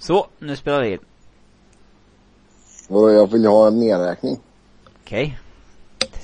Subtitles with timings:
[0.00, 0.98] Så, nu spelar vi in.
[2.88, 4.40] Och jag vill ha en nedräkning.
[5.04, 5.38] Okej.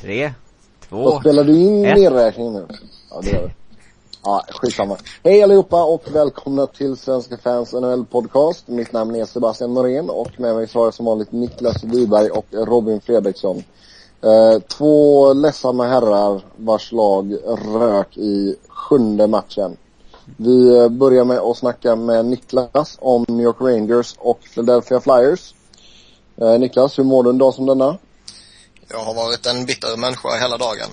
[0.01, 0.33] Tre,
[0.89, 1.99] två, Vad spelar du in ett.
[1.99, 2.67] nedräkningen nu?
[3.11, 3.51] Ja, det gör du.
[4.25, 4.97] Ja, skitsamma.
[5.25, 8.69] Hej allihopa och välkomna till Svenska fans NHL podcast.
[8.69, 12.31] Mitt namn är Sebastian Norén och med mig så har jag som vanligt Niklas Wiberg
[12.31, 13.63] och Robin Fredriksson.
[14.23, 17.37] Eh, två ledsamma herrar vars lag
[17.75, 19.77] rök i sjunde matchen.
[20.37, 25.55] Vi eh, börjar med att snacka med Niklas om New York Rangers och Philadelphia Flyers.
[26.41, 27.99] Eh, Niklas, hur mår du en dag som denna?
[28.89, 30.91] Jag har varit en bitter människa hela dagen.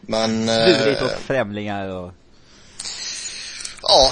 [0.00, 0.46] Men...
[0.46, 2.12] Lurigt Eh, åt främlingar och...
[3.82, 4.10] ja.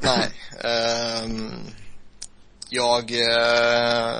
[0.00, 0.30] Nej.
[0.64, 1.50] ehm,
[2.68, 4.16] jag eh,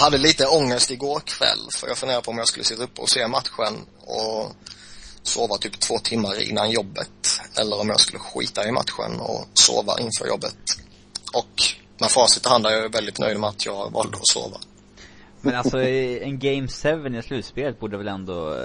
[0.00, 3.08] hade lite ångest igår kväll för jag funderade på om jag skulle sitta uppe och
[3.08, 4.52] se matchen och
[5.22, 7.40] sova typ två timmar innan jobbet.
[7.60, 10.56] Eller om jag skulle skita i matchen och sova inför jobbet.
[11.32, 11.62] Och
[11.98, 14.56] med facit i hand är jag väldigt nöjd med att jag valde att sova.
[15.40, 18.54] Men alltså en game 7 i slutspelet borde väl ändå...
[18.54, 18.64] eh,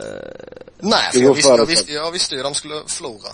[0.80, 3.30] Nej, för jag visste, jag, visste, jag visste ju att de skulle förlora.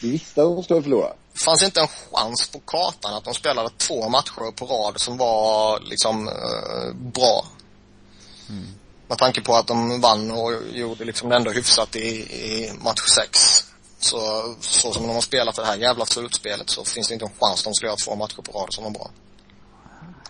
[0.00, 1.12] Du visste att de skulle förlora?
[1.32, 5.16] Det fanns inte en chans på kartan att de spelade två matcher på rad som
[5.16, 7.46] var liksom eh, bra.
[9.08, 13.06] Med tanke på att de vann och gjorde liksom det ändå hyfsat i, i match
[13.08, 13.38] sex.
[13.98, 14.18] Så,
[14.60, 17.60] så som de har spelat det här jävla slutspelet så finns det inte en chans
[17.60, 19.10] att de skulle göra två matcher på rad som var bra.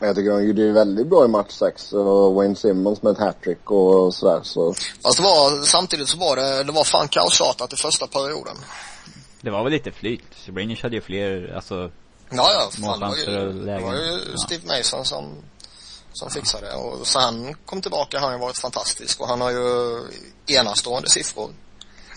[0.01, 3.19] Jag tycker de gjorde det väldigt bra i match 6 och Wayne Simmons med ett
[3.19, 4.75] hattrick och sådär så.
[5.03, 8.57] Fast det var, samtidigt så var det, det var fan kaosartat i första perioden.
[9.41, 10.23] Det var väl lite flyt.
[10.47, 11.91] Rangers hade ju fler, alltså...
[12.31, 12.71] Ja, ja.
[12.87, 14.39] Fan, det var ju, det var ju Ja.
[14.39, 15.25] Steve Mason som,
[16.17, 16.75] som fixade det.
[16.75, 20.01] Och så han kom tillbaka har han ju varit fantastisk och han har ju
[20.47, 21.51] enastående siffror.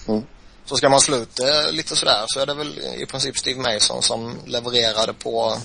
[0.08, 0.24] Mm.
[0.66, 3.74] Så ska man slå ut det lite sådär så är det väl i princip Steve
[3.74, 5.58] Mason som levererade på,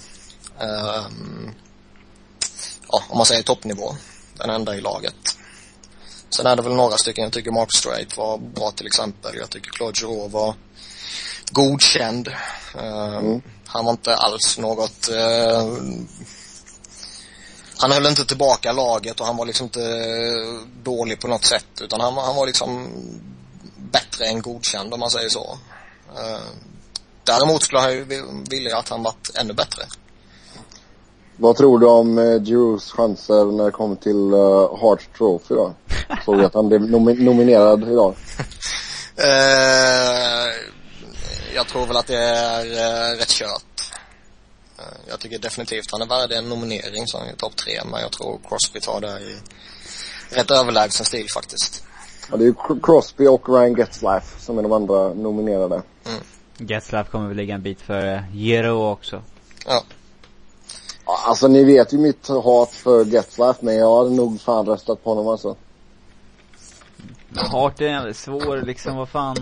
[0.60, 1.54] ehm,
[2.88, 3.96] ja, om man säger toppnivå.
[4.38, 5.14] Den enda i laget.
[6.30, 9.36] Sen är det väl några stycken, jag tycker Mark Strait var bra till exempel.
[9.36, 10.54] Jag tycker Claude Giroux var
[11.50, 12.28] godkänd.
[12.74, 13.42] Eh, Mm.
[13.66, 15.64] Han var inte alls något eh,
[17.78, 19.80] han höll inte tillbaka laget och han var liksom inte
[20.82, 22.88] dålig på något sätt utan han, var- han var liksom
[23.92, 25.58] bättre än godkänd om man säger så.
[26.16, 26.38] Eh,
[27.24, 28.04] däremot skulle jag ju
[28.50, 29.82] vilja att han varit ännu bättre.
[31.36, 35.74] Vad tror du om eh, Giroux chanser när det kommer till uh, Trophy då?
[36.24, 38.14] Såg att han blev nomi- nominerad idag?
[39.16, 40.52] Eh,
[41.54, 43.73] jag tror väl att det är eh, rätt kört.
[44.84, 48.12] Eh, jag tycker definitivt han är värd en nominering som är topp tre, men jag
[48.12, 49.36] tror Crosby tar det i
[50.30, 51.84] rätt överlägsen stil faktiskt.
[52.30, 55.82] Ja, det är ju Cr- Crosby och Ryan Getzlaff som är de andra nominerade.
[56.58, 59.22] Getzlaff kommer väl ligga en bit för Gero också.
[59.66, 59.82] Ja.
[61.06, 65.04] Ja, alltså ni vet ju mitt hat för Getzlaff men jag hade nog fan röstat
[65.04, 65.56] på honom alltså.
[67.36, 69.36] Hart är jävligt svår liksom, vad fan.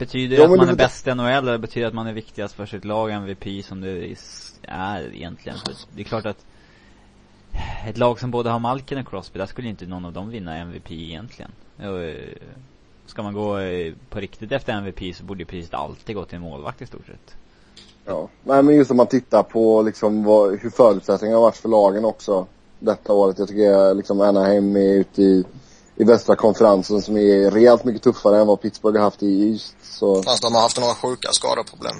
[0.00, 2.54] Betyder det att man är bäst i NHL eller betyder det att man är viktigast
[2.54, 4.16] för sitt lag MVP som det
[4.62, 5.58] är egentligen?
[5.58, 6.46] För det är klart att
[7.86, 10.56] ett lag som både har Malkin och Crosby, där skulle inte någon av dem vinna
[10.56, 11.50] MVP egentligen.
[11.78, 11.88] Eh,
[13.06, 16.36] Ska man gå eh, på riktigt efter MVP så borde ju priset alltid gå till
[16.36, 17.36] en målvakt i stort sett.
[18.04, 18.28] Ja.
[18.44, 22.04] Nej men just om man tittar på liksom vad, hur förutsättningarna har varit för lagen
[22.04, 22.46] också
[22.78, 23.38] detta året.
[23.38, 25.44] Jag tycker liksom Anaheim är ute i,
[26.00, 29.74] i västra konferensen som är rejält mycket tuffare än vad Pittsburgh har haft i East.
[29.82, 31.96] Så Fast de har haft några sjuka skadeproblem.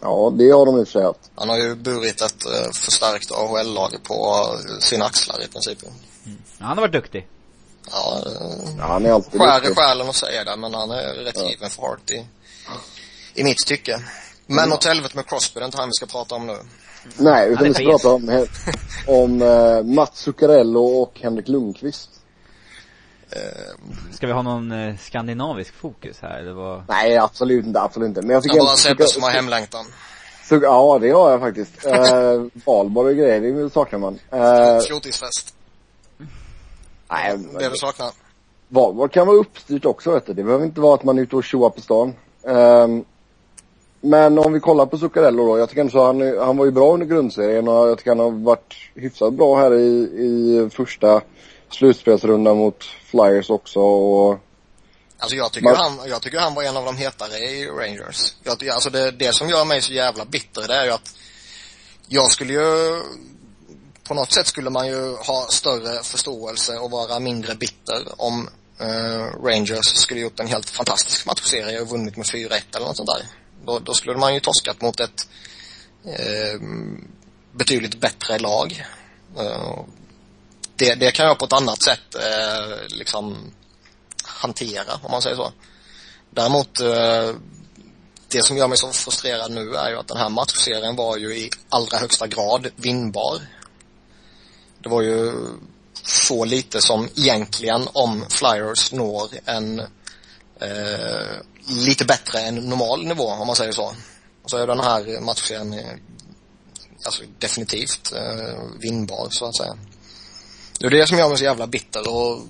[0.00, 1.30] ja, det har de i och för sig haft.
[1.34, 5.78] Han har ju burit ett eh, förstärkt AHL-lag på eh, sina axlar i princip.
[5.82, 5.90] Ja,
[6.58, 7.26] han har varit duktig.
[7.90, 8.32] Ja, eh,
[8.78, 9.76] Ja, han är alltid skär i duktig.
[9.76, 12.26] själen att säga det, men han är rätt given för Hart i,
[13.34, 14.00] i mitt tycke.
[14.46, 16.56] Men åt helvete med Crosby, det är inte han vi ska prata om nu.
[17.16, 18.46] Nej, utan vi ska prata om,
[19.06, 22.10] om uh, Mats Zuccarello och Henrik Lundqvist.
[23.30, 26.82] Eh, Ska vi ha någon eh, skandinavisk fokus här eller vad?
[26.88, 28.22] Nej, absolut inte, absolut inte.
[28.22, 29.84] Men jag tycker jag bara ändå- Sebbe som har hemlängtan.
[30.50, 31.86] Ja, det har jag faktiskt.
[31.86, 31.92] Uh,
[32.66, 34.18] valborg och grejer, det saknar man.
[34.34, 35.54] Uh, Fjortisfest.
[37.10, 38.10] nej, Det du saknar.
[38.68, 40.32] Valborg kan vara uppstyrt också vet du.
[40.34, 42.14] Det behöver inte vara att man är ute och tjoar på stan.
[42.46, 43.04] Ehm,
[44.00, 45.58] men om vi kollar på Zuccarello då.
[45.58, 48.10] Jag tycker ändå så han, är- han var ju bra under grundserien och jag tycker
[48.10, 51.20] han har varit hyfsat bra här i, i första
[51.74, 54.38] slutspelsrundan mot Flyers också och
[55.20, 58.34] Alltså jag tycker, Man- han, jag tycker han var en av de hetare i Rangers.
[58.42, 61.16] Jag, alltså det, det som gör mig så jävla bitter det är ju att
[62.08, 63.02] jag skulle ju
[64.08, 68.48] på något sätt skulle man ju ha större förståelse och vara mindre bitter om
[68.80, 73.08] eh, Rangers skulle gjort en helt fantastisk matchserie och vunnit med 4-1 eller något sånt
[73.08, 73.26] där.
[73.66, 75.28] Då, då skulle man ju torskat mot ett
[76.04, 76.60] eh,
[77.52, 78.84] betydligt bättre lag.
[79.38, 79.78] Eh,
[80.78, 83.52] det, det kan jag på ett annat sätt eh, liksom
[84.24, 85.52] hantera, om man säger så.
[86.30, 87.34] Däremot, eh,
[88.28, 91.36] det som gör mig så frustrerad nu är ju att den här matchserien var ju
[91.36, 93.40] i allra högsta grad vinnbar.
[94.82, 95.32] Det var ju
[96.02, 99.78] så lite som egentligen om Flyers når en
[100.60, 101.36] eh,
[101.66, 103.94] lite bättre än normal nivå om man säger så.
[104.46, 105.96] Så är den här matchserien eh,
[107.04, 109.76] alltså definitivt eh, vinnbar så att säga.
[110.78, 112.42] Det är det som gör mig så jävla bitter och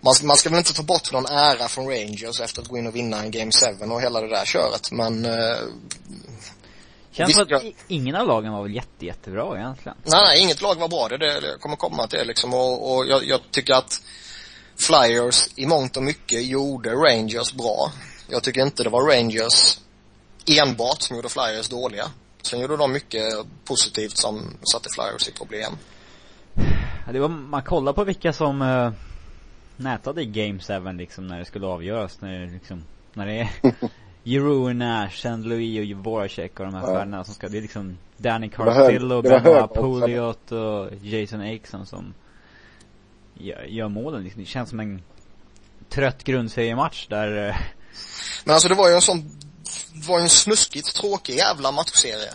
[0.00, 2.86] man, man ska väl inte ta bort någon ära från Rangers efter att gå in
[2.86, 3.50] och vinna en Game
[3.80, 5.56] 7 och hela det där köret men eh,
[7.12, 9.98] Känns som att ingen av lagen var väl jätte, jättebra egentligen.
[10.04, 11.08] Nej, nej, inget lag var bra.
[11.08, 12.54] Det det jag kommer komma till liksom.
[12.54, 14.02] Och, och jag, jag tycker att
[14.76, 17.92] Flyers i mångt och mycket gjorde Rangers bra.
[18.28, 19.78] Jag tycker inte det var Rangers
[20.46, 22.10] enbart som gjorde Flyers dåliga.
[22.42, 23.24] Sen gjorde de mycket
[23.64, 25.78] positivt som satte Flyers i problem.
[27.12, 28.92] Det var, man kollar på vilka som uh,
[29.76, 32.20] nätade i Game 7 liksom när det skulle avgöras.
[32.20, 32.84] När det liksom,
[33.14, 33.50] när det är
[34.22, 35.36] Jeroen Nash, St.
[35.36, 36.86] Louis och Voracek och de här Ja.
[36.86, 39.74] stjärnorna som ska, det är liksom Danny hög Benoit.
[39.74, 42.14] Pouliot och Jason Akeson som
[43.34, 44.42] gör, gör målen liksom.
[44.42, 45.02] Det känns som en
[45.88, 47.56] trött grundseriematch där eh,
[48.44, 49.30] Men alltså det var ju en sån,
[50.08, 52.32] var ju en snuskigt tråkig jävla matchserie.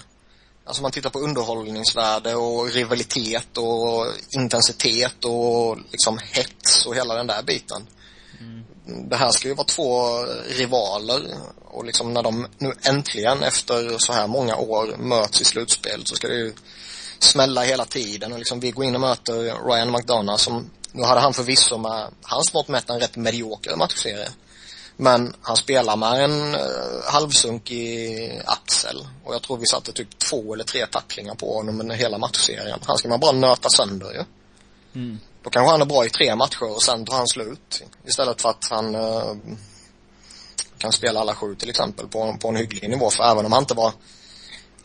[0.68, 7.28] Alltså man tittar på underhållningsvärde och rivalitet och intensitet och liksom hets och hela den
[7.28, 7.88] där biten.
[9.10, 11.22] Det här ska ju vara två rivaler
[11.66, 16.16] och liksom när de nu äntligen efter så här många år möts i slutspel så
[16.16, 16.54] ska det ju
[17.20, 21.22] smälla hela tiden och liksom vi går in och möter Ryan McDonough som, nu hade
[21.22, 24.30] han förvisso med hans mått mätt en rätt medioker matchserie.
[24.98, 26.62] Men han spelar med en uh,
[27.06, 31.96] halvsunkig axel och jag tror vi satte typ två eller tre tacklingar på honom under
[31.96, 32.80] hela matchserien.
[32.86, 34.24] Han ska man bara nöta sönder ju.
[35.02, 35.20] mm.
[35.44, 37.84] Då kanske han är bra i tre matcher och sen tar han slut.
[38.06, 39.36] Istället för att han eh,
[40.78, 43.10] kan spela alla sju till exempel på, på en hygglig nivå.
[43.10, 43.94] För även om han inte var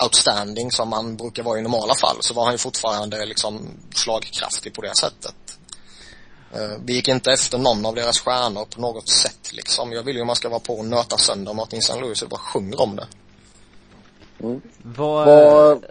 [0.02, 4.74] outstanding som han brukar vara i normala fall så var han ju fortfarande liksom slagkraftig
[4.74, 5.34] på det sättet.
[6.52, 9.92] Eh, vi gick inte efter någon av deras stjärnor på något sätt liksom.
[9.92, 12.00] Jag vill ju att man ska vara på och nöta sönder Martin St.
[12.00, 13.06] Louis och bara sjunger om det.
[14.82, 15.84] Var, Vad,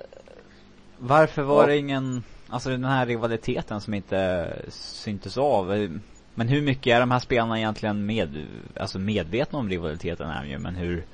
[0.98, 1.68] Varför var Ja.
[1.68, 5.74] det ingen, alltså den här rivaliteten som inte syntes av?
[5.74, 5.90] eh,
[6.36, 8.46] Men hur mycket är de här spelarna egentligen med,
[8.80, 11.06] alltså medvetna om rivaliteten är de ju, men hur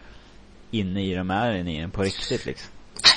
[0.72, 2.70] inne i dem är i den på riktigt liksom?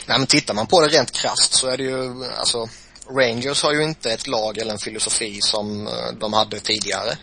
[0.08, 2.66] Nej men tittar man på det rent krasst så är det ju, alltså
[3.10, 7.16] Rangers har ju inte ett lag eller en filosofi som eh, de hade tidigare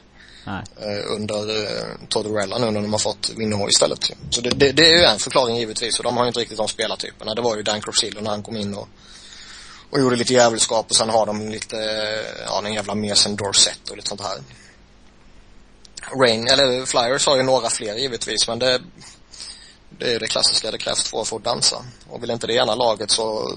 [0.46, 0.64] Nej.
[0.82, 4.12] eh, under eh, Tortorella nu när de har fått Winnow istället.
[4.30, 6.58] Så det, det, det är ju en förklaring givetvis och de har ju inte riktigt
[6.58, 7.36] de spelartyperna.
[7.36, 8.88] Det var ju Dan Corsillo när han kom in och,
[9.90, 11.76] och gjorde lite jävelskap och sen har de lite,
[12.46, 14.38] ja den jävla mesen Dorsett och lite sånt här.
[16.22, 18.82] Rain, eller Flyers har ju några fler givetvis men det
[19.90, 21.86] det är det klassiska, det krävs två för att dansa.
[22.10, 23.54] Och vill inte det ena laget så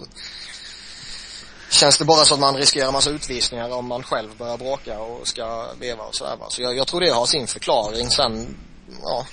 [1.71, 5.29] känns det bara så att man riskerar massa utvisningar om man själv börjar bråka och
[5.29, 6.47] ska veva och sådär va.
[6.49, 8.11] Så jag, jag tror det har sin förklaring.
[8.11, 8.57] Sen,
[9.03, 9.27] ja,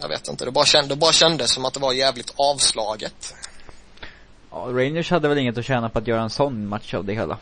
[0.00, 0.44] jag vet inte.
[0.44, 3.34] Det bara, känd, det bara kändes som att det var jävligt avslaget.
[4.50, 7.14] Ja, Rangers hade väl inget att tjäna på att göra en sån match av det
[7.14, 7.38] hela.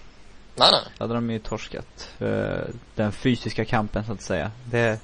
[0.56, 0.80] Nej, nej.
[0.98, 2.08] Då hade de ju torskat.
[2.18, 4.50] För den fysiska kampen så att säga.
[4.64, 5.00] Det,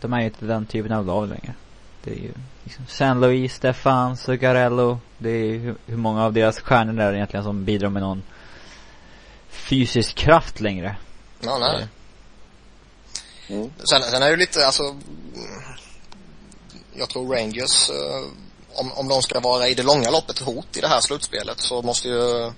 [0.00, 1.54] de är ju inte den typen av lag längre.
[2.04, 2.32] Det är ju
[2.64, 4.98] liksom San Luis, Stefan, Zuccarello.
[5.18, 8.22] Det är ju hur, hur många av deras stjärnor där egentligen som bidrar med någon
[9.70, 10.96] fysisk kraft längre.
[11.40, 11.86] Ja, nej.
[13.48, 13.70] mm.
[13.90, 14.96] Sen, sen är det ju lite, alltså,
[16.94, 18.30] jag tror Rangers, eh,
[18.74, 21.82] om, om de ska vara i det långa loppet hot i det här slutspelet så
[21.82, 22.52] måste ju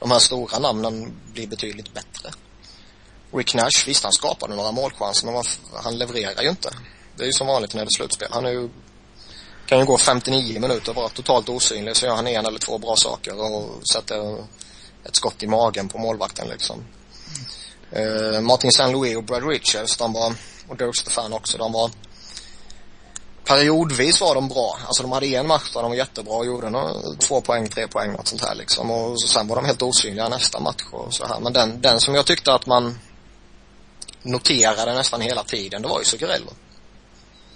[0.00, 2.30] de här stora namnen bli betydligt bättre.
[3.32, 6.70] Rick Nash, visst han skapade några målchanser men han levererar ju inte.
[7.16, 8.28] Det är ju som vanligt när det är slutspel.
[8.30, 8.68] Han är ju,
[9.66, 12.78] kan ju gå 59 minuter och vara totalt osynlig så gör han en eller två
[12.78, 14.44] bra saker och sätter
[15.08, 16.84] ett skott i magen på målvakten liksom.
[17.90, 18.92] Eh, Martin St.
[18.92, 20.34] Louis och Brad Richards, de var,
[20.68, 21.90] och Dirk Stefan också, de var
[23.44, 24.78] periodvis var de bra.
[24.86, 27.88] Alltså de hade en match där de var jättebra och gjorde några, två poäng, tre
[27.88, 28.90] poäng, något sånt här liksom.
[28.90, 31.40] Och så, sen var de helt osynliga nästa match och så här.
[31.40, 32.98] Men den, den som jag tyckte att man
[34.22, 36.50] noterade nästan hela tiden, det var ju Zuccarello.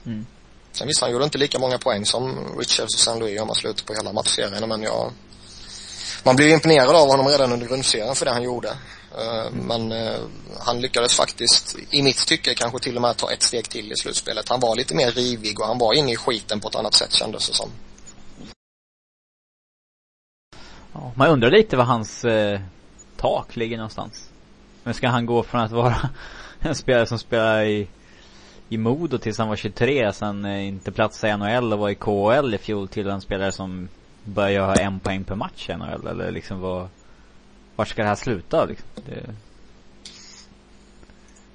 [0.06, 0.26] Mm.
[0.72, 3.18] Sen visst, han gjorde inte lika många poäng som Richards och St.
[3.18, 5.12] Louis om man slutar på hela matchserien, men jag
[6.24, 8.68] man blir ju imponerad av honom redan under grundserien för det han gjorde.
[9.18, 10.20] Eh, men eh,
[10.58, 13.96] han lyckades faktiskt, i mitt tycke, kanske till och med ta ett steg till i
[13.96, 14.48] slutspelet.
[14.48, 17.12] Han var lite mer rivig och han var inne i skiten på ett annat sätt
[17.12, 17.70] kändes det som.
[20.92, 22.60] Ja, man undrar lite var hans eh,
[23.16, 24.30] tak ligger någonstans.
[24.82, 26.10] Men ska han gå från att vara
[26.60, 27.88] en spelare som spelar i,
[28.68, 31.94] i Modo tills han var 23, sen eh, inte platsa i NHL och var i
[31.94, 33.88] KHL i fjol till en spelare som
[34.24, 36.88] börjar göra en poäng per match NHL eller liksom vad
[37.80, 38.88] Vart ska det här sluta liksom?
[38.94, 39.34] Det...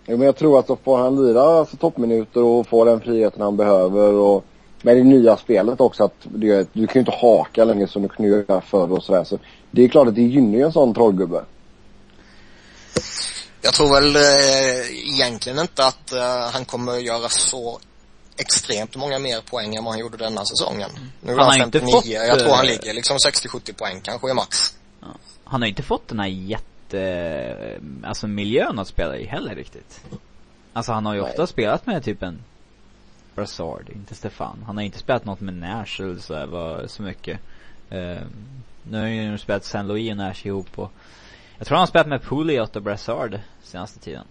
[0.07, 3.57] Jo men jag tror att får han lira för toppminuter och få den friheten han
[3.57, 4.45] behöver och
[4.81, 8.07] med det nya spelet också att du, du kan ju inte haka längre som du
[8.07, 9.23] kunde göra förr och sådär.
[9.23, 9.39] Så
[9.71, 11.43] det är klart att det gynnar ju en sån trollgubbe.
[13.61, 17.79] Jag tror väl eh, egentligen inte att eh, han kommer göra så
[18.37, 20.89] extremt många mer poäng än vad han gjorde denna säsongen.
[21.21, 23.73] Nu är Han har han inte 59, fått, jag tror han eh, ligger liksom 60-70
[23.73, 24.75] poäng kanske i max.
[25.43, 30.01] Han har inte fått den här jätte, alltså miljön att spela i heller riktigt.
[30.73, 31.29] Alltså han har ju Nej.
[31.29, 32.43] ofta spelat med typ en
[33.35, 34.63] Brassard, inte Stefan.
[34.65, 37.39] Han har inte spelat något med Nash eller så, här, var, så mycket.
[37.89, 38.17] Eh,
[38.83, 40.91] nu har han ju spelat San Louis och Nash ihop och
[41.57, 44.25] jag tror han har spelat med Pouliot och Brassard senaste tiden.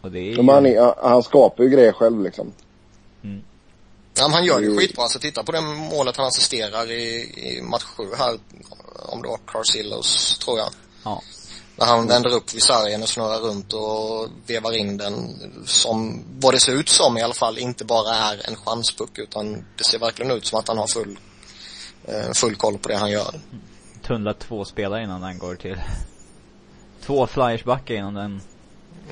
[0.00, 0.42] Och det är ju...
[0.42, 2.52] Men han, han skapar ju grejer själv liksom.
[4.18, 5.08] Ja, men han gör ju skitbra.
[5.08, 7.04] Så titta på det målet han assisterar i,
[7.36, 8.38] i match 7 här.
[9.08, 10.68] Om det var Carcillos, tror jag.
[11.04, 11.22] Ja.
[11.76, 16.54] När han vänder upp vid sargen och snurrar runt och vevar in den som, vad
[16.54, 19.98] det ser ut som i alla fall, inte bara är en chanspuck utan det ser
[19.98, 21.18] verkligen ut som att han har full,
[22.04, 23.40] eh, full koll på det han gör.
[24.06, 25.80] Tunnlar två spelare innan den går till
[27.06, 28.40] Två flyersbackar innan den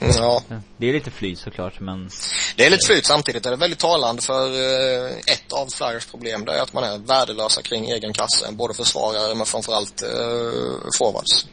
[0.01, 0.43] Ja,
[0.77, 2.11] Det är lite flyt såklart men
[2.57, 6.45] det är lite flyt samtidigt är det väldigt talande för eh, ett av Flyers problem
[6.45, 11.47] det är att man är värdelösa kring egen kasse, både försvarare men framförallt eh, forwards.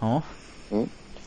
[0.00, 0.22] Ja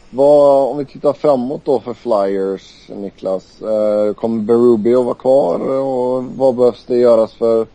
[0.10, 3.62] Vad, om vi tittar framåt då för Flyers, Niklas.
[3.62, 7.68] Eh, kommer Berube att vara kvar och vad behövs det göras för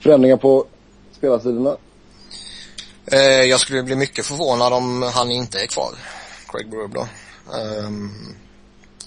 [0.00, 0.64] förändringar på
[1.12, 1.76] spelarsidorna?
[3.12, 5.90] Eh, jag skulle bli mycket förvånad om han inte är kvar,
[6.46, 7.06] Craig Berube då.
[7.54, 8.34] Ehm,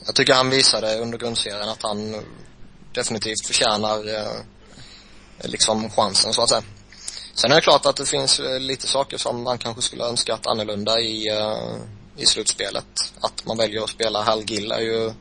[0.05, 2.15] jag tycker han visade under grundserien att han
[2.93, 4.41] definitivt förtjänar eh,
[5.43, 6.63] liksom chansen så att säga.
[7.33, 10.47] Sen är det klart att det finns eh, lite saker som man kanske skulle önskat
[10.47, 11.77] annorlunda i, eh,
[12.17, 12.85] i slutspelet.
[13.21, 15.13] Att man väljer att spela Hal Gill är ju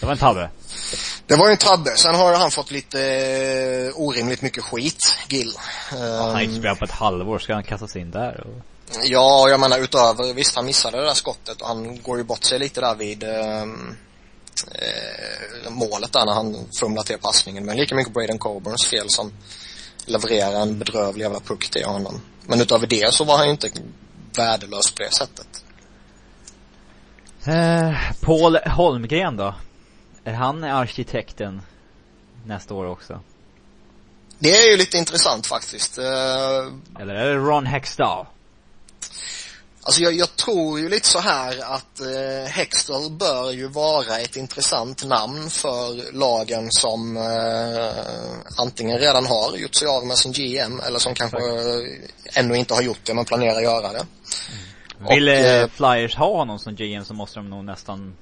[0.00, 0.50] Det var en tabbe
[1.26, 1.90] det var en tabbe.
[1.96, 5.52] Sen har han fått lite orimligt mycket skit, Gill.
[5.90, 8.73] Han har inte spelat på ett halvår, ska han kastas in där och...
[9.04, 12.44] Ja, jag menar utöver, visst han missade det där skottet och han går ju bort
[12.44, 13.96] sig lite där vid ehm,
[14.72, 17.64] eh, målet där när han fumlar till passningen.
[17.64, 19.32] Men lika mycket Braden Coburns fel som
[20.06, 22.20] levererar en bedrövlig jävla puck till honom.
[22.46, 23.70] Men utöver det så var han ju inte
[24.36, 25.64] värdelös på det sättet.
[27.46, 29.54] Eh, Paul Holmgren då?
[30.24, 31.62] Är han arkitekten
[32.46, 33.20] nästa år också?
[34.38, 35.98] Det är ju lite intressant faktiskt.
[35.98, 36.04] Eh,
[37.00, 38.26] Eller är det Ron Hextall?
[39.86, 44.36] Alltså jag, jag tror ju lite så här att eh, Hextall bör ju vara ett
[44.36, 48.04] intressant namn för lagen som eh,
[48.58, 52.74] antingen redan har gjort sig av med sin GM eller som kanske eh, ännu inte
[52.74, 54.06] har gjort det men planerar göra det.
[55.10, 58.16] Vill Och, eh, eh, Flyers ha honom som GM så måste de nog nästan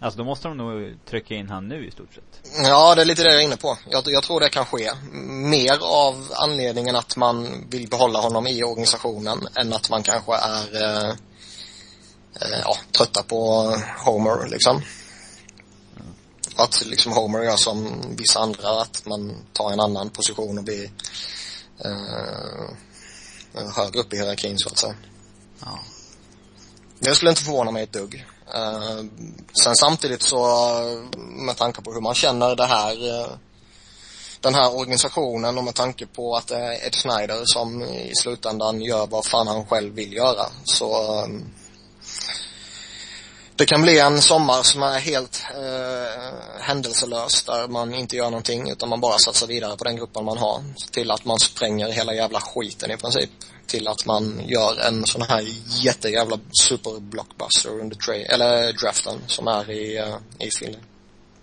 [0.00, 2.52] Alltså då måste de nog trycka in han nu i stort sett.
[2.64, 3.78] Ja, det är lite det jag är inne på.
[3.90, 4.90] Jag, jag tror det kan ske.
[5.28, 10.82] Mer av anledningen att man vill behålla honom i organisationen än att man kanske är
[10.82, 11.10] eh,
[12.40, 13.72] eh, ja, trötta på
[14.04, 14.82] Homer liksom.
[16.56, 20.90] Att liksom Homer gör som vissa andra, att man tar en annan position och blir
[21.84, 22.70] eh,
[23.76, 24.94] högre upp i hierarkin så att säga.
[25.60, 25.78] Ja.
[26.98, 28.26] Det skulle inte förvåna mig ett dugg.
[28.54, 29.04] Eh,
[29.62, 30.46] sen samtidigt så,
[31.18, 33.30] med tanke på hur man känner det här, eh,
[34.40, 38.82] den här organisationen och med tanke på att det är Ed Snyder som i slutändan
[38.82, 41.28] gör vad fan han själv vill göra, så eh,
[43.58, 48.70] det kan bli en sommar som är helt eh, händelselös där man inte gör någonting
[48.70, 52.14] utan man bara satsar vidare på den gruppen man har till att man spränger hela
[52.14, 53.30] jävla skiten i princip
[53.68, 59.70] till att man gör en sån här jättejävla superblockbuster under tra- eller draften som är
[59.70, 60.78] i, uh, i Philly.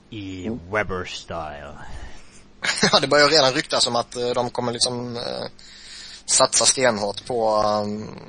[0.10, 1.78] I Weber style.
[2.92, 5.46] Ja, det börjar redan ryktas om att eh, de kommer liksom eh,
[6.26, 8.20] satsa stenhårt på um,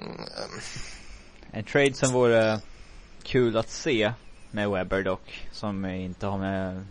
[1.51, 2.61] En trade som vore
[3.23, 4.13] kul att se
[4.51, 6.87] med Webber dock, som inte har med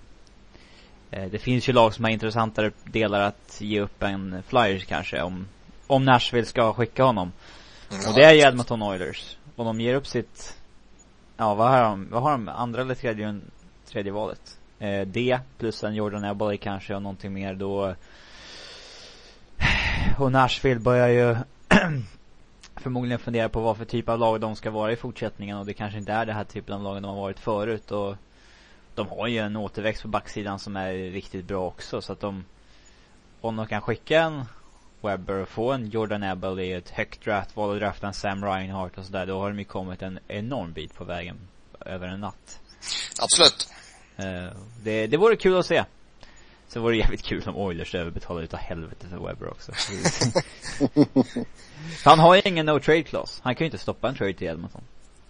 [1.09, 5.47] Det finns ju lag som har intressantare delar att ge upp än Flyers kanske om
[5.87, 7.31] Om Nashville ska skicka honom.
[8.07, 9.37] Och det är ju Edmonton Oilers.
[9.55, 10.57] Om de ger upp sitt
[11.37, 13.39] ja vad har de, vad har de, andra eller tredje,
[13.91, 14.57] tredje valet?
[14.79, 17.95] Eh, D plus en Jordan Eberle kanske och någonting mer då
[20.17, 21.35] och Nashville börjar ju
[22.75, 25.73] förmodligen fundera på vad för typ av lag de ska vara i fortsättningen och det
[25.73, 28.15] kanske inte är det här typen av lag de har varit förut och
[28.95, 32.45] de har ju en återväxt på backsidan som är riktigt bra också så att de
[33.41, 34.45] om de kan skicka en
[35.05, 38.97] Webber och få en Jordan Ebel i ett högt draftval och drafta en Sam Reinhardt
[38.97, 41.37] och sådär då har de ju kommit en enorm bit på vägen
[41.85, 42.59] över en natt.
[43.19, 43.67] Absolut.
[44.19, 44.51] Uh,
[44.83, 45.83] det, det vore kul att se.
[46.67, 49.71] Sen vore det jävligt kul om Oilers överbetalar utav helvete för Webber också.
[52.03, 53.41] han har ju ingen no trade clause.
[53.43, 54.81] Han kan ju inte stoppa en trade till Edmonton.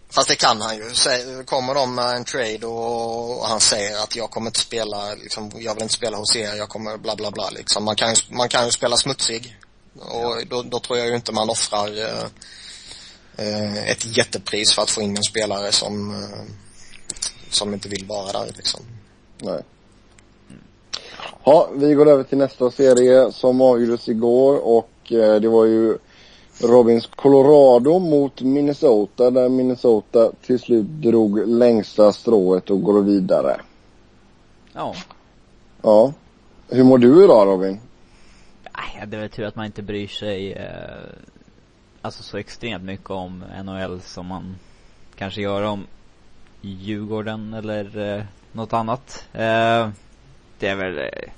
[0.09, 0.83] Fast det kan han ju.
[1.45, 5.73] Kommer de med en trade och han säger att jag kommer inte spela, liksom, jag
[5.73, 7.85] vill inte spela hos er, jag kommer bla bla bla liksom.
[7.85, 9.57] Man kan ju, man kan ju spela smutsig.
[9.99, 12.25] Och då, då tror jag ju inte man offrar eh,
[13.37, 16.39] eh, ett jättepris för att få in en spelare som, eh,
[17.49, 18.81] som inte vill vara där liksom.
[19.37, 19.61] Nej.
[21.43, 25.97] Ja, vi går över till nästa serie som avgjordes igår och eh, det var ju
[26.59, 33.61] Robins Colorado mot Minnesota där Minnesota till slut drog längsta strået och går vidare.
[34.73, 34.95] Ja.
[35.81, 36.13] Ja.
[36.69, 37.79] Hur mår du idag Robin?
[38.77, 41.09] Nej, det är väl tur att man inte bryr sig eh,
[42.01, 44.55] alltså så extremt mycket om NHL som man
[45.15, 45.87] kanske gör om
[46.61, 49.27] Djurgården eller eh, något annat.
[49.33, 49.89] Eh,
[50.59, 51.29] det är väl eh,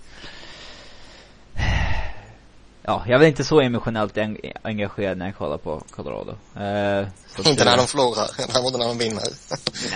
[2.90, 4.18] Ja, jag är väl inte så emotionellt
[4.62, 6.32] engagerad när jag kollar på Colorado.
[6.56, 7.08] Eh,
[7.50, 9.24] inte när de förlorar, däremot när de vinner.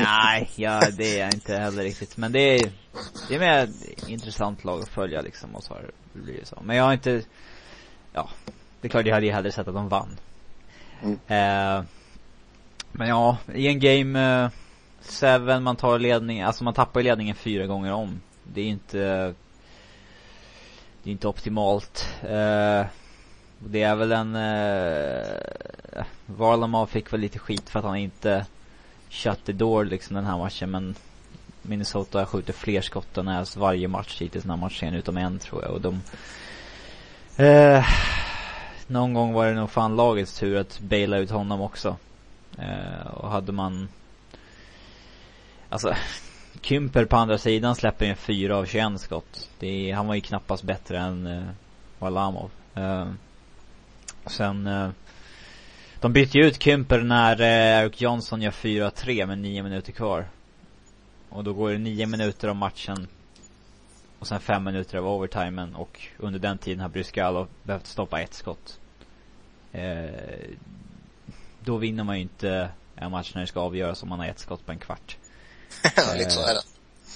[0.04, 2.18] nej, ja det är jag inte heller riktigt.
[2.18, 2.72] Men det är,
[3.30, 3.70] det är mer
[4.08, 5.74] intressant lag att följa liksom och så
[6.14, 6.60] har det så.
[6.64, 7.24] Men jag har inte,
[8.14, 8.30] ja,
[8.82, 10.18] det är klart jag hade ju hellre sett att de vann.
[11.02, 11.14] Mm.
[11.14, 11.86] Eh,
[12.92, 14.50] men ja, i en game eh,
[15.02, 18.22] seven, man tar ledning, alltså man tappar ledningen fyra gånger om.
[18.44, 19.34] Det är inte
[21.04, 22.08] det är inte optimalt.
[22.24, 22.86] Uh,
[23.60, 28.46] det är väl en, uh, Varlamov fick väl lite skit för att han inte
[29.10, 30.96] shut the door liksom den här matchen men
[31.62, 35.64] Minnesota skjuter fler skott än Avs varje match hittills den här matchen utom en tror
[35.64, 36.02] jag och de
[37.38, 37.86] Eh,
[38.88, 41.96] Någon gång var det nog fan lagets tur att baila ut honom också.
[42.58, 43.88] Eh, och hade man
[45.70, 45.96] Alltså
[46.62, 49.50] Kymper på andra sidan släpper in fyra av 21 skott.
[49.60, 51.44] Det han var ju knappast bättre än eh,
[52.00, 52.52] Valamov.
[52.76, 53.08] Eh,
[54.26, 54.90] sen Eh,
[56.00, 60.26] de bytte ju ut Kymper när eh, Eric Johnson gör 4-3 med 9 minuter kvar.
[61.32, 63.08] Och då går det 9 minuter av matchen.
[64.20, 68.34] Och sen 5 minuter av overtimen och under den tiden har Bryskalov behövt stoppa ett
[68.34, 68.80] skott.
[69.76, 70.10] Uh,
[71.60, 74.40] då vinner man ju inte en match när det ska avgöras om man har ett
[74.40, 75.18] skott på en kvart.
[75.96, 76.62] ja, lite så är det.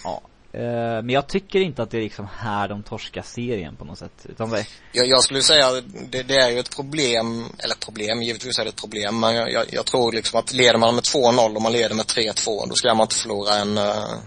[0.04, 0.22] Ja.
[0.56, 3.98] Eh, men jag tycker inte att det är liksom här de torskar serien på något
[3.98, 4.26] sätt.
[4.30, 4.68] Utan det...
[4.92, 5.72] jag, jag skulle säga,
[6.10, 9.52] det, det är ju ett problem, eller problem, givetvis är det ett problem, men jag,
[9.52, 12.76] jag, jag tror liksom att leder man med 2-0 och man leder med 3-2, då
[12.76, 14.20] ska man inte förlora en, uh,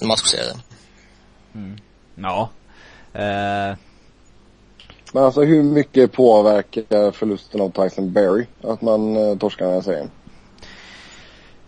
[0.00, 0.54] en matchserie.
[1.54, 1.78] Mm.
[2.14, 2.50] Ja.
[3.14, 3.76] Uh...
[5.14, 10.10] Men alltså hur mycket påverkar förlusten av Tyson Berry att man torskar den här serien?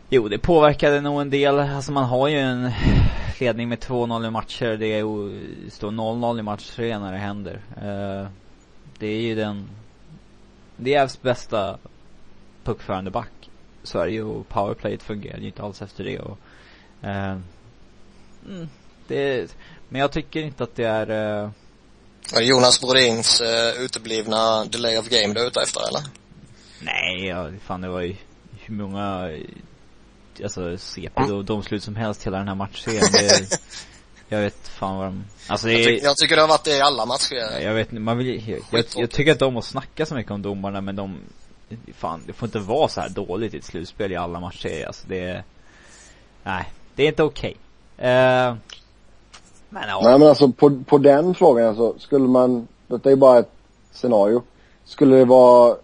[0.08, 1.58] Jo, det påverkade nog en del.
[1.58, 2.70] Alltså man har ju en
[3.40, 4.76] ledning med 2-0 i matcher.
[4.76, 7.54] Det är står 0-0 i match tre när det händer.
[7.54, 8.28] Uh,
[8.98, 9.68] det är ju den,
[10.76, 11.78] det är bästa
[12.64, 13.50] puckförande back.
[13.82, 16.38] Så är det ju och powerplayet fungerar ju inte alls efter det och,
[17.04, 17.38] uh,
[18.46, 18.68] mm,
[19.08, 19.56] det,
[19.88, 21.10] men jag tycker inte att det är
[21.44, 21.50] uh,
[22.40, 26.02] Jonas Brodins uh, uteblivna delay of game du är ute efter eller?
[26.80, 28.16] Nej, ja, fan det var ju
[28.60, 29.30] hur många
[30.42, 33.04] alltså CP och domslut som helst hela den här matchserien.
[33.12, 33.60] Det,
[34.28, 36.76] jag vet fan vad de, alltså det jag, tycker, jag tycker det har varit det
[36.76, 37.60] i alla matcher.
[37.62, 40.42] Jag vet man vill, jag, jag, jag tycker inte om att snacka så mycket om
[40.42, 41.18] domarna men de,
[41.96, 45.08] fan det får inte vara så här dåligt i ett slutspel i alla matcher alltså
[45.08, 45.42] det,
[46.42, 47.56] nej, det är inte okej.
[47.96, 48.08] Okay.
[48.08, 48.56] Uh,
[49.68, 50.00] men ja.
[50.02, 53.50] Nej men alltså på, på den frågan alltså, skulle man, detta är bara ett
[53.92, 54.42] scenario.
[54.84, 55.76] Skulle det vara,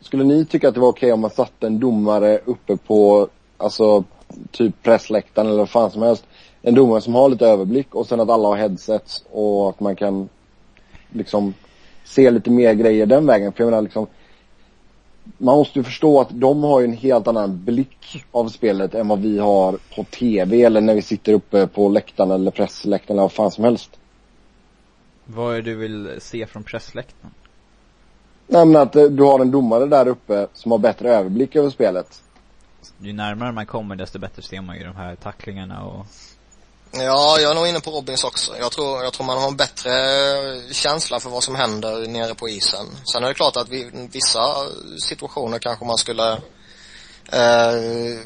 [0.00, 3.28] skulle ni tycka att det var okej okay om man satte en domare uppe på
[3.60, 4.04] alltså
[4.50, 6.26] typ pressläktaren eller vad fan som helst.
[6.62, 9.96] En domare som har lite överblick och sen att alla har headsets och att man
[9.96, 10.28] kan
[11.10, 11.54] liksom
[12.04, 13.52] se lite mer grejer den vägen.
[13.52, 14.06] För jag menar liksom
[15.38, 19.08] man måste ju förstå att de har ju en helt annan blick av spelet än
[19.08, 23.22] vad vi har på TV eller när vi sitter uppe på läktaren eller pressläktaren eller
[23.22, 23.90] vad fan som helst.
[25.24, 27.34] Vad är det du vill se från pressläktaren?
[28.46, 31.70] Nej men att eh, du har en domare där uppe som har bättre överblick över
[31.70, 32.22] spelet
[32.98, 36.06] ju närmare man kommer desto bättre ser man ju de här tacklingarna och
[36.92, 38.56] Ja, jag är nog inne på Robins också.
[38.58, 39.92] Jag tror, jag tror man har en bättre
[40.72, 42.86] känsla för vad som händer nere på isen.
[43.12, 44.54] Sen är det klart att vi, vissa
[44.98, 46.32] situationer kanske man skulle
[47.32, 48.20] eh,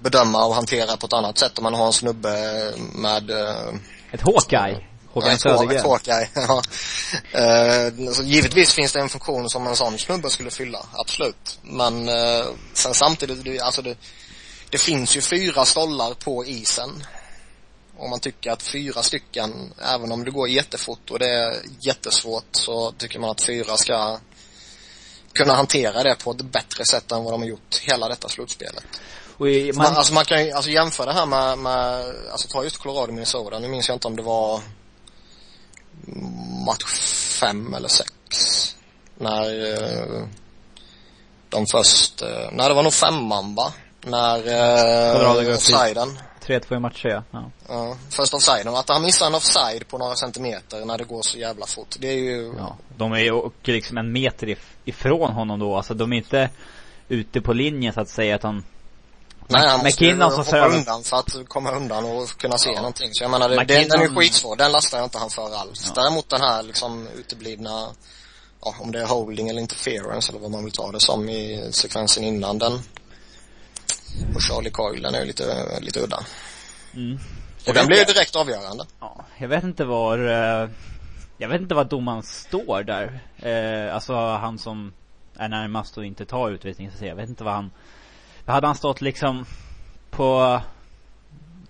[0.00, 3.74] bedöma och hantera på ett annat sätt om man har en snubbe med eh,
[4.12, 4.86] Ett Hawkeye.
[5.14, 5.82] Håkan Södergren.
[5.82, 6.62] Hawkeye, ja.
[7.32, 11.58] Eh, alltså, givetvis finns det en funktion som en sån snubbe skulle fylla, absolut.
[11.62, 13.96] Men eh, sen samtidigt, det, alltså det,
[14.70, 17.04] det finns ju fyra stollar på isen.
[17.98, 22.48] Om man tycker att fyra stycken, även om det går jättefort och det är jättesvårt,
[22.52, 24.18] så tycker man att fyra ska
[25.32, 28.84] kunna hantera det på ett bättre sätt än vad de har gjort hela detta slutspelet.
[29.40, 32.64] I, Man, man, alltså man kan ju, alltså jämföra det här med, med, alltså ta
[32.64, 33.58] just Colorado och Minnesota.
[33.58, 34.60] Nu minns jag inte om det var
[36.66, 36.84] match
[37.40, 38.10] fem eller sex.
[39.18, 40.26] När eh,
[41.48, 43.72] de först, eh, nej det var nog femman va?
[44.06, 44.36] När
[45.48, 46.18] eh, offsiden.
[46.46, 47.22] 3-2 i matcher ja.
[47.30, 47.50] ja.
[47.68, 48.74] Ja, först offsiden.
[48.74, 51.96] Att han missar en offside på några centimeter när det går så jävla fort.
[51.98, 55.76] Det är ju, Ja, de är ju och liksom en meter if- ifrån honom då.
[55.76, 56.50] Alltså de är inte
[57.08, 58.64] ute på linjen så att säga att han
[59.48, 63.08] nej han ju McKinnon som hoppa undan för att komma undan och kunna se någonting.
[63.12, 64.56] Så jag menar, det, McKinnon- den är ju skitsvår.
[64.56, 65.92] Den lastar jag inte han för alls.
[65.96, 66.02] Ja.
[66.02, 67.88] Däremot den här liksom uteblivna,
[68.60, 71.68] ja om det är holding eller interference eller vad man vill ta det som i
[71.70, 72.72] sekvensen innan den.
[74.34, 76.20] Och Charlie Coyle, den är ju lite, lite udda.
[76.94, 77.18] mm.
[77.68, 78.84] Och den blir ju direkt avgörande.
[79.00, 80.68] Ja, jag vet inte var eh,
[81.38, 83.20] Jag vet inte var domaren står där.
[83.36, 84.92] Eh, alltså han som
[85.36, 87.04] är närmast och inte tar utvisning så.
[87.04, 87.70] Jag vet inte vad han
[88.46, 89.46] Hade han stått liksom
[90.10, 90.60] på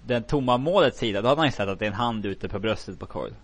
[0.07, 2.49] den tomma målets sida, då hade han ju sett att det är en hand ute
[2.49, 3.35] på bröstet på Coyle.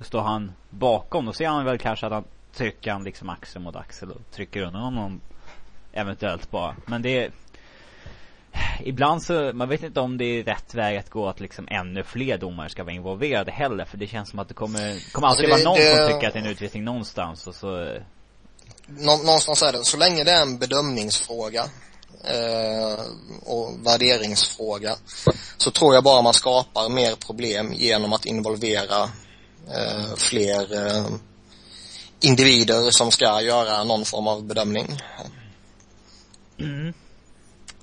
[0.00, 2.24] Står han bakom, då ser han väl kanske att han
[2.54, 5.20] trycker han liksom axel mot axel och trycker undan honom
[5.92, 6.76] eventuellt bara.
[6.86, 7.30] Men det är
[8.84, 12.02] Ibland så, man vet inte om det är rätt väg att gå att liksom ännu
[12.02, 13.84] fler domare ska vara involverade heller.
[13.84, 16.14] För det känns som att det kommer, kommer alltid Alltså det- vara någon det- som
[16.14, 17.96] tycker att det är en utvisning någonstans och så
[18.86, 21.64] Nå, någonstans är det, så länge det är en bedömningsfråga
[22.24, 23.00] eh,
[23.46, 24.96] och värderingsfråga
[25.56, 29.02] så tror jag bara man skapar mer problem genom att involvera
[29.74, 31.06] eh, fler eh,
[32.20, 34.98] individer som ska göra någon form av bedömning.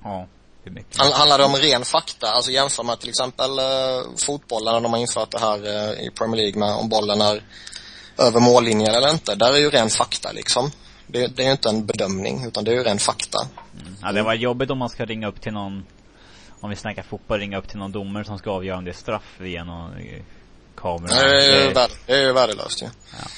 [0.04, 0.26] Ja,
[0.64, 0.96] hur mycket?
[0.96, 4.92] Han- Handlar det om ren fakta, alltså jämför med till exempel eh, fotbollen när de
[4.92, 7.44] har infört det här eh, i Premier League med om bollen är
[8.18, 9.34] över mållinjen eller inte.
[9.34, 10.70] Där är ju ren fakta liksom.
[11.10, 13.38] Det, det är ju inte en bedömning utan det är ju ren fakta.
[14.02, 15.86] Ja, det var jobbigt om man ska ringa upp till någon
[16.60, 18.94] Om vi snackar fotboll, ringa upp till någon domare som ska avgöra om det är
[18.94, 20.22] straff via någon eh,
[20.76, 21.14] kamera.
[21.14, 22.86] Nej, det, är ju värd, det är ju värdelöst ju.
[22.86, 23.28] Ja.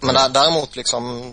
[0.00, 1.32] Men där, däremot liksom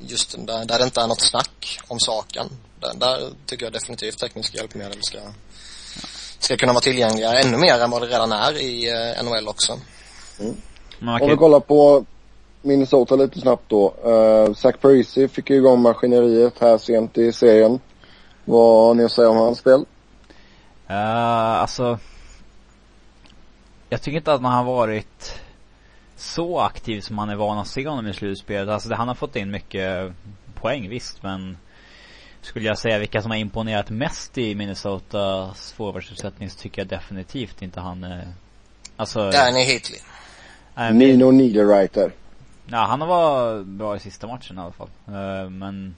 [0.00, 2.46] just där, där det inte är något snack om saken.
[2.80, 5.18] Där, där tycker jag definitivt tekniska hjälpmedel ska,
[6.38, 9.78] ska kunna vara tillgängliga ännu mer än vad det redan är i eh, NHL också.
[10.38, 10.56] Men
[10.98, 12.04] man Om vi kollar på
[12.66, 13.94] Minnesota lite snabbt då.
[14.06, 17.80] Uh, Zach Parisi fick ju igång maskineriet här sent i serien.
[18.44, 19.80] Vad har ni att säga om hans spel?
[20.90, 20.96] uh,
[21.60, 21.98] alltså
[23.88, 25.40] Jag tycker inte att han har varit
[26.16, 28.68] så aktiv som man är van att se honom i slutspelet.
[28.68, 30.12] Alltså det, han har fått in mycket
[30.54, 31.56] poäng visst men
[32.40, 37.62] Skulle jag säga vilka som har imponerat mest i Minnesotas forwardsuppsättning så tycker jag definitivt
[37.62, 38.28] inte han är
[38.96, 39.80] Alltså Danny
[40.76, 42.12] men- Nino Niederreiter.
[42.70, 44.90] Ja, han var bra i sista matchen i alla fall.
[45.06, 45.96] Eh, men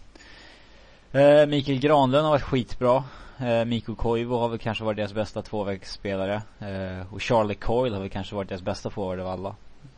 [1.14, 3.04] uh, Mikael Granlund har varit skitbra.
[3.40, 6.42] Uh, Mikko Koivu har väl kanske varit deras bästa tvåvägsspelare.
[6.62, 9.54] Uh, och Charlie Coyle har väl kanske varit deras bästa forward av alla.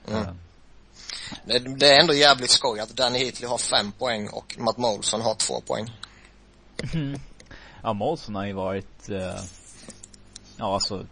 [0.09, 0.22] Mm.
[0.22, 0.33] Eh,
[1.44, 5.20] Det, det är ändå jävligt skoj att Danny Hitley har fem poäng och Matt Molson
[5.20, 5.90] har två poäng.
[7.83, 9.40] ja, Molson har ju varit, eh,
[10.56, 11.06] ja alltså,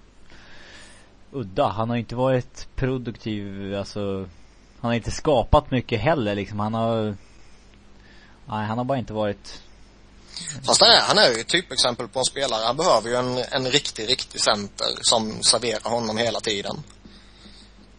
[1.32, 1.68] udda.
[1.68, 4.26] Han har ju inte varit produktiv, alltså,
[4.80, 6.60] han har inte skapat mycket heller liksom.
[6.60, 7.16] Han har,
[8.46, 9.62] nej han har bara inte varit
[10.66, 12.64] Fast han är, han är ju ett typexempel på en spelare.
[12.66, 16.76] Han behöver ju en, en riktig, riktig center som serverar honom hela tiden.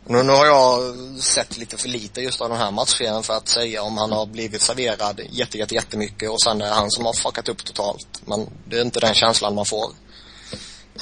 [0.06, 3.48] Nu, nu har jag sett lite för lite just av den här matchserien för att
[3.48, 7.06] säga om han har blivit serverad jätte, jätte, jättemycket och sen är det han som
[7.06, 8.22] har fuckat upp totalt.
[8.26, 9.92] Men det är inte den känslan man får.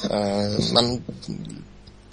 [0.04, 1.04] Uh, men,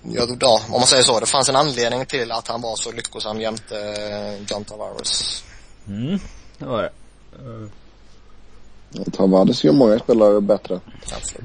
[0.09, 2.91] ja, ja, om man säger så, det fanns en anledning till att han var så
[2.91, 5.43] lyckosam jämte eh, John Tavares.
[5.87, 6.19] Mm,
[6.57, 6.89] det var det.
[9.11, 10.79] Tavares gör många spelare bättre.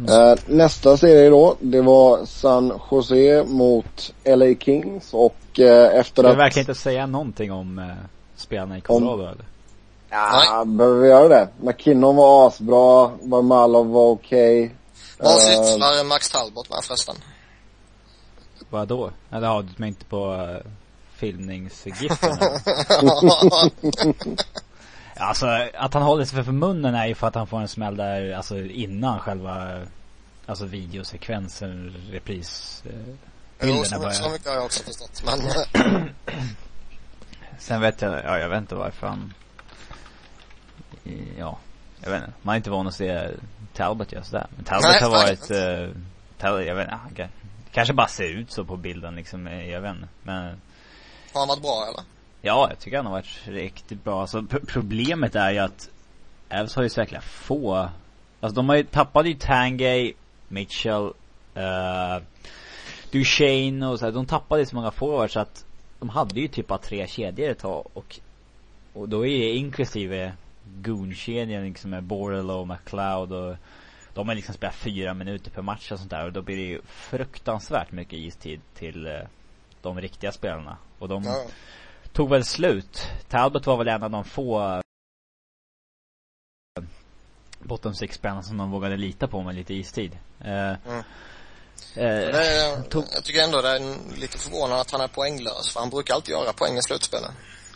[0.08, 6.22] Eh, nästa serie då, det var San Jose mot LA Kings och eh, efter Ska
[6.22, 6.38] du att...
[6.38, 7.84] verkligen inte säga någonting om eh,
[8.36, 9.44] spelarna i Colorado eller?
[10.10, 11.48] Ja, behöver vi göra det?
[11.60, 14.64] McKinnon var asbra, Barmalov var okej.
[14.64, 14.76] Okay.
[15.18, 17.14] Var sysslar Max Talbot med förresten?
[18.70, 19.10] Vadå?
[19.30, 20.56] Eller ja, du inte på uh,
[21.14, 22.30] filmningsgiften?
[25.16, 27.96] alltså, att han håller sig för munnen är ju för att han får en smäll
[27.96, 29.80] där, alltså innan själva,
[30.46, 33.14] alltså videosekvensen, repris, uh,
[33.62, 35.22] Jo, så, så mycket har jag också förstått.
[35.26, 35.40] Men...
[37.58, 39.34] Sen vet jag, ja jag vet inte varför han
[41.38, 41.58] Ja,
[42.00, 42.32] jag vet inte.
[42.42, 43.28] Man är inte van att se
[43.74, 44.46] Talbot göra sådär.
[44.56, 45.96] Men Talbot Nej, har varit, uh,
[46.38, 47.14] Talbot, jag vet inte, han
[47.72, 50.08] kanske bara ser ut så på bilden liksom, jag vet inte.
[50.22, 50.60] Men
[51.32, 52.04] Har han varit bra eller?
[52.42, 54.20] Ja, jag tycker han har varit riktigt bra.
[54.20, 55.88] Alltså problemet är ju att
[56.50, 57.88] Avs har ju så jäkla få
[58.40, 60.12] Alltså de har ju tappat ju Tangay,
[60.48, 61.12] Mitchell,
[61.56, 62.22] uh,
[63.10, 65.64] Duchene och så här, de tappade så många forwards så att
[65.98, 68.20] de hade ju typ bara tre kedjor ett tag och
[68.92, 70.32] och då är det inklusive
[70.82, 73.56] Goon-kedjan liksom med Borrell och McLeod och
[74.20, 76.62] de har liksom spelat fyra minuter per match och sånt där och då blir det
[76.62, 79.20] ju fruktansvärt mycket istid till eh,
[79.82, 80.76] de riktiga spelarna.
[80.98, 81.44] Och de ja.
[82.12, 83.06] tog väl slut.
[83.28, 84.80] Talbot var väl en av de få eh,
[87.58, 90.18] bottom six spelarna som de vågade lita på med lite istid.
[90.40, 91.02] Eh, mm.
[91.96, 93.04] Eh, är, tog...
[93.14, 96.32] Jag tycker ändå det är lite förvånande att han är poänglös för han brukar alltid
[96.32, 97.30] göra poäng i slutspelet.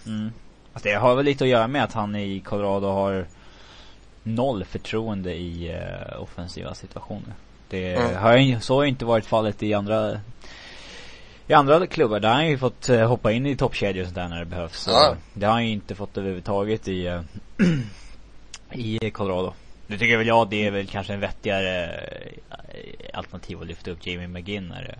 [0.07, 0.33] Mm.
[0.73, 3.27] Alltså det har väl lite att göra med att han i Colorado har
[4.25, 7.35] noll förtroende i uh, offensiva situationer.
[7.69, 8.17] Det mm.
[8.17, 10.21] har ju, så har ju inte varit fallet i andra
[11.47, 14.29] i andra klubbar, där har han ju fått uh, hoppa in i toppkedjor och sådär
[14.29, 14.87] när det behövs.
[14.89, 15.17] Ja.
[15.33, 17.21] Det har han ju inte fått överhuvudtaget i, uh,
[18.73, 19.55] i Colorado.
[19.87, 21.85] Nu tycker väl jag det är väl kanske en vettigare
[22.49, 24.99] eh, alternativ att lyfta upp Jamie McGinn när det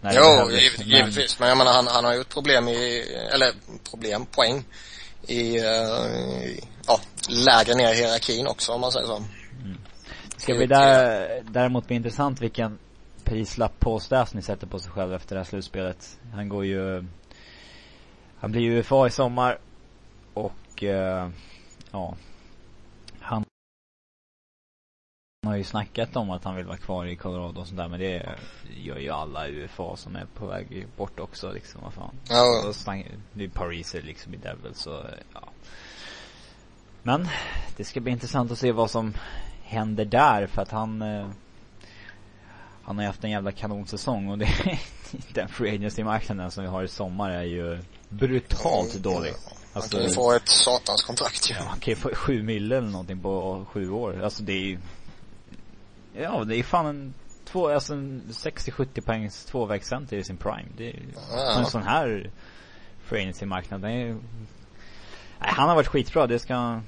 [0.00, 0.88] när Jo, givet, men...
[0.88, 1.38] givetvis.
[1.38, 3.04] Men jag menar han, han har ju ett problem i,
[3.34, 3.52] eller
[3.90, 4.64] problem, poäng
[5.26, 6.06] i, uh, ja,
[7.28, 9.16] lägre ner i hierarkin också om man säger så.
[9.16, 9.78] Mm.
[10.34, 12.78] Det ska bli där, däremot bli intressant vilken
[13.24, 14.00] prislapp på
[14.34, 16.18] ni sätter på sig själv efter det här slutspelet.
[16.34, 17.04] Han går ju,
[18.38, 19.58] han blir ju UFA i sommar
[20.34, 21.28] och uh,
[21.90, 22.14] ja,
[23.20, 23.44] han
[25.46, 28.00] har ju snackat om att han vill vara kvar i Colorado och sånt där men
[28.00, 28.38] det
[28.76, 32.14] gör ju alla UFA som är på väg bort också liksom, vad fan.
[32.28, 32.72] Ja.
[33.32, 35.48] Det är pariser liksom i Devil så, ja.
[37.08, 37.28] Men,
[37.76, 39.14] det ska bli intressant att se vad som
[39.62, 41.28] händer där för att han eh,
[42.82, 44.48] han har ju haft en jävla kanonsäsong och det
[45.34, 49.32] den free agency marknaden som vi har i sommar är ju brutalt dålig.
[49.72, 51.54] Alltså, han kan ju få ett satans kontrakt ju.
[51.54, 54.22] Ja, han kan ju få sju mille eller någonting på sju år.
[54.22, 54.78] Alltså det är ju
[56.16, 60.68] Ja, det är fan en två, alltså en 60-70 poängs tvåvägscenter i sin prime.
[60.76, 61.58] Det är ja.
[61.58, 62.30] en sån här
[63.04, 63.80] free-agency-marknad.
[63.80, 64.16] Det är
[65.40, 66.26] Nej, han har varit skitbra.
[66.26, 66.80] Det ska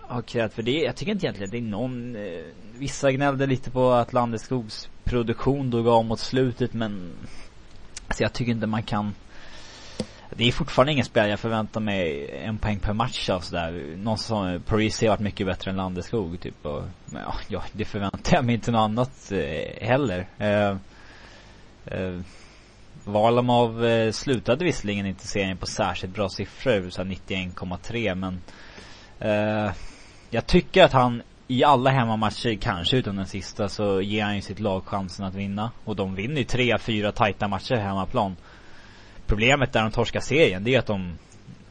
[0.00, 0.78] har krävt för det.
[0.78, 2.44] Jag tycker inte egentligen det är någon, eh,
[2.78, 7.12] vissa gnällde lite på att Landeskogs produktion dog av mot slutet men
[8.08, 9.14] alltså jag tycker inte man kan
[10.36, 13.96] det är fortfarande ingen spelare jag förväntar mig en poäng per match av sådär.
[13.96, 18.36] Någon som, Parisi har varit mycket bättre än Landeskog typ och, men, ja, det förväntar
[18.36, 20.26] jag mig inte något annat eh, heller.
[20.38, 20.76] Eh,
[21.84, 22.20] eh,
[23.04, 28.40] Valamov eh, slutade visserligen inte serien på särskilt bra siffror, så 91,3 men eh,
[29.24, 29.72] Eh,
[30.30, 34.42] jag tycker att han i alla hemmamatcher, kanske utom den sista, så ger han ju
[34.42, 35.70] sitt lag chansen att vinna.
[35.84, 38.36] Och de vinner ju tre, fyra tajta matcher hemmaplan.
[39.26, 41.06] Problemet där de torskar serien, det är att de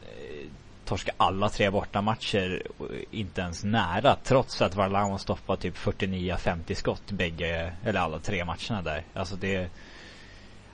[0.02, 0.48] eh,
[0.84, 2.62] torskar alla tre borta matcher
[3.10, 8.82] inte ens nära trots att Varlamov stoppar typ 49-50 skott bägge, eller alla tre matcherna
[8.82, 9.02] där.
[9.14, 9.70] Alltså det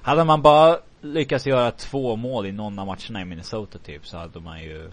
[0.02, 4.16] Hade man bara lyckats göra två mål i någon av matcherna i Minnesota typ så
[4.16, 4.90] hade man ju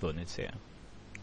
[0.00, 0.56] vunnit serien.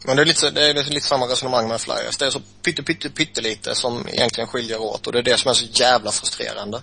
[0.06, 2.18] Men det är lite, det är lite samma resonemang med Flyers.
[2.18, 5.50] Det är så pytte, pytte, pyttelite som egentligen skiljer åt och det är det som
[5.50, 6.82] är så jävla frustrerande.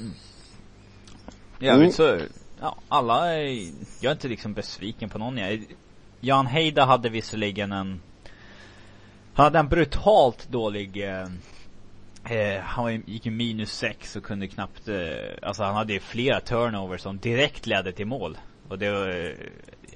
[0.00, 0.12] Mm.
[1.58, 1.92] Ja, mm.
[1.92, 2.20] så
[2.60, 5.36] ja, alla är, jag är inte liksom besviken på någon.
[5.36, 5.64] Jag,
[6.20, 8.00] Jan Heida hade visserligen en,
[9.34, 11.28] han hade en brutalt dålig eh,
[12.30, 14.96] eh, han gick ju minus sex och kunde knappt, eh,
[15.42, 18.38] alltså han hade ju flera turnovers som direkt ledde till mål.
[18.68, 19.36] Och det var,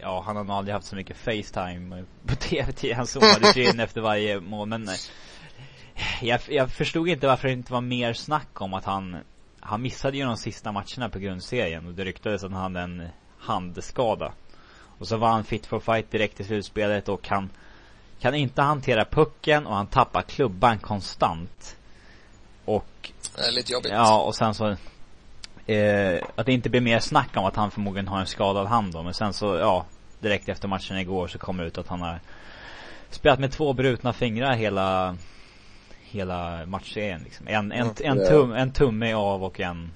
[0.03, 3.81] ja han har nog aldrig haft så mycket Facetime på tv Han zoomade sig in
[3.81, 4.95] efter varje mål men eh,
[6.21, 9.17] jag, jag förstod inte varför det inte var mer snack om att han
[9.65, 13.09] han missade ju de sista matcherna på grundserien och det ryktades att han hade en
[13.39, 14.33] handskada.
[14.99, 17.51] Och så var han fit for fight direkt i slutspelet och han
[18.21, 21.77] kan inte hantera pucken och han tappar klubban konstant.
[22.65, 23.13] Och...
[23.37, 23.93] Det är lite jobbigt.
[23.93, 24.77] Ja, och sen så
[25.73, 28.93] eh, att det inte blir mer snack om att han förmodligen har en skadad hand
[28.93, 29.03] då.
[29.03, 29.87] Men sen så, ja,
[30.21, 32.21] direkt efter matchen igår så kommer det ut att han har
[33.11, 35.17] spelat med två brutna fingrar hela,
[36.03, 37.49] hela matchserien liksom.
[37.49, 39.93] En, en, en, tum, en tumme av och en,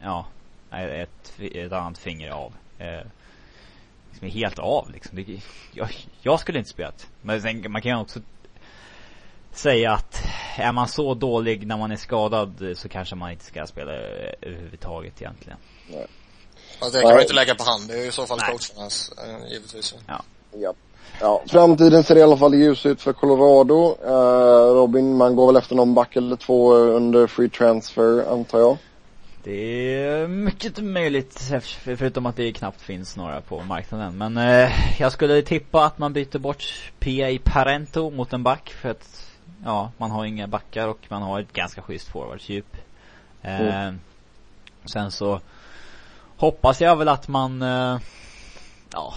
[0.00, 0.26] ja,
[0.70, 2.52] ett, ett annat finger av.
[2.78, 3.00] Eh,
[4.10, 5.16] liksom är helt av liksom.
[5.16, 5.40] Det,
[5.72, 5.88] jag,
[6.22, 7.08] jag skulle inte spelat.
[7.22, 8.20] Men sen, man kan ju också
[9.58, 10.22] säga att
[10.56, 14.32] är man så dålig när man är skadad så kanske man inte ska spela eh,
[14.42, 15.58] överhuvudtaget egentligen.
[16.80, 17.88] Fast det kan man inte lägga på hand.
[17.88, 18.46] Det är ju i så fall Nej.
[18.50, 19.94] coachernas, eh, givetvis.
[20.06, 20.22] Ja.
[21.20, 21.42] ja.
[21.46, 23.96] Framtiden ser i alla fall ljus ut för Colorado.
[24.04, 28.76] Eh, Robin, man går väl efter någon back eller två under free transfer antar jag.
[29.44, 34.18] Det är mycket möjligt för- förutom att det knappt finns några på marknaden.
[34.18, 37.38] Men eh, jag skulle tippa att man byter bort P.A.
[37.44, 39.27] Parento mot en back för att
[39.64, 42.76] ja, man har inga backar och man har ett ganska schysst forwardsdjup.
[43.42, 43.92] Eh,
[44.84, 45.40] Sen så
[46.36, 47.98] hoppas jag väl att man eh,
[48.92, 49.14] Ja,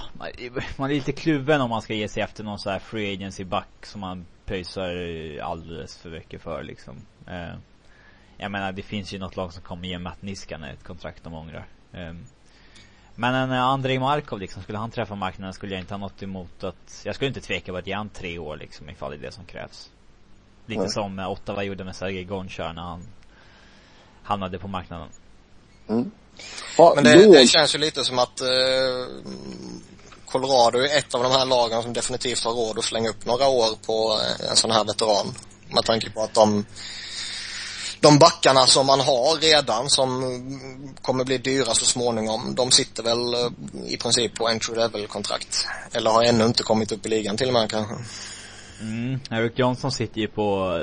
[0.77, 3.43] man, är lite kluven om man ska ge sig efter någon sån här free agency
[3.43, 4.93] back som man pröjsar
[5.41, 6.95] alldeles för mycket för liksom.
[7.27, 7.53] Eh,
[8.37, 11.33] jag menar det finns ju något lag som kommer ge Matt Niskanen ett kontrakt de
[11.33, 11.65] ångrar.
[11.93, 12.25] Ehm,
[13.15, 16.23] men en eh, Andrei Markov liksom, skulle han träffa marknaden skulle jag inte ha något
[16.23, 19.17] emot att, jag skulle inte tveka på att ge han tre år liksom ifall det
[19.17, 19.91] är det som krävs.
[20.65, 20.89] Lite Nej.
[20.89, 23.07] som Ottawa gjorde med Sergej Gonchar när han
[24.23, 25.07] hamnade på marknaden.
[26.77, 28.47] Ja, Men det, det känns ju lite som att eh,
[30.25, 33.47] Colorado är ett av de här lagen som definitivt har råd att slänga upp några
[33.47, 35.33] år på eh, en sån här veteran.
[35.67, 36.65] Med tanke på att de
[37.99, 43.03] de backarna som man har redan som mm, kommer bli dyra så småningom, de sitter
[43.03, 43.49] väl eh,
[43.85, 45.65] i princip på entry level kontrakt.
[45.91, 47.95] Eller har ännu inte kommit upp i ligan till och med kanske.
[48.81, 50.77] Mm, Eric Johnson sitter ju på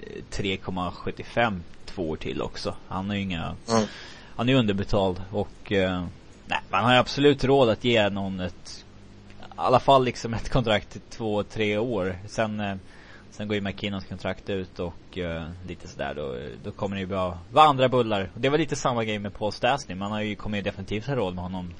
[0.00, 2.76] eh, 3,75 två år till också.
[2.88, 3.84] Han har ju inga Mm.
[4.36, 6.04] Han är underbetald och eh,
[6.46, 8.84] Nej, man har ju absolut råd att ge någon ett
[9.40, 12.18] I alla fall liksom ett kontrakt i två, tre år.
[12.26, 12.76] Sen eh,
[13.32, 17.06] Sen går ju McKinnons kontrakt ut och eh, lite sådär då, då kommer det ju
[17.06, 18.30] bara vara andra bullar.
[18.34, 19.94] Och det var lite samma grej med Paul Stastny.
[19.94, 21.74] Man har ju, kommer ju definitivt ha råd med honom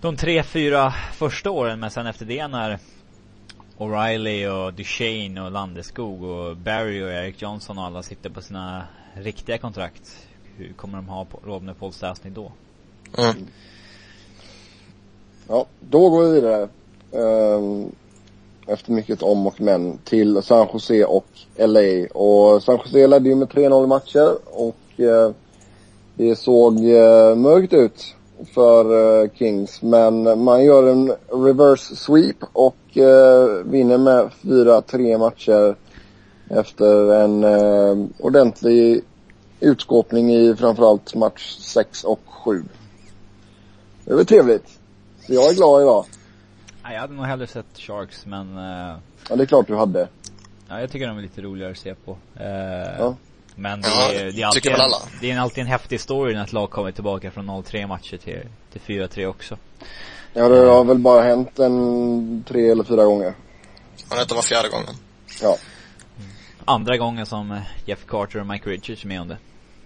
[0.00, 1.80] de tre, fyra första åren.
[1.80, 2.78] Men sen efter det när
[3.78, 8.84] O'Reilly och Duchene och Landeskog och Barry och Eric Johnson och alla sitter på sina
[9.14, 10.26] riktiga kontrakt.
[10.56, 12.52] Hur kommer de ha på- råd med Paul Stastny då?
[13.18, 13.46] Mm.
[15.48, 16.68] ja, då går vi vidare.
[17.12, 17.92] Ehm,
[18.66, 22.06] efter mycket om och men till San Jose och LA.
[22.14, 25.30] Och San Jose ledde ju med 3-0 i matcher och eh,
[26.14, 28.14] det såg eh, mörkt ut
[28.54, 29.82] för eh, Kings.
[29.82, 31.12] Men man gör en
[31.46, 35.76] reverse sweep och eh, vinner med 4-3 matcher
[36.48, 39.00] efter en eh, ordentlig
[39.60, 42.64] utskåpning i framförallt match 6 och 7.
[44.04, 44.78] Det var trevligt.
[45.26, 46.04] Så jag är glad idag.
[46.82, 48.56] Nej, jag hade nog hellre sett Sharks men
[49.28, 50.08] Ja, det är klart du hade.
[50.68, 52.16] Ja, jag tycker de är lite roligare att se på.
[52.36, 53.14] Eh, Ja.
[53.60, 54.96] Men det Ja, är, det är alltid en, alla.
[55.20, 58.42] det är alltid en häftig story när ett lag kommer tillbaka från 0-3 matcher till,
[58.72, 59.56] till 4-3 också.
[60.32, 63.34] Ja, det har väl bara hänt en tre eller fyra gånger.
[64.08, 64.94] Men detta var fjärde gången.
[65.42, 65.56] Ja.
[66.64, 69.36] Andra gången som eh, Jeff Carter och Mike Richards är med om det.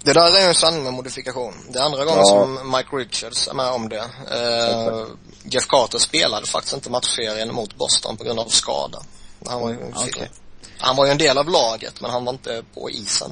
[0.02, 1.52] Det där är ju en sanning med modifikation.
[1.72, 2.24] Det är andra gången Ja.
[2.24, 3.96] som Mike Richards är med om det.
[3.98, 5.04] Eh.
[5.44, 8.98] Jeff Carter spelade faktiskt inte matchserien mot Boston på grund av skada.
[9.46, 10.30] Han var ju, Okej.
[10.78, 13.30] Han var ju en del av laget men han var inte på isen.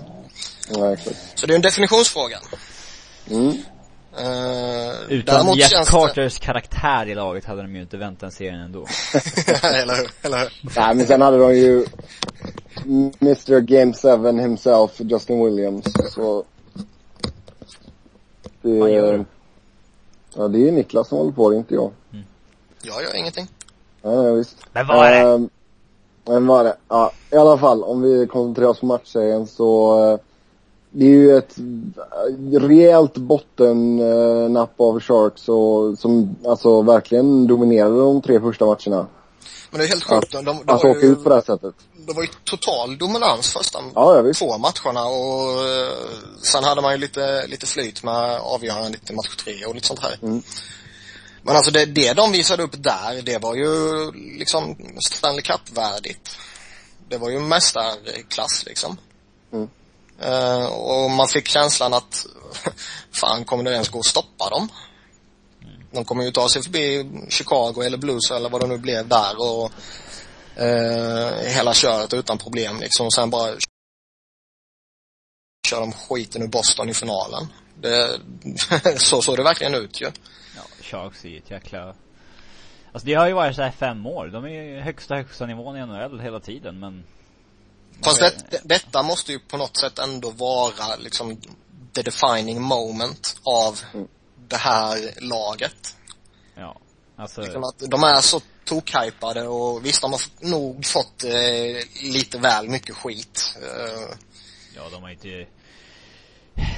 [0.69, 1.17] Ja, exakt.
[1.35, 2.39] Så det är en definitionsfråga.
[3.31, 3.63] Mm.
[4.19, 8.87] Eh, Utan känns Carters karaktär i laget hade de ju inte vänt den serien ändå.
[9.47, 9.65] det...
[9.83, 10.11] eller hur?
[10.23, 10.53] Eller hur?
[10.77, 11.87] Nej, men sen hade de ju
[13.21, 15.85] Mr Game 7 himself, Justin Williams.
[16.15, 16.45] Så...
[18.63, 19.25] Det, Vad gör du?
[20.37, 21.93] Ja, det är Niklas som håller på, det är inte jag.
[22.83, 23.49] Jag gör ingenting.
[24.03, 24.57] Ja, ja visst.
[24.73, 25.31] Men vad är det?
[25.31, 25.51] Ehm,
[26.25, 26.77] men vad är det?
[26.89, 30.19] Ja, i alla fall om vi koncentrerar oss på matchserien så eh,
[30.91, 38.23] det är ju ett eh, rejält bottennapp av Sharks och, som alltså verkligen dominerade de
[38.23, 39.07] tre första matcherna.
[39.71, 40.33] Men det är helt sjukt.
[40.33, 41.75] De, de, de, Alltså var ju, ut på det här sättet.
[42.07, 44.41] det var ju total dominans första Ja, ja visst.
[44.41, 45.93] två matcherna och eh,
[46.43, 50.01] sen hade man ju lite, lite flyt med avgörandet i match tre och lite sånt
[50.01, 50.19] här.
[50.23, 50.43] Mm.
[51.43, 54.77] Men alltså det, det de visade upp där, det var ju liksom
[55.09, 56.39] Stanley Cup-värdigt.
[57.09, 58.97] Det var ju mästarklass liksom.
[59.53, 59.69] Mm.
[60.21, 62.27] Eh, och man fick känslan att,
[63.13, 64.69] fan kommer det ens gå att stoppa dem?
[65.91, 69.41] De kommer ju ta sig förbi Chicago eller Blues eller vad det nu blev där
[69.41, 69.73] och
[70.63, 73.07] eh, hela köret utan problem liksom.
[73.07, 73.55] Och sen bara
[75.69, 77.53] kör de skiten ur Boston i finalen.
[77.81, 78.21] Det,
[78.97, 80.13] så såg det verkligen ut ju.
[80.93, 81.95] Sharks är ju ett jäkla
[82.93, 84.27] Alltså det har ju varit så här fem år.
[84.27, 87.05] De är ju högsta, högsta nivån i NHL hela tiden men
[88.05, 91.37] Fast det, det, detta måste ju på något sätt ändå vara liksom
[91.95, 94.09] the defining moment av Mm.
[94.49, 95.97] det här laget.
[96.55, 96.77] Ja.
[97.17, 100.21] Alltså, Liksom att de är så tokhypade och visst, de har
[100.51, 103.57] nog fått eh, lite väl mycket skit.
[103.63, 104.17] Eh,
[104.77, 105.47] ja de har inte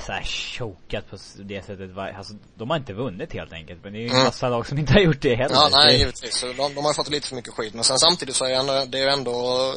[0.06, 1.98] så här chokat på det sättet.
[1.98, 3.84] Alltså de har inte vunnit helt enkelt.
[3.84, 4.24] Men det är ju en Mm.
[4.24, 5.54] massa lag som inte har gjort det heller.
[5.54, 6.40] ja, nej, givetvis.
[6.40, 7.74] De, de har fått lite för mycket skit.
[7.74, 9.72] Men sen samtidigt så är det är ju ändå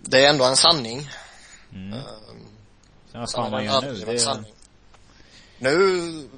[0.00, 1.08] det är ändå en sanning.
[1.72, 1.92] Mm.
[1.92, 1.98] Eh,
[3.12, 3.94] Sen vad fan är man gör nu.
[4.06, 4.52] Det, sanning.
[5.58, 6.28] Nu,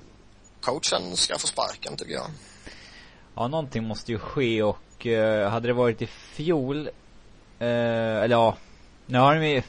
[0.60, 2.30] coachen ska få sparken tycker jag.
[3.34, 6.86] ja någonting måste ju ske och eh, hade det varit i fjol
[7.58, 7.66] eh,
[8.22, 8.56] eller ja.
[9.06, 9.62] Nu har de ju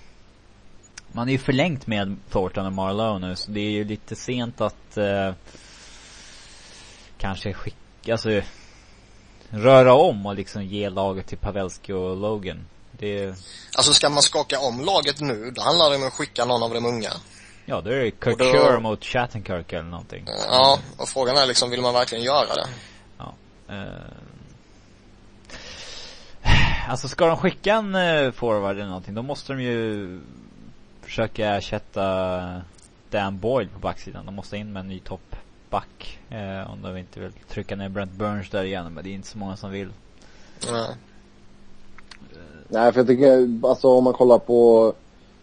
[1.12, 4.62] man är ju förlängt med Thornton och Marlowe nu så det är ju lite sent
[4.62, 5.34] att eh,
[7.18, 8.41] kanske skicka, alltså
[9.49, 12.66] röra om och liksom ge laget till Pavelski och Logan.
[12.91, 13.36] Det,
[13.78, 16.74] Alltså ska man skaka om laget nu, då handlar det om att skicka någon av
[16.74, 17.12] de unga.
[17.66, 20.26] ja då är det Kirk då- Shore mot Shattenkirk eller någonting.
[20.49, 22.68] Ja, och frågan är liksom, vill man verkligen göra det?
[23.70, 23.86] Eh,
[26.89, 30.20] alltså ska de skicka en eh, forward eller någonting då måste de ju
[31.12, 32.62] försöka ersätta
[33.09, 34.26] Dan Boyle på backsidan.
[34.26, 36.20] De måste in med en ny toppback.
[36.30, 38.93] Eh, om de inte vill trycka ner Brent Burns där igen.
[38.93, 39.89] Men det är inte så många som vill.
[40.68, 40.88] Ja.
[42.68, 44.93] Nej, för jag tycker, alltså om man kollar på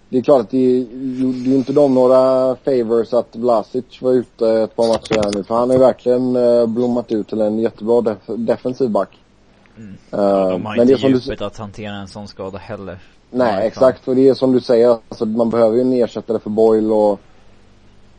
[0.08, 0.84] det är klart att det
[1.44, 5.44] det är inte de några favors att Vlasic var ute ett par matcher här nu.
[5.44, 9.18] För han har ju verkligen eh, blommat ut till en jättebra def defensiv back.
[9.76, 9.96] Mm.
[10.12, 12.58] Eh, de har men det är inte som du, djupet att hantera en sån skada
[12.58, 12.98] heller.
[13.30, 14.04] Nej, exakt.
[14.04, 17.20] För det är som du säger, alltså man behöver ju en ersättare för Boyle och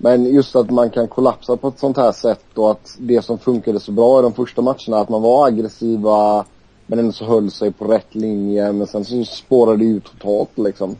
[0.01, 3.39] men just att man kan kollapsa på ett sånt här sätt och att det som
[3.39, 6.45] funkade så bra i de första matcherna, att man var aggressiva
[6.87, 10.57] men ändå så höll sig på rätt linje men sen så spårade det ju totalt
[10.57, 10.95] liksom.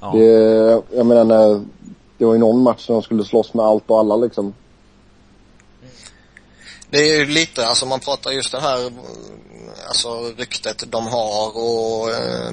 [0.00, 0.12] Ja.
[0.14, 0.26] Det,
[0.90, 1.64] jag menar när,
[2.18, 4.54] det var ju någon match när de skulle slåss med allt och alla liksom.
[6.90, 8.92] Det är ju lite, alltså man pratar just det här,
[9.88, 12.48] alltså ryktet de har och eh,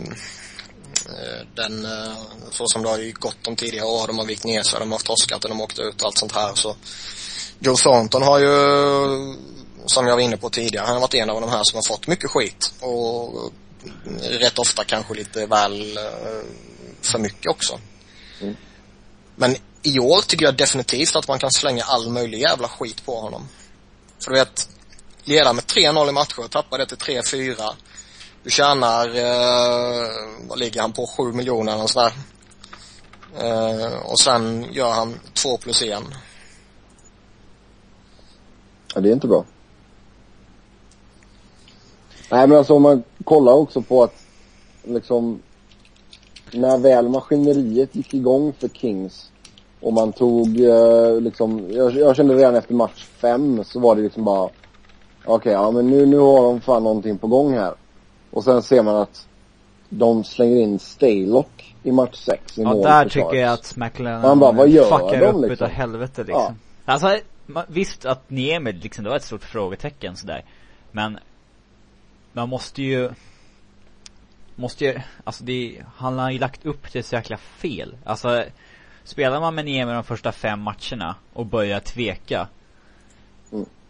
[1.06, 2.18] eh, den, eh,
[2.52, 4.92] så som det har ju gått de tidigare år, de har vikt ner sig, de
[4.92, 6.76] har torskat eller de har åkt ut och allt sånt här så
[7.60, 8.50] Joe Thornton har ju,
[9.86, 11.96] som jag var inne på tidigare, han har varit en av de här som har
[11.96, 13.52] fått mycket skit och
[14.22, 16.44] rätt ofta kanske lite väl eh,
[17.02, 17.80] för mycket också.
[18.42, 18.56] Mm.
[19.36, 23.20] Men i år tycker jag definitivt att man kan slänga all möjlig jävla skit på
[23.20, 23.48] honom.
[24.20, 24.70] För du vet,
[25.26, 27.56] leda med 3-0 i matcher, tappa det till 3-4.
[28.44, 30.10] Du tjänar, eh,
[30.48, 32.14] vad ligger han på, 7 miljoner eller sådär.
[33.40, 36.04] Eh, och sen gör han 2 plus 1.
[38.94, 39.46] Ja, det är inte bra.
[42.32, 44.16] Nej men alltså om man kollar också på att
[44.84, 45.42] liksom
[46.52, 49.32] när väl maskineriet gick igång för Kings
[49.82, 54.02] och man tog eh, liksom, jag, jag kände redan efter match fem så var det
[54.02, 54.50] liksom bara
[55.26, 57.74] okej, ja men nu, nu har de fan någonting på gång här.
[58.32, 59.28] Och sen ser man att
[59.90, 64.40] de slänger in Staylock i match sex i Ja, där tycker jag att McLennan Man
[64.40, 65.52] bara, vad gör fuckar de, upp liksom?
[65.52, 66.60] utav helvete liksom.
[66.86, 67.18] Alltså,
[67.48, 70.44] ma- visst att Niemi liksom, det var ett stort frågetecken sådär.
[70.92, 71.20] Men,
[72.34, 73.10] man måste ju
[74.56, 77.96] Måste ju, alltså det, han har ju lagt upp det så jäkla fel.
[78.04, 78.44] Alltså,
[79.04, 82.48] spelar man med Niemi de första fem matcherna och börjar tveka.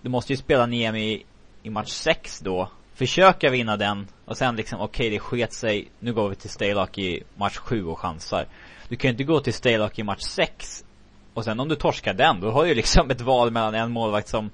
[0.06, 1.26] Du måste ju spela Niemi i,
[1.64, 2.70] i match sex då.
[2.94, 6.98] Försöka vinna den och sen liksom, okej det sket sig, nu går vi till Staylock
[6.98, 8.46] i match sju och chansar.
[8.90, 10.86] Du kan ju inte gå till Staylock i match sex
[11.34, 13.92] och sen om du torskar den, då har du ju liksom ett val mellan en
[13.92, 14.52] målvakt som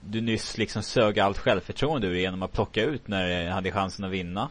[0.00, 4.04] du nyss liksom sög allt självförtroende ur genom att plocka ut när du hade chansen
[4.04, 4.48] att vinna.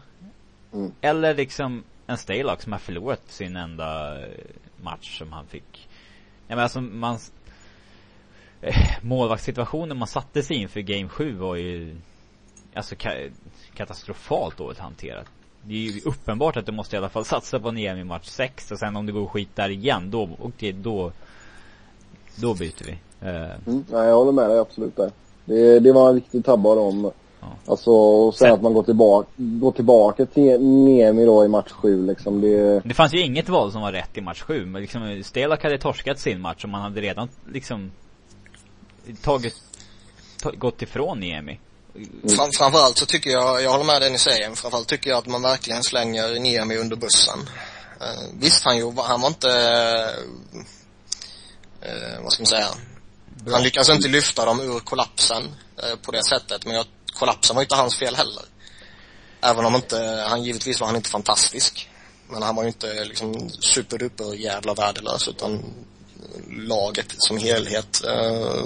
[0.74, 0.92] Mm.
[1.02, 4.18] Eller liksom en Staylock som har förlorat sin enda
[4.82, 5.88] match som han fick.
[6.48, 7.20] Jag menar alltså man
[9.02, 11.96] Målvaktssituationen man satte sig inför game 7 var ju
[12.74, 13.32] Alltså ka-
[13.76, 15.26] katastrofalt dåligt hanterat.
[15.64, 18.28] Det är ju uppenbart att du måste i alla fall satsa på EM i match
[18.28, 21.12] 6 och sen om det går skit där igen då, okej då
[22.36, 22.92] Då byter vi.
[23.28, 23.36] Eh,
[23.68, 25.12] Mm, nej, jag håller med dig absolut där.
[25.46, 27.12] Det, det var en riktig tabbe av dem.
[27.42, 27.48] Ja.
[27.66, 31.72] Alltså, och sen Sen- att man går tillbaka, går tillbaka till Niemi då i match
[31.72, 32.42] sju liksom.
[32.42, 35.64] Det, Det fanns ju inget val som var rätt i match 7 men liksom Stelak
[35.64, 37.92] hade torskat sin match och man hade redan liksom
[39.22, 39.56] Tagit
[40.42, 41.60] ta, Gått ifrån Niemi
[42.36, 45.18] Fram, framförallt så tycker jag, jag håller med det ni säger, men framförallt tycker jag
[45.18, 47.40] att man verkligen slänger Niemi under bussen.
[48.02, 49.50] Uh, visst, han, ju, han var inte,
[51.82, 52.68] eh, vad ska man säga,
[53.44, 53.54] Bra.
[53.54, 55.44] Han lyckas inte lyfta dem ur kollapsen
[55.84, 56.66] eh, på det sättet.
[56.66, 58.44] Men jag, kollapsen var inte hans fel heller.
[59.42, 61.90] Även om inte, han givetvis var han inte fantastisk.
[62.28, 65.64] Men han var ju inte liksom superduper jävla värdelös utan
[66.50, 68.66] laget som helhet eh,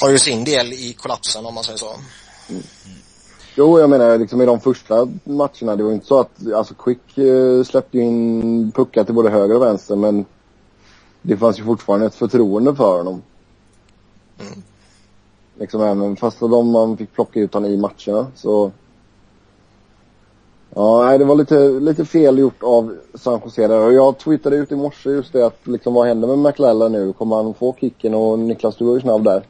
[0.00, 1.96] har ju sin del i kollapsen om man säger så.
[3.54, 7.18] Jo, jag menar liksom i de första matcherna, det var inte så att, alltså Quick
[7.18, 10.24] eh, släppte in puckar till både höger och vänster men
[11.22, 13.22] det fanns ju fortfarande ett förtroende för honom.
[14.40, 14.62] Mm.
[15.58, 18.72] Liksom även fast de man fick plocka ut honom i matcherna så
[20.78, 23.80] Ja, nej, det var lite, lite fel gjort av San Jose där.
[23.80, 27.12] Och jag tweetade ut i morse just det att liksom vad händer med McLellan nu?
[27.12, 28.14] Kommer han få kicken?
[28.14, 29.42] Och Niklas, du var ju snabb där.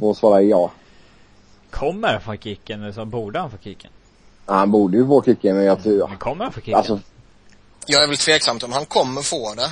[0.00, 0.70] Och svarade ja.
[1.70, 3.90] Kommer han få kicken eller så borde han få kicken?
[4.46, 6.74] Ja, han borde ju få kicken men jag tror, Men kommer han få kicken?
[6.74, 7.00] alltså
[7.86, 9.70] Jag är väl tveksam till om han kommer få det.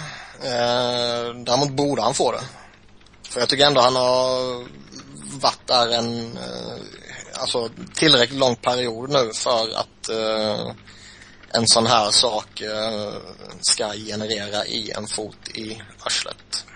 [0.49, 2.43] Eh, däremot borde han få det.
[3.31, 4.55] För jag tycker ändå han har
[5.41, 6.83] varit där en, eh,
[7.35, 10.73] alltså tillräckligt lång period nu för att eh,
[11.55, 13.13] en sån här sak eh,
[13.61, 16.67] ska generera i en fot i arslet.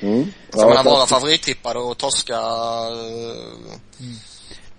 [0.00, 0.32] mm.
[0.52, 4.06] Så jag menar så- vara favorittippade och torska eh,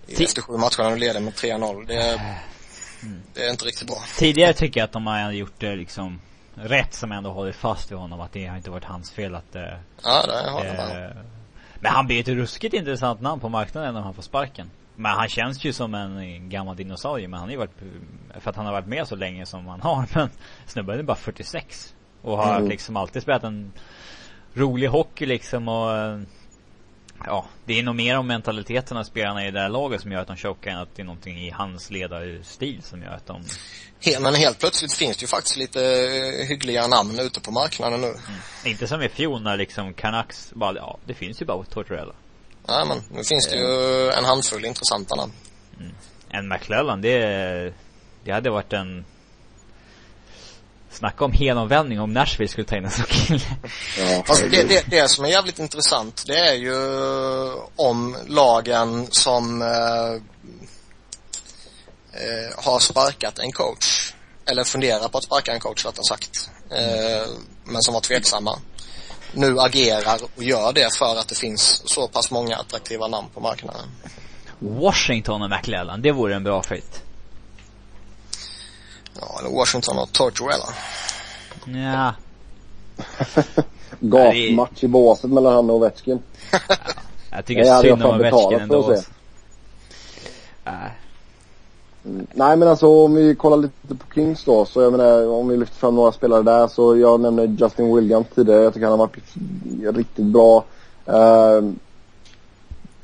[0.07, 1.86] i- efter sju matcher och leder med 3-0.
[1.88, 2.21] Det,
[3.34, 4.03] det är inte riktigt bra.
[4.17, 6.21] Tidigare tycker jag att de har gjort det liksom
[6.55, 8.21] rätt som ändå hållit fast vid honom.
[8.21, 11.11] Att det har inte varit hans fel att det, Ja, det har jag eh,
[11.86, 14.69] Men han blir ett ruskigt intressant namn på marknaden när han får sparken.
[14.95, 17.27] Men han känns ju som en gammal dinosaurie.
[17.27, 17.77] Men han har ju varit,
[18.39, 20.05] för att han har varit med så länge som han har.
[20.13, 20.29] Men
[20.65, 21.95] snubben är bara 46.
[22.21, 22.69] Och har Mm.
[22.69, 23.71] liksom alltid spelat en
[24.53, 26.19] rolig hockey liksom och eh,
[27.25, 30.21] Ja, det är nog mer om mentaliteten av spelarna i det här laget som gör
[30.21, 33.41] att de chokar än att det är någonting i hans ledarstil som gör att de
[34.20, 38.16] Men helt plötsligt finns det ju faktiskt lite eh, hyggliga namn ute på marknaden nu.
[38.64, 42.14] Inte som i fjol när liksom Canucks bara, ja det finns ju bara Tortorella.
[42.68, 45.34] Nej men nu finns det ju en handfull intressanta namn.
[46.30, 47.74] En McClellan, det,
[48.24, 49.06] det hade varit en
[50.95, 53.39] Snacka om helomvändning om Nashville skulle ta in en sån kille.
[53.99, 56.76] Ja, Fast det, det, det som är jävligt intressant det är ju
[57.76, 60.22] om lagen som eh,
[62.16, 64.13] eh, har sparkat en coach
[64.45, 67.28] eller funderar på att sparka en coach rättare sagt eh,
[67.63, 68.59] men som var tveksamma
[69.34, 73.39] nu agerar och gör det för att det finns så pass många attraktiva namn på
[73.39, 73.88] marknaden.
[74.59, 77.03] Washington och McClellan, det vore en bra fight.
[79.20, 80.66] Ja, eller Washington och Tortorella.
[81.66, 82.13] Ja,
[83.99, 86.24] Gatmatch i båset mellan han och Ovechkin.
[87.32, 89.01] jag tycker synd om Ovechkin betalat ändå.
[90.63, 90.91] Nej.
[92.06, 92.28] Mm.
[92.34, 95.58] Nej men alltså om vi kollar lite på Kings då, så jag menar om vi
[95.58, 98.62] lyfter fram några spelare där så jag nämnde Justin Williams tidigare.
[98.62, 100.64] Jag tycker han har varit riktigt bra.
[101.08, 101.72] Uh,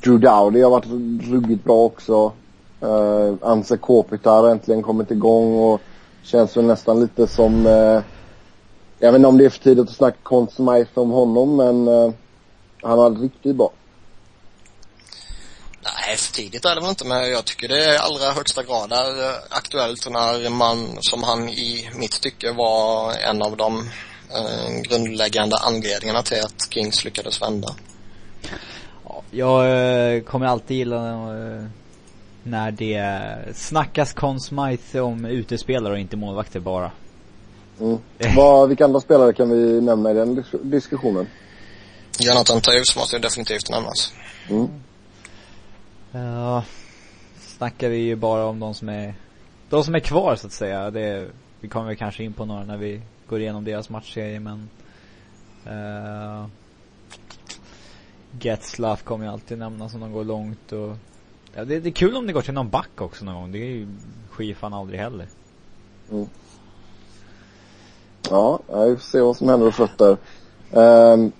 [0.04, 0.88] Drew Dowdy har varit
[1.32, 2.32] ruggigt bra också.
[2.84, 5.82] Uh, Anse Kopitar har äntligen kommit igång och
[6.24, 8.02] känns väl nästan lite som, uh,
[9.00, 12.12] jag vet inte om det är för tidigt att snacka konstmajs om honom men uh,
[12.82, 13.72] han har varit riktigt bra.
[16.08, 18.92] Nej, för tidigt är det väl inte, men jag tycker det är allra högsta grad
[18.92, 23.80] är eh, aktuellt när man, som han i mitt tycke var en av de
[24.36, 27.76] eh, grundläggande anledningarna till att Kings lyckades vända.
[29.08, 31.66] Ja, Jag eh, kommer alltid gilla eh,
[32.44, 36.92] när det snackas Conn Smythe om utespelare och inte målvakter bara.
[37.80, 37.98] Mm.
[38.36, 41.28] Vad, vilka andra spelare kan vi nämna i den dis- diskussionen?
[42.20, 44.14] Jonathan Toews måste ju definitivt nämnas.
[44.50, 44.68] Mm.
[46.12, 46.64] Ja,
[47.40, 49.14] snackar vi ju bara om de som är,
[49.70, 50.92] de som är kvar så att säga.
[50.92, 51.28] Det,
[51.60, 54.70] vi kommer väl kanske in på några när vi går igenom deras matchserie men
[55.68, 56.46] uh,
[58.40, 60.98] Getzlaff kommer ju alltid nämnas om de går långt och
[61.54, 63.52] Ja det, det är kul om det går till någon back också någon gång.
[63.52, 63.88] Det är ju
[64.30, 65.28] skifan fan aldrig heller.
[66.12, 66.28] Mm.
[68.30, 70.18] ja, vi får se vad som händer och fötter.
[70.72, 71.32] Um, ehm,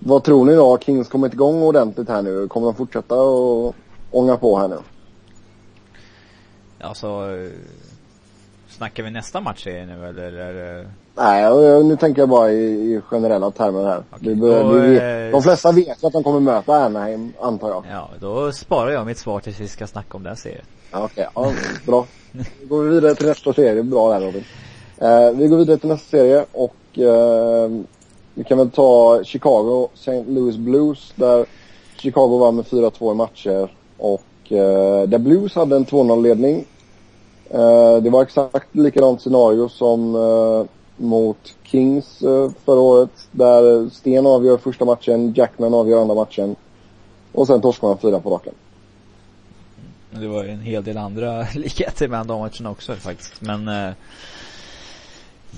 [0.00, 0.68] vad tror ni då?
[0.70, 2.48] Har Kings kommit igång ordentligt här nu?
[2.48, 3.74] Kommer de fortsätta och
[4.10, 4.76] ånga på här nu?
[6.80, 7.50] Alltså, eh,
[8.68, 10.22] snackar vi nästa matchserie nu eller?
[10.32, 14.02] eller Nej, jag- nu tänker jag bara i, i generella termer här.
[14.20, 17.68] Vi börjar, då, vi, eh, de flesta vet ju att de kommer möta Anaheim, antar
[17.68, 17.84] jag.
[17.90, 20.64] ja, då sparar jag mitt svar tills vi ska snacka om den serien.
[20.92, 21.52] Okej, ja,
[21.86, 22.06] bra.
[22.32, 23.82] Då går vi vidare till nästa serie.
[23.82, 24.44] Bra där Robin.
[24.98, 27.70] Eh, vi går vidare till nästa serie och eh,
[28.34, 30.24] vi kan väl ta Chicago, St.
[30.24, 31.46] Louis Blues där
[31.96, 36.64] Chicago vann med 4-2 i matcher och eh, där Blues hade en 2-0 ledning.
[37.50, 40.64] Eh, det var exakt likadant scenario som eh,
[40.96, 43.28] mot Kings eh, förra året.
[43.30, 46.56] Där Sten avgör första matchen, Jackman avgör andra matchen.
[47.32, 48.54] Och sen torskar man fyra på raken.
[50.10, 53.40] Det var ju en hel del andra likheter mellan de matcherna också faktiskt.
[53.40, 53.94] Men eh,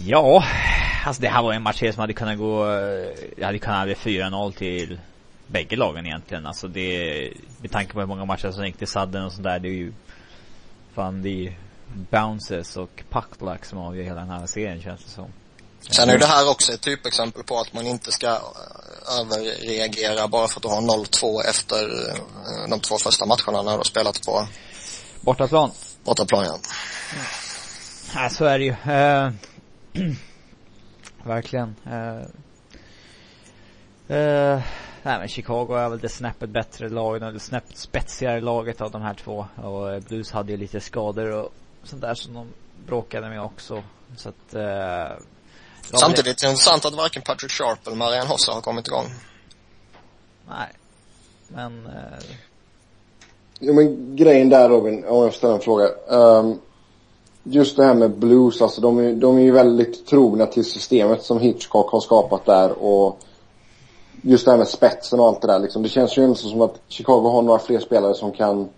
[0.05, 0.44] Ja,
[1.07, 2.64] alltså det här var en match som hade kunnat gå,
[3.36, 4.99] det hade kunnat bli 4-0 till
[5.47, 6.47] bägge lagen egentligen.
[6.47, 9.68] Alltså det, med tanke på hur många matcher som gick till sadden och sådär, det
[9.68, 9.92] är ju
[10.94, 11.59] fan det är
[12.11, 15.32] bounces och puckluck som avgör hela den här serien känns det som.
[15.90, 20.28] Sen är ju det här också ett typexempel på att man inte ska eh, överreagera
[20.28, 23.84] bara för att du har 0-2 efter eh, de två första matcherna när du har
[23.84, 24.47] spelat på
[25.20, 25.70] Bortaplan.
[26.05, 26.59] bortaplan ja.
[28.14, 28.70] Nej, så är det ju.
[28.70, 29.32] Uh,
[31.24, 31.74] verkligen.
[31.86, 32.20] Uh,
[34.16, 34.62] uh,
[35.03, 39.03] nej men Chicago är väl det snäppet bättre laget, det snäppet spetsigare laget av de
[39.03, 39.47] här två.
[39.57, 42.47] Och Blues hade ju lite skador och sånt där som de
[42.86, 43.82] bråkade med också.
[44.16, 45.18] Så att uh,
[45.80, 49.07] Samtidigt är det intressant att varken Patrick Sharp eller Marianne Hossa har kommit igång.
[50.49, 50.68] Nej.
[51.49, 51.86] Men...
[51.86, 51.92] Uh...
[53.61, 55.88] Jo men grejen där Robin, om jag ställer en fråga.
[56.09, 56.61] Um,
[57.49, 61.22] just det här med blues, alltså de är, de är ju väldigt trogna till systemet
[61.22, 63.20] som Hitchcock har skapat där och
[64.22, 65.82] just det här med spetsen och allt det där liksom.
[65.82, 68.68] Det känns ju inte som att Chicago har några fler spelare som kan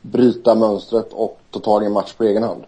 [0.00, 2.64] bryta mönstret och ta tag i en match på egen hand.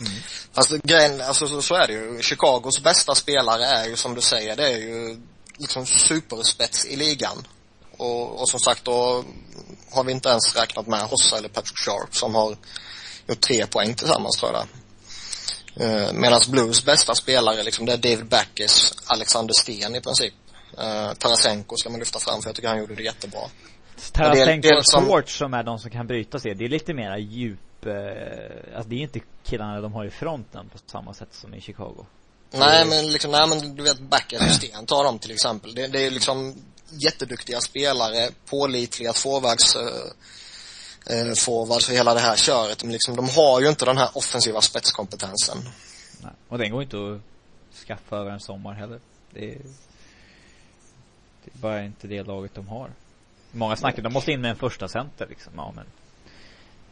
[0.00, 0.12] Mm.
[0.54, 2.22] Alltså grejen, alltså så, så är det ju.
[2.22, 5.20] Chicagos bästa spelare är ju som du säger, det är ju
[5.56, 7.46] liksom superspets i ligan.
[7.96, 9.24] Och, och som sagt då
[9.90, 12.56] har vi inte ens räknat med Hossa eller Patrick Sharp som har
[13.28, 14.66] gjort tre poäng tillsammans tror jag
[15.80, 20.34] uh, Medan Blues bästa spelare liksom, det är David Backes, Alexander Sten i princip.
[20.78, 23.40] Uh, Tarasenko ska man lyfta fram för jag tycker han gjorde det jättebra.
[24.12, 25.04] Tarasenko och som...
[25.04, 26.54] Schwartz som är de som kan bryta sig.
[26.54, 30.68] Det är lite mera djup, eh, alltså det är inte killarna de har i fronten
[30.68, 32.06] på samma sätt som i Chicago.
[32.50, 35.74] Nej men liksom, nej men du vet Backes och Sten, ta dem till exempel.
[35.74, 36.54] Det, det är liksom
[36.90, 39.82] jätteduktiga spelare, pålitliga forwards, eh,
[41.10, 42.84] eh, forwards för hela det här köret.
[42.84, 45.58] Men liksom, de har ju inte den här offensiva spetskompetensen.
[46.22, 46.32] Nej.
[46.48, 47.20] Och den går inte att
[47.86, 49.00] skaffa över en sommar heller.
[49.30, 49.58] Det är,
[51.44, 52.90] det är bara inte det laget de har.
[53.52, 55.52] Många snackar, de måste in med en första center liksom.
[55.56, 55.84] Ja men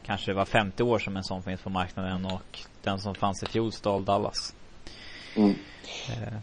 [0.07, 3.47] kanske var femte år som en sån finns på marknaden och den som fanns i
[3.47, 4.55] fjol stal Dallas.
[5.37, 5.55] Mm.
[6.09, 6.35] Eh.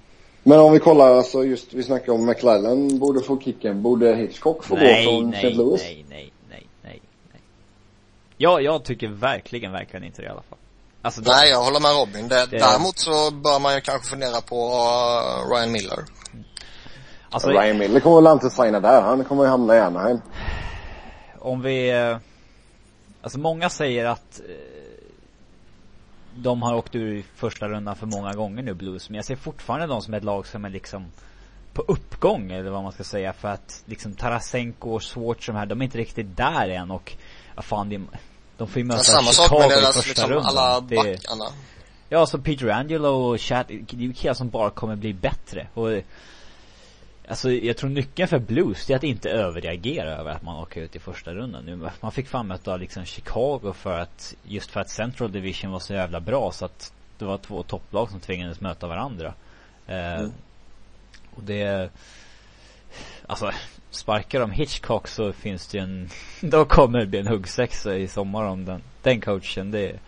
[0.43, 3.81] Men om vi kollar alltså just, vi snackar om McLellan borde få kicken.
[3.81, 5.49] Borde Hitchcock få nej, gå från St.
[5.49, 5.81] Louis?
[5.81, 6.31] Nej, nej, nej.
[8.41, 10.57] Ja, jag tycker verkligen, verkligen inte det i alla fall.
[11.01, 12.27] Alltså, nej, jag håller med Robin.
[12.27, 12.57] Det, det...
[12.57, 15.99] Däremot så bör man ju kanske fundera på uh, Ryan Miller.
[17.29, 19.01] Alltså, Ryan Miller kommer väl inte signa där.
[19.01, 20.21] Han kommer ju hamna i Anaheim.
[21.39, 22.17] Om vi, eh,
[23.21, 24.55] alltså många säger att eh,
[26.35, 29.09] de har åkt ur i första rundan för många gånger nu Blues.
[29.09, 31.05] Men jag ser fortfarande dem som ett lag som är liksom
[31.73, 33.33] på uppgång eller vad man ska säga.
[33.33, 37.13] För att liksom Tarasenko och Schwartz de här, de är inte riktigt där än och,
[37.55, 38.01] ja fan det,
[38.61, 41.45] de får ju möta Samma Chicago sak med i deras, första liksom, alla backarna.
[42.09, 45.67] Ja, så Peter Angelo och Chat, det är ju killar som bara kommer bli bättre.
[45.73, 45.89] Och
[47.27, 50.95] Alltså jag tror nyckeln för Blues är att inte överreagera över att man åker ut
[50.95, 51.65] i första rundan.
[51.65, 55.79] Nu, man fick fan möta liksom Chicago för att, just för att Central Division var
[55.79, 59.33] så jävla bra så att det var två topplag som tvingades möta varandra.
[59.87, 60.31] Eh, Mm.
[61.35, 61.89] Och det,
[63.27, 63.51] alltså
[63.91, 66.09] sparkar de Hitchcock så finns det ju en,
[66.49, 69.71] då kommer det bli en huggsexa i sommar om den, den coachen.
[69.71, 69.99] Det,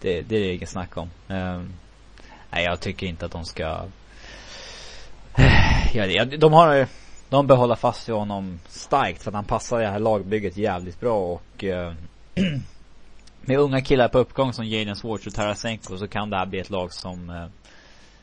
[0.00, 1.10] det, det är det inget snack om.
[1.28, 1.62] Eh,
[2.50, 3.84] nej jag tycker inte att de ska
[5.92, 6.86] Ja, de har,
[7.28, 11.18] de behåller fast vid honom starkt för att han passar det här lagbygget jävligt bra
[11.18, 11.92] och uh,
[13.40, 16.58] med unga killar på uppgång som Jaden Swartz och Tarasenko så kan det här bli
[16.58, 17.46] ett lag som eh,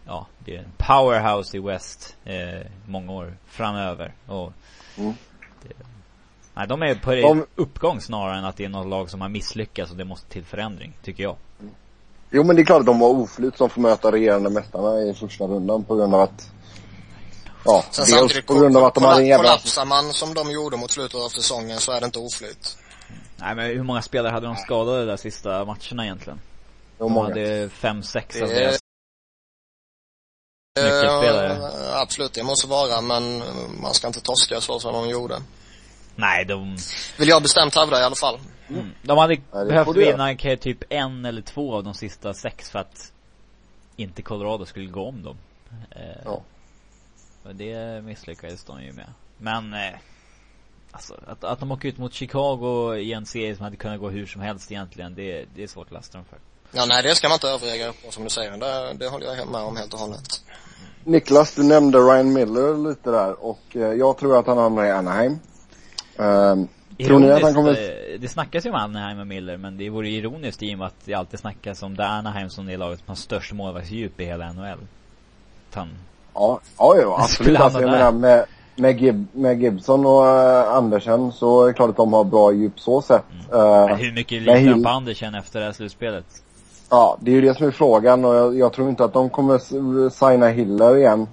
[0.05, 4.53] ja, blir en powerhouse i West eh, många år framöver och
[4.97, 5.13] Mm.
[5.63, 5.73] det,
[6.53, 9.29] Nej, de är på De- uppgång snarare än att det är något lag som har
[9.29, 11.35] misslyckats och det måste till förändring, tycker jag.
[12.31, 15.13] Jo men det är klart att de har oflyt som får möta regerande mästarna i
[15.13, 16.51] första rundan på grund av att
[17.65, 19.43] Ja, Sen dels på grund av att de hade en jävla...
[19.43, 22.77] kollapsar man som de gjorde mot slutet av säsongen så är det inte oflyt.
[23.37, 26.39] Nej men hur många spelare hade de skadade de där sista matcherna egentligen?
[26.97, 27.27] De många?
[27.29, 28.79] hade fem, sex av Det- deras
[30.75, 31.53] Nyckelspelare.
[31.53, 33.43] Eh, absolut, det måste vara, men
[33.81, 35.41] man ska inte torska så som de gjorde.
[36.15, 36.77] Nej, de,
[37.19, 38.39] Vill jag bestämt hävda i alla fall.
[38.69, 42.79] mm, de hade det behövt vinna typ en eller två av de sista sex för
[42.79, 43.11] att
[43.95, 45.37] inte Colorado skulle gå om dem.
[45.91, 46.41] Eh, Ja.
[47.43, 49.13] Och det misslyckades de ju med.
[49.37, 49.99] Men, eh,
[50.91, 54.09] alltså att, att de åker ut mot Chicago i en serie som hade kunnat gå
[54.09, 56.39] hur som helst egentligen, det, det är svårt att lasta dem för.
[56.71, 58.51] Ja, nej det ska man inte överreagera på som du säger.
[58.51, 60.21] Det, det håller jag med om helt och hållet.
[61.03, 64.91] Niklas, du nämnde Ryan Miller lite där och eh, jag tror att han hamnar i
[64.91, 65.39] Anaheim.
[66.17, 66.67] Um,
[67.05, 67.71] tror ni att han kommer...
[67.71, 70.87] eh, Det snackas ju om Anaheim och Miller men det vore ironiskt i och med
[70.87, 74.25] att det alltid snackas om det Anaheim som det laget som har störst målvaktsdjup i
[74.25, 74.77] hela NHL.
[75.69, 75.89] Att han
[76.33, 77.57] Ja, ja, ja Skulle absolut.
[77.59, 78.45] han Alltså, jag menar med,
[78.75, 82.51] med, Gib, med Gibson och uh, Andersen så är det klart att de har bra
[82.53, 83.23] djup så sett.
[83.51, 86.25] Men Uh, hur mycket litar Hill- på Andersen efter det här slutspelet?
[86.89, 89.29] Ja, det är ju det som är frågan och jag, jag tror inte att de
[89.29, 91.27] kommer signa Hiller igen.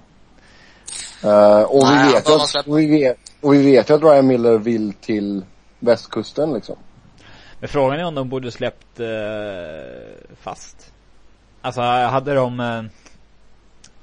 [1.25, 4.27] Uh, och, Nej, vi vet att, och, vi vet, och vi vet ju att Ryan
[4.27, 5.45] Miller vill till
[5.79, 6.77] västkusten liksom.
[7.61, 9.07] Men frågan är om de borde släppt eh,
[10.41, 10.93] fast.
[11.61, 12.83] Alltså hade de eh,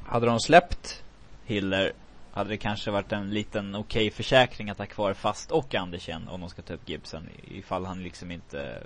[0.04, 1.04] Hade de släppt
[1.46, 1.94] Hiller
[2.34, 6.42] hade det kanske varit en liten okej försäkring att ha kvar fast och Andersen om
[6.42, 8.84] de ska ta upp Gibson ifall han liksom inte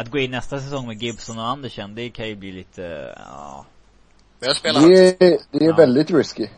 [0.00, 3.64] Att gå in nästa säsong med Gibson och Andersen det kan ju bli lite, ja.
[4.40, 5.74] Det är, det är Ja.
[5.76, 6.48] väldigt risky.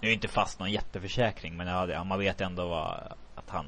[0.00, 2.94] Nu är inte fast någon jätteförsäkring men ja, man vet ändå vad,
[3.34, 3.66] att han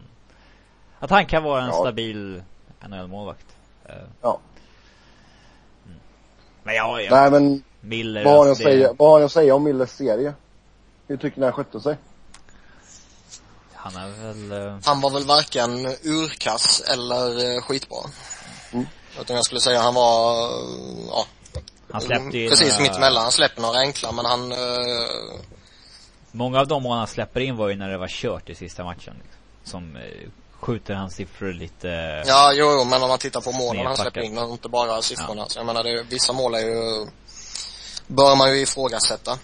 [0.99, 1.73] Att han kan vara en Ja.
[1.81, 2.43] stabil
[2.89, 3.47] NHL-målvakt.
[4.23, 4.41] Ja.
[5.87, 5.99] mm.
[6.63, 7.11] Men ja, ja.
[7.21, 9.55] Nej men Miller, vad har, ni att alltså, det- säga, vad har ni att säga
[9.55, 10.35] om Millers serie?
[11.07, 11.97] Hur tycker ni han skötte sig?
[13.75, 15.71] Han är väl, eh, Han var väl varken
[16.03, 17.99] urkass eller eh, skitbra.
[19.15, 19.23] Mm.
[19.23, 20.49] Utan jag skulle säga han var,
[21.09, 21.27] ja.
[21.93, 23.23] han släppte ju Precis några- mitt emellan.
[23.23, 24.59] Han släpper några enkla men han, eh,
[26.33, 28.85] Många av de mål han släpper in var ju när det var kört i sista
[28.85, 29.15] matchen.
[29.23, 29.41] Liksom.
[29.65, 30.03] Som eh,
[30.61, 31.89] skjuter hans siffror lite...
[32.27, 35.03] ja jo, jo men om man tittar på målen han släpper in och inte bara
[35.03, 35.49] siffrorna.
[35.49, 37.07] Så jag menar det, vissa mål är ju,
[38.07, 39.39] bör man ju ifrågasätta.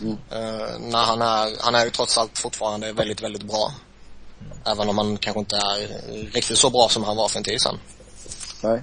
[0.00, 0.16] Mm.
[0.30, 3.72] Eh, när han är, han är ju trots allt fortfarande väldigt, väldigt bra.
[4.64, 5.88] Även om han kanske inte är
[6.32, 7.78] riktigt så bra som han var för en tid sedan.
[8.62, 8.82] Nej.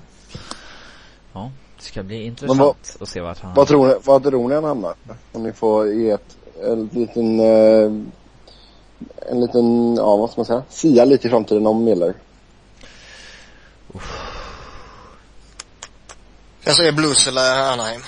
[1.34, 3.53] Ja, det ska bli intressant vad- att se vart han...
[3.53, 4.95] Vad tror ni, vad tror ni han hamnar?
[5.32, 7.91] Om ni får ge ett, en liten, eh,
[9.32, 12.13] en liten, ja vad ska man säga, sia lite i framtiden om Miller.
[16.63, 18.01] Jag säger Blues eller Anaheim.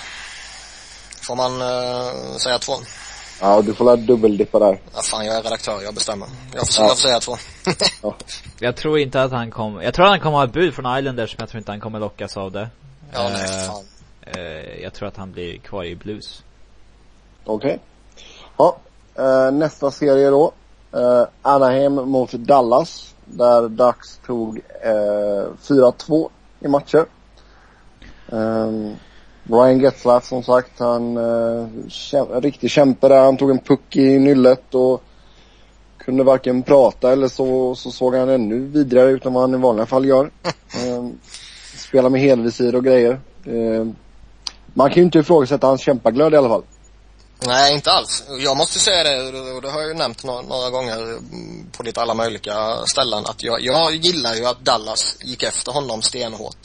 [1.27, 2.73] Får man uh, säga två?
[3.41, 4.79] Ja, du får la dubbeldippa där.
[4.95, 6.27] Ja, fan jag är redaktör, jag bestämmer.
[6.53, 6.87] Jag får, Ja.
[6.89, 7.35] jag får säga två.
[8.03, 8.15] Ja.
[8.59, 9.81] Jag tror inte att han kommer...
[9.83, 11.79] Jag tror att han kommer ha ett bud från Islanders men jag tror inte han
[11.79, 12.69] kommer lockas av det.
[13.13, 13.83] ja, nej, Eh, fan.
[14.21, 16.43] eh, jag tror att han blir kvar i Blues.
[17.45, 17.79] Okej.
[18.57, 18.77] Ja,
[19.15, 20.51] eh, nästa serie då.
[21.41, 23.15] Anaheim mot Dallas.
[23.25, 26.29] Där Ducks tog eh, 4-2
[26.59, 27.05] i matcher.
[28.31, 28.91] Eh,
[29.49, 33.23] Ryan Getzlaff som sagt, han eh, käm- en riktig kämpe där.
[33.23, 35.01] Han tog en puck i nyllet och
[35.97, 39.57] kunde varken prata eller så, så såg han ännu vidare ut än vad han i
[39.57, 40.31] vanliga fall gör.
[40.73, 41.07] Eh,
[41.77, 43.19] spelar med helvisir och grejer.
[43.45, 43.87] Eh,
[44.73, 46.63] man kan ju inte ifrågasätta hans kämpaglöd i alla fall.
[47.47, 48.23] Nej, inte alls.
[48.39, 51.19] Jag måste säga det, och det har jag ju nämnt några, några gånger
[51.77, 56.01] på lite alla möjliga ställen, att jag, jag gillar ju att Dallas gick efter honom
[56.01, 56.57] stenhårt.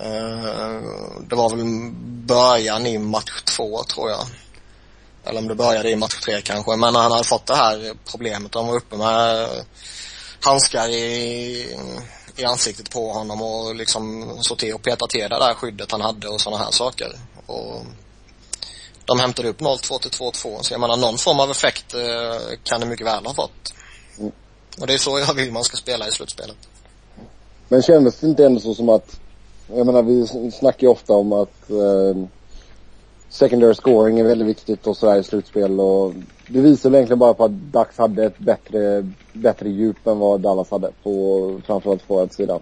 [0.00, 0.82] Eh,
[1.28, 1.64] det var väl
[2.26, 4.26] början i match två, tror jag.
[5.24, 8.52] Eller om det började i match tre kanske, men han hade fått det här problemet,
[8.52, 9.48] de var uppe med
[10.40, 11.76] handskar i,
[12.36, 16.00] i ansiktet på honom och liksom såg till att peta till det där skyddet han
[16.00, 17.12] hade och sådana här saker.
[17.46, 17.84] Och
[19.04, 20.62] de hämtade upp 0-2 till 2-2.
[20.62, 23.74] Så jag menar någon form av effekt eh, kan det mycket väl ha fått.
[24.18, 24.32] Mm.
[24.80, 26.56] Och det är så jag vill man ska spela i slutspelet.
[27.68, 29.20] Men kändes det inte ändå så som att,
[29.74, 32.26] jag menar vi snackar ju ofta om att eh,
[33.28, 36.14] secondary scoring är väldigt viktigt och sådär i slutspel och
[36.48, 40.40] det visar väl egentligen bara på att Ducks hade ett bättre, bättre djup än vad
[40.40, 42.60] Dallas hade på framförallt forwardsidan.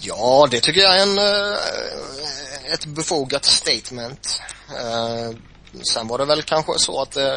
[0.00, 4.40] Ja, det tycker jag är en, eh, ett befogat statement.
[4.68, 5.36] Eh,
[5.92, 7.36] sen var det väl kanske så att eh,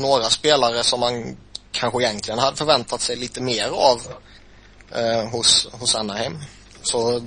[0.00, 1.36] några spelare som man
[1.72, 4.00] kanske egentligen hade förväntat sig lite mer av
[4.94, 6.38] eh, hos, hos Anaheim.
[6.82, 7.22] Så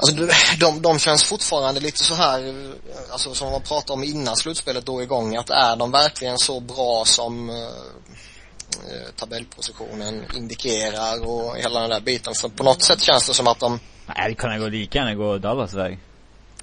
[0.00, 0.16] Alltså
[0.60, 4.86] de, de, känns fortfarande lite så här, eh, alltså som man pratade om innan slutspelet
[4.86, 11.80] då igång, att är de verkligen så bra som eh, eh, tabellpositionen indikerar och hela
[11.80, 12.34] den där biten.
[12.34, 15.14] För på något sätt känns det som att de, Nej, det kan gå lika gärna
[15.14, 15.98] gå Dallas väg.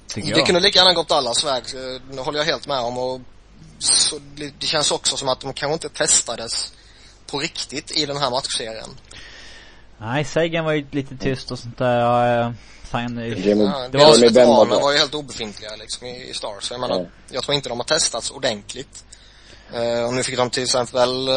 [0.08, 0.46] Tycker det jag.
[0.46, 3.20] kunde lika gärna gått Dallas väg, eh, det håller jag helt med om och
[3.78, 6.72] så det, det känns också som att de kanske inte testades
[7.26, 8.88] på riktigt i den här matchserien.
[9.98, 11.98] Nej, Sagan var ju lite tyst och sånt där.
[12.00, 12.52] Ja, eh,
[12.92, 16.64] Ja, det var- veteraner var ju helt obefintliga liksom i, i Stars.
[16.64, 17.06] Så Jag menar, Ja.
[17.30, 19.04] jag tror inte de har testats ordentligt.
[19.74, 21.34] Eh, och nu fick de till exempel eh,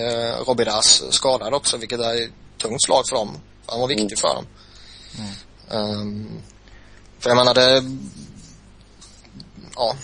[0.00, 2.28] eh, Robidas skadad också, vilket är
[2.62, 3.38] tungt slag för dem.
[3.66, 4.46] Han var viktig för dem.
[5.70, 6.42] Um,
[7.18, 7.84] för jag menar det,
[9.76, 9.96] ja.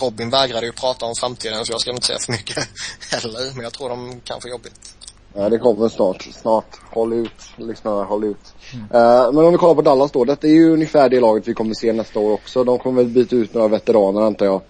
[0.00, 2.56] Robin vägrade ju prata om framtiden så jag ska inte säga för mycket
[3.10, 3.54] heller.
[3.54, 4.94] Men jag tror de kan få jobbigt.
[5.34, 6.28] Ja, det kommer snart.
[6.32, 6.76] Snart.
[6.90, 8.54] Håll ut, lyssnare, håll ut.
[8.94, 10.24] Eh, men om vi kollar på Dallas då.
[10.24, 12.64] Detta är ju ungefär det laget vi kommer se nästa år också.
[12.64, 14.60] De kommer väl byta ut några veteraner antar jag.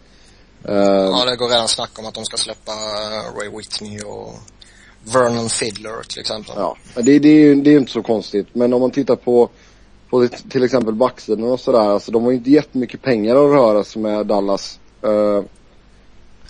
[0.64, 4.34] Eh, Ja, det går redan snack om att de ska släppa eh, Ray Whitney och
[5.12, 6.54] Vernon Fiddler till exempel.
[6.56, 8.46] Ja, det, det, är ju det är ju inte så konstigt.
[8.52, 9.48] Men om man tittar på,
[10.11, 11.78] på till exempel backsidan och sådär.
[11.90, 14.78] Alltså de har ju inte jättemycket pengar att röra sig med Dallas.
[15.03, 15.44] Eh,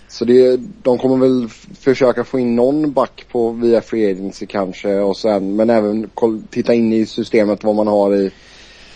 [0.07, 1.49] så det, de kommer väl
[1.79, 6.09] försöka få in någon back på via Free Agency kanske och sen, men även
[6.49, 8.31] titta in i systemet vad man har i,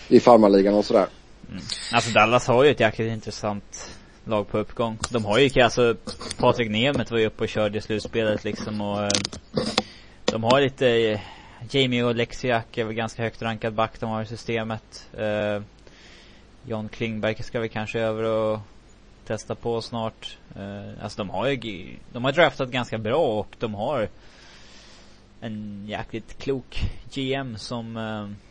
[0.08, 1.06] i farmarligan och sådär.
[1.48, 1.62] Mm.
[1.92, 3.90] Alltså Dallas har ju ett jäkligt intressant
[4.24, 4.98] lag på uppgång.
[5.10, 5.96] De har ju, alltså
[6.38, 9.08] Patrik Nemeth var ju uppe och körde i slutspelet liksom och eh,
[10.24, 11.20] De har lite, eh,
[11.70, 15.08] Jamie och Lexiak är väl ganska högt rankad back de har i systemet.
[15.18, 15.62] Eh,
[16.66, 18.58] John Klingberg ska vi kanske över och
[19.26, 20.38] testa på snart.
[20.56, 24.08] Eh, alltså de har ju, de har draftat ganska bra och de har
[25.40, 26.80] en jäkligt klok
[27.14, 28.46] GM som eh,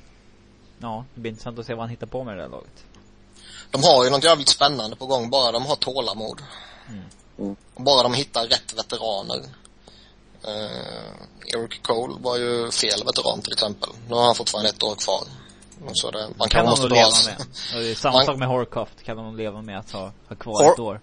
[0.80, 2.84] Ja, det blir intressant att se vad han hittar på med det där laget.
[3.72, 6.42] De har ju något jävligt spännande på gång bara de har tålamod.
[6.90, 7.56] Mm.
[7.76, 9.42] Bara de hittar rätt veteraner.
[10.48, 13.90] Uh, Eric Cole var ju fel veteran till exempel.
[14.08, 15.24] Nu har han fortfarande ett år kvar.
[15.90, 17.36] Och Så det, man kan kan måste leva med.
[17.76, 20.36] Och det är samma Man- sak med Horkoft, kan de leva med att ha, ha
[20.36, 21.00] kvar Hor- ett år.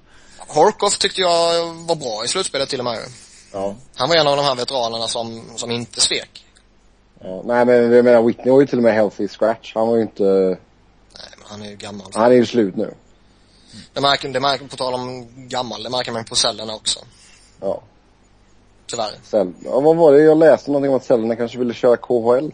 [0.49, 2.99] Horkoff tyckte jag var bra i slutspelet till och med.
[3.53, 3.75] Ja.
[3.97, 6.47] Han var en av de här veteranerna som, som inte svek.
[7.21, 7.43] ja.
[7.45, 9.73] Nej men jag menar Whitney var ju till och med healthy scratch.
[9.75, 10.57] Han var ju inte, Nej,
[11.39, 12.07] men han är ju gammal.
[12.15, 12.95] han är ju slut nu.
[13.93, 17.01] Det märker, det märker, på tal om gammal, det märker man på cellerna också.
[17.61, 17.83] Ja.
[18.87, 19.13] Tyvärr.
[19.25, 20.23] Sel- ja, vad var det?
[20.23, 22.51] Jag läste någonting om att Sellerna kanske ville köra KHL.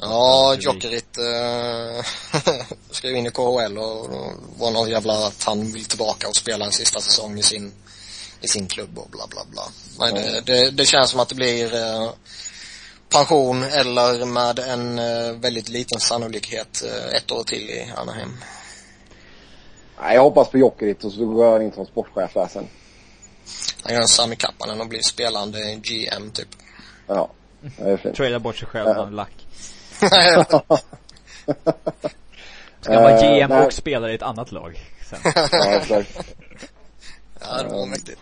[0.00, 2.04] Ja, Jokerit eh,
[3.10, 6.64] ju in i KHL och, och var någon jävla att han vill tillbaka och spela
[6.64, 7.72] en sista säsong i sin,
[8.40, 9.62] i sin klubb och bla bla bla.
[9.98, 12.10] Men det, det, det känns som att det blir eh,
[13.08, 18.36] pension eller med en eh, väldigt liten sannolikhet eh, ett år till i Anaheim.
[20.00, 22.66] Nej, jag hoppas på Jokerit och så går han in som sportchef där sen.
[23.82, 26.48] Han gör en Sami Kappanen och blir spelande GM typ.
[27.06, 27.30] Ja.
[27.76, 28.16] Det är fint.
[28.16, 29.08] Trailar bort sig själv Ja.
[29.10, 29.46] lack.
[32.80, 34.80] Ska vara Eh, GM och spelare i ett annat lag
[35.10, 35.18] sen.
[35.52, 36.18] Ja, exakt.
[37.40, 38.20] ja, det var mäktigt.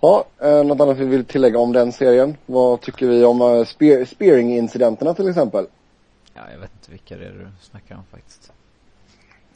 [0.00, 2.36] Ja, eh, något annat vi vill tillägga om den serien?
[2.46, 5.66] Vad tycker vi om spear, spearing-incidenterna till exempel?
[6.34, 8.52] Ja, jag vet inte vilka det är du snackar om faktiskt.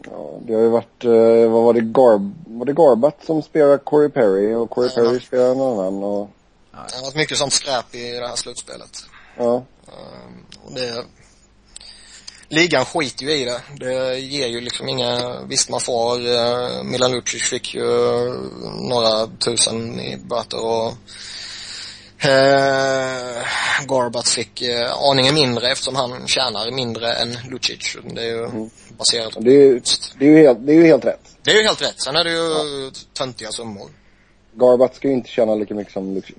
[0.05, 3.79] Ja, det har ju varit, eh, vad var det, Garb, var det Garbat som spelade
[3.79, 5.03] Corey Perry och Corey Ja.
[5.03, 6.31] Perry spelade en annan och,
[6.71, 9.05] Det har varit mycket sånt skräp i det här slutspelet.
[9.37, 9.65] Ja.
[9.87, 11.05] Ehm, och det,
[12.53, 13.61] ligan skiter ju i det.
[13.77, 17.83] Det ger ju liksom inga, visst man får, uh, Milan Lucic fick ju
[18.89, 20.89] några tusen i böter och
[22.25, 23.43] uh,
[23.87, 27.97] Gorbat fick uh, aningen mindre eftersom han tjänar mindre än Lucic.
[28.15, 28.69] Det är ju
[28.99, 29.81] baserat på Det är ju,
[30.19, 31.21] det är ju helt, det är ju helt rätt.
[31.43, 32.03] Det är ju helt rätt.
[32.03, 33.91] Sen är det ju töntiga summor.
[34.55, 36.37] Garbat ska ju inte tjäna lika mycket som Lucic.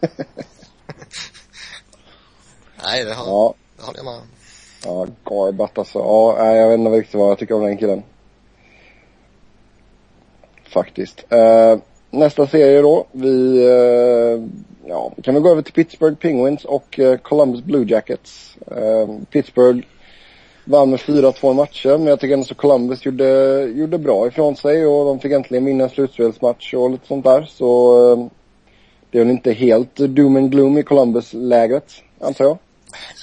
[2.84, 4.20] Nej, det, har, Ja, det håller jag med
[4.84, 5.98] ja, Garbat alltså.
[5.98, 8.02] Ja, nej, jag vet inte riktigt vad jag tycker om den killen.
[10.64, 11.24] Faktiskt.
[11.28, 11.76] Eh,
[12.10, 13.06] nästa serie då.
[13.12, 14.42] Vi, eh,
[14.88, 18.56] ja, vi kan väl gå över till Pittsburgh Penguins och eh, Columbus Blue Jackets.
[18.66, 19.86] Eh, Pittsburgh
[20.64, 24.86] vann med 4-2 matcher, men jag tycker ändå så Columbus gjorde, gjorde bra ifrån sig
[24.86, 27.42] och de fick äntligen vinna en slutspelsmatch och lite sånt där.
[27.42, 28.26] Så eh,
[29.10, 32.58] det är väl inte helt doom and gloom i Columbus-lägret, antar jag.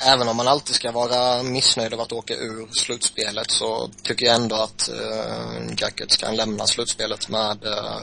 [0.05, 4.36] Även om man alltid ska vara missnöjd över att åka ur slutspelet så tycker jag
[4.36, 8.01] ändå att eh, uh, Jackets kan lämna slutspelet med eh,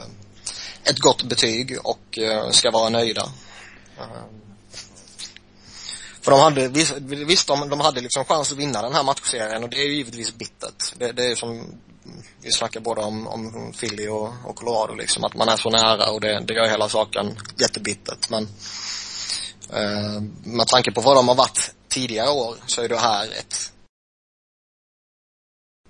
[0.83, 3.29] ett gott betyg och eh, ska vara nöjda.
[3.97, 4.23] Eh,
[6.21, 9.63] för de hade, visst, visst de, de hade liksom chans att vinna den här matchserien
[9.63, 10.93] och det är ju givetvis bittert.
[10.97, 11.65] Det, det är som,
[12.41, 16.11] vi snackar både om, om Philly och, och Colorado liksom, att man är så nära
[16.11, 18.29] och det, det gör hela saken jättebittert.
[18.29, 18.47] Men
[19.73, 23.71] Eh, med tanke på vad de har varit tidigare år så är det här ett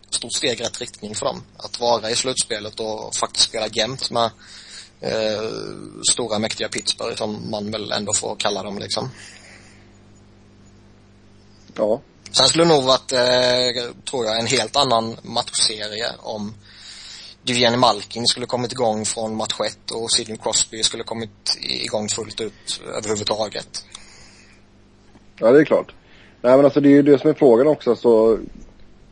[0.10, 1.44] stort steg i rätt riktning för dem.
[1.58, 4.32] Att vara i slutspelet och faktiskt spela jämnt med
[5.02, 5.50] eh,
[6.12, 9.10] stora mäktiga Pittsburgh som man väl ändå får kalla dem liksom.
[11.76, 12.02] Ja.
[12.32, 16.54] Sen skulle det nog varit, eh, tror jag, en helt annan matchserie om
[17.50, 22.42] Evgeni Malkin skulle kommit igång från match 1 och Sidney Crosby skulle kommit igång fullt
[22.42, 23.86] ut överhuvudtaget.
[25.40, 25.94] Ja, det är klart.
[26.42, 28.40] Nej men alltså det är ju det som är frågan också så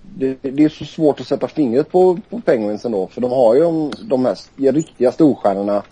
[0.02, 3.56] det, det är så svårt att sätta fingret på, på Penguins ändå för de har
[3.56, 5.84] ju de, de mest riktiga storstjärnorna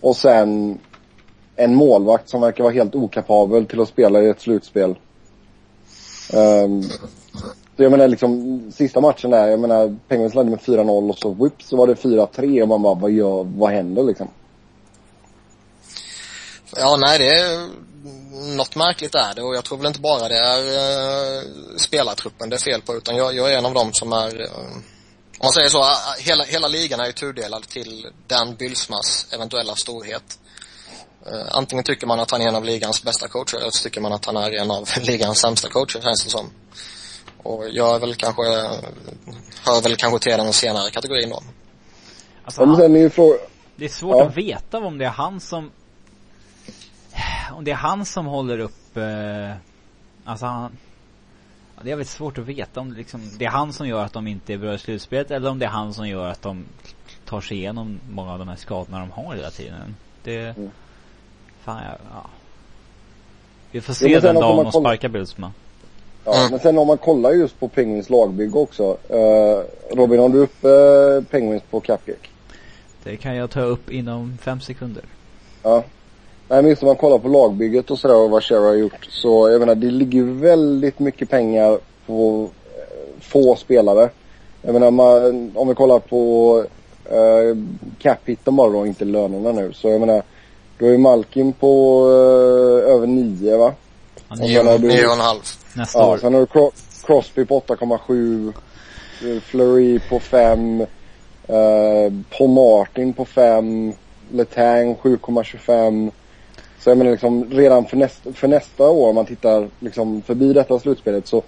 [0.00, 0.78] och sen
[1.56, 4.94] en målvakt som verkar vara helt okapabel till att spela i ett slutspel.
[6.32, 6.82] Um,
[7.76, 11.34] så jag menar liksom, sista matchen där, jag menar Penguins ledde med 4-0 och så
[11.34, 14.28] whip så var det 4-3 och man bara, vad gör, vad händer liksom?
[16.76, 17.68] Ja, nej det är,
[18.56, 21.42] något märkligt är det och jag tror väl inte bara det är uh,
[21.76, 24.48] spelartruppen det är fel på utan jag, jag är en av dem som är, uh,
[25.38, 25.86] om man säger så, uh,
[26.18, 30.38] hela, hela ligan är ju tudelad till Dan Bylsmas eventuella storhet.
[31.32, 34.00] Uh, antingen tycker man att han är en av ligans bästa coacher eller så tycker
[34.00, 36.50] man att han är en av ligans sämsta coacher känns det som.
[37.44, 38.42] Och jag är väl kanske,
[39.66, 41.42] hör väl kanske till den senare kategorin då.
[42.44, 43.38] Alltså, han, sen är ju frågan,
[43.76, 44.26] det är svårt Ja.
[44.26, 45.70] att veta om det är han som
[47.52, 49.56] om det är han som håller upp eh,
[50.24, 50.76] Alltså han
[51.76, 54.04] ja, Det är väldigt svårt att veta om det liksom Det är han som gör
[54.04, 56.42] att de inte är bra i slutspelet eller om det är han som gör att
[56.42, 56.64] de
[57.24, 59.96] tar sig igenom många av de här skadorna de har hela tiden.
[60.22, 60.70] Det Mm.
[61.64, 62.26] Fan jag, ja.
[63.70, 65.52] Vi får se den dagen de sparkar Bylsma.
[66.24, 66.50] Ja, Mm.
[66.50, 68.96] men sen om man kollar just på Penguins lagbygge också.
[69.10, 69.62] Uh,
[69.96, 72.30] Robin, har du upp uh, Penguins på Capgeek?
[73.04, 75.02] Det kan jag ta upp inom fem sekunder.
[75.62, 75.82] Ja.
[76.48, 79.06] Nej men just om man kollar på lagbygget och sådär och vad Cherry har gjort.
[79.10, 84.08] Så jag menar det ligger ju väldigt mycket pengar på eh, få spelare.
[84.62, 86.54] Jag menar man, om vi kollar på
[87.12, 87.56] uh,
[87.98, 89.72] cap-hitten bara då, inte lönerna nu.
[89.72, 90.22] Så jag menar,
[90.78, 93.72] då är Malkin på eh, över 9 va?
[94.28, 95.40] Han Och Nio, du- nio och en halv.
[95.74, 96.18] nästa Ja, år.
[96.18, 96.72] sen har du Cro-
[97.06, 98.52] Crosby på 8,7.
[99.22, 100.80] eh, Fleury på 5.
[100.80, 103.92] Uh, Paul Martin på 5.
[104.32, 106.10] Letang 7,25.
[106.78, 110.52] Så jag menar liksom redan för, nästa för nästa år om man tittar liksom förbi
[110.52, 111.42] detta slutspelet så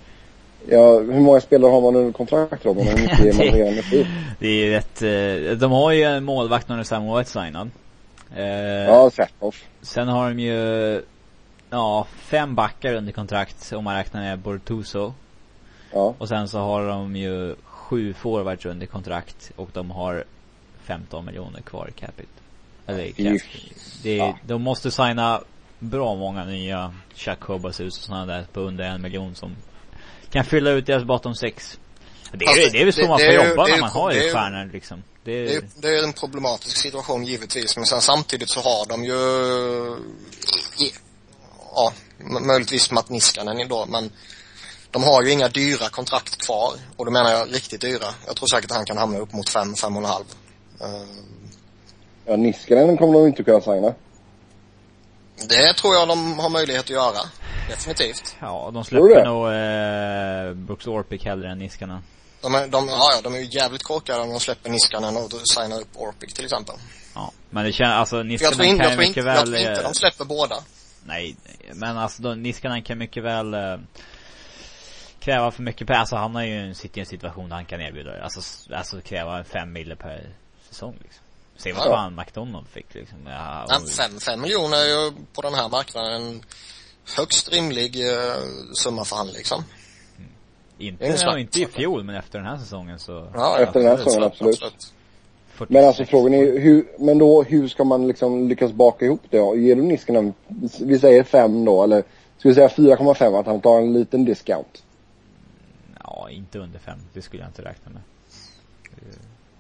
[0.69, 2.87] Ja, hur många spelare har man under kontrakt Robin?
[2.87, 4.07] Hur mycket är man Det- redan uppe i?
[4.39, 5.03] Det är rätt,
[5.53, 7.71] eh, de har ju en målvakt när Samuel signad.
[8.37, 8.45] Eh,
[8.85, 9.65] Ja, Säthoff.
[9.83, 11.03] Sen har de ju,
[11.71, 15.15] ja, fem backar under kontrakt om man räknar med Bortuso.
[15.93, 16.15] Ja.
[16.19, 20.25] Och sen så har de ju sju forwards under kontrakt och de har
[20.85, 22.29] 15 miljoner kvar i capita.
[22.87, 23.43] Eller cap.
[24.03, 24.39] Det, Ja.
[24.47, 25.41] De måste signa
[25.79, 29.57] bra många nya Chuck Hobasus och sådana där på under en miljon som
[30.31, 31.79] kan fylla ut deras bottom six.
[32.33, 33.91] Det är, Fast det är väl så det- man får jobba det är när man
[33.91, 35.03] har ju stjärnor liksom.
[35.25, 39.17] Det är, det är en problematisk situation givetvis, men sen samtidigt så har de ju,
[41.77, 41.93] ja,
[42.41, 44.11] möjligtvis Matt Niskanen då, men
[44.91, 46.73] de har ju inga dyra kontrakt kvar.
[46.97, 48.07] Och då menar jag riktigt dyra.
[48.27, 50.25] Jag tror säkert att han kan hamna upp mot fem, fem och en halv.
[50.81, 51.07] Eh,
[52.29, 53.95] Ja, Niskanen kommer de inte kunna signa.
[55.49, 57.19] Det tror jag de har möjlighet att göra.
[57.69, 58.37] Definitivt.
[58.41, 62.03] ja, de släpper nog eh, Brooks Orpik hellre än Niskanen.
[62.41, 65.29] De är, de, ja, ja, de är ju jävligt korkade om de släpper Niskanen och
[65.31, 66.75] då signar upp Orpik till exempel.
[67.15, 69.25] Ja, men det känns, alltså För jag Niskanen tror, inte, kan jag, tror inte, jag
[69.25, 69.47] väl...
[69.47, 70.57] tror inte de släpper båda.
[71.07, 71.37] Nej,
[71.75, 73.77] men alltså då, Niskanen kan mycket väl eh,
[75.21, 76.01] kräva för mycket pengar.
[76.01, 78.25] Alltså han har ju en, sitter i en situation där han kan erbjuda det.
[78.25, 80.31] Alltså, alltså kräva fem mille per
[80.69, 81.23] säsong liksom.
[81.57, 81.91] Se vad Ja.
[81.91, 83.19] fan McDonald fick liksom.
[83.27, 86.43] Ja, och, fem, fem miljoner är ju på den här marknaden en
[87.17, 88.37] högst rimlig eh,
[88.75, 89.65] summa för han liksom.
[90.79, 91.39] inte, ja, snack.
[91.39, 93.31] inte i fjol men efter den här säsongen så.
[93.35, 94.59] Ja, Efter den här absolut, säsongen, absolut.
[94.59, 94.93] 46.
[95.69, 99.37] Men alltså frågan är hur, men då hur ska man liksom lyckas baka ihop det?
[99.37, 100.35] Ger du Niskanen,
[100.81, 102.03] vi säger 5 då, eller
[102.39, 104.83] ska vi säga 4,5 att han tar en liten discount?
[106.05, 106.99] Ja, inte under fem.
[107.13, 108.03] Det skulle jag inte räkna med.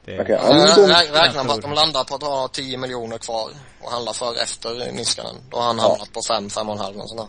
[0.05, 3.49] Det, då- rä- räknar med att de landar på att ha 10 miljoner kvar
[3.83, 5.35] och handla för efter Niskanen.
[5.51, 5.83] Då har han Ja.
[5.83, 7.27] hamnat på fem, fem och en halv och sådär.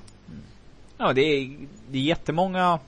[0.97, 1.57] Ja, det är,
[1.89, 2.79] det är jättemånga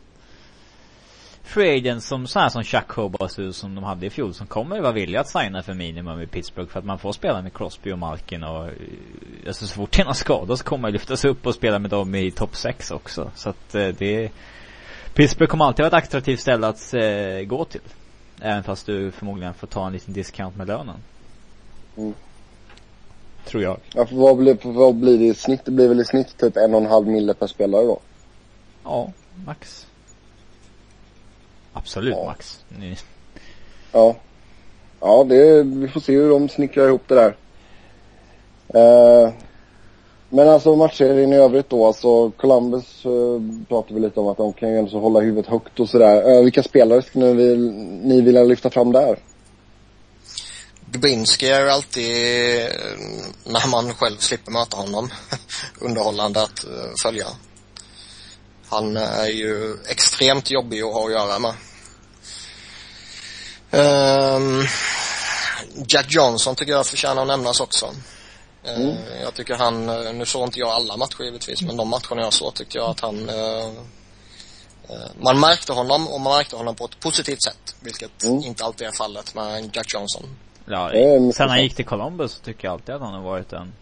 [1.50, 4.82] free agents som så här som Chuck Hobasu som de hade i fjol som kommer
[4.82, 7.91] vara villiga att signa för minimum i Pittsburgh för att man får spela med Crosby
[7.91, 8.74] och Malkin och eh,
[9.47, 11.91] alltså så fort det är någon skada så kommer man lyftas upp och spela med
[11.91, 13.32] dem i topp 6 också.
[13.36, 14.32] Så att eh, det
[15.14, 17.82] Pittsburgh kommer alltid vara ett attraktivt ställe att eh, gå till.
[18.41, 20.95] Även fast du förmodligen får ta en liten discount med lönen.
[21.97, 22.14] Mm.
[23.45, 23.78] Tror jag.
[23.93, 25.66] Ja, för vad blir, för vad blir det i snitt?
[25.66, 28.00] Det blir väl i snitt typ en och en halv mille per spelare då?
[28.84, 29.12] Ja,
[29.45, 29.89] max.
[31.74, 32.26] Absolut Ja.
[32.26, 32.60] max.
[32.80, 32.98] Ni-
[33.92, 34.16] Ja.
[35.02, 37.36] Ja, det, vi får se hur de snickrar ihop det där.
[38.74, 39.34] Eh,
[40.30, 44.54] men alltså matchserien i övrigt då, alltså Columbus uh, pratade vi lite om att de
[44.54, 46.32] kan ju ändå så hålla huvudet högt och sådär.
[46.32, 47.72] Eh, vilka spelare skulle ni, vill,
[48.04, 49.20] ni vilja lyfta fram där?
[50.86, 52.06] Dubinski är ju alltid,
[52.62, 52.72] eh,
[53.46, 55.10] när man själv slipper möta honom,
[55.82, 57.26] underhållande att uh, följa.
[58.70, 61.54] Han är ju extremt jobbig att ha att göra med.
[63.72, 64.68] Um,
[65.88, 67.90] Jack Johnson tycker jag förtjänar att nämnas också.
[68.64, 68.96] Mm.
[69.22, 69.86] Jag tycker han,
[70.18, 73.00] nu såg inte jag alla matcher givetvis, men de matcherna jag såg tyckte jag att
[73.00, 73.72] han uh,
[75.22, 78.44] man märkte honom och man märkte honom på ett positivt sätt, vilket mm.
[78.44, 80.24] inte alltid är fallet med Jack Johnson.
[80.66, 80.92] Ja,
[81.34, 83.74] sen han gick till Columbus så tycker jag alltid att han har varit en,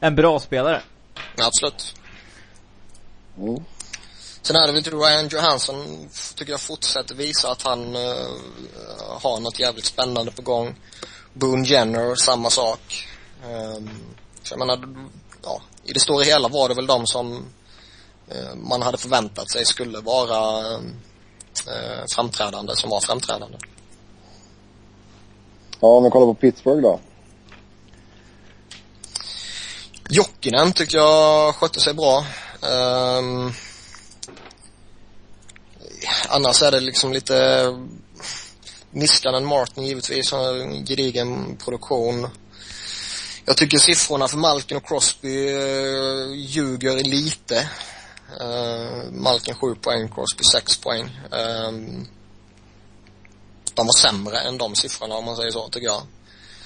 [0.00, 0.82] en bra spelare.
[1.38, 1.94] absolut.
[3.38, 3.64] Mm.
[4.46, 8.26] Sen är det väl Ryan Johansson, tycker jag fortsätter visa att han uh,
[9.22, 10.74] har något jävligt spännande på gång.
[11.32, 13.08] Boone Jenner, samma sak.
[13.44, 13.90] Um,
[14.42, 15.08] så jag menar,
[15.42, 19.64] ja, i det stora hela var det väl de som uh, man hade förväntat sig
[19.64, 20.80] skulle vara uh,
[22.14, 23.58] framträdande som var framträdande.
[25.80, 27.00] Ja, om vi kollar på Pittsburgh då.
[30.08, 32.24] Jokinen tyckte jag skötte sig bra.
[32.62, 33.52] Um,
[36.28, 37.66] annars är det liksom lite
[38.94, 42.28] Niskanen Martin givetvis har en gedigen produktion.
[43.44, 47.68] Jag tycker siffrorna för Malkin och Crosby uh, ljuger lite.
[48.40, 51.20] Uh, Malkin 7 poäng, Crosby 6 poäng.
[51.30, 52.08] Um,
[53.74, 56.02] de var sämre än de siffrorna om man säger så, tycker jag.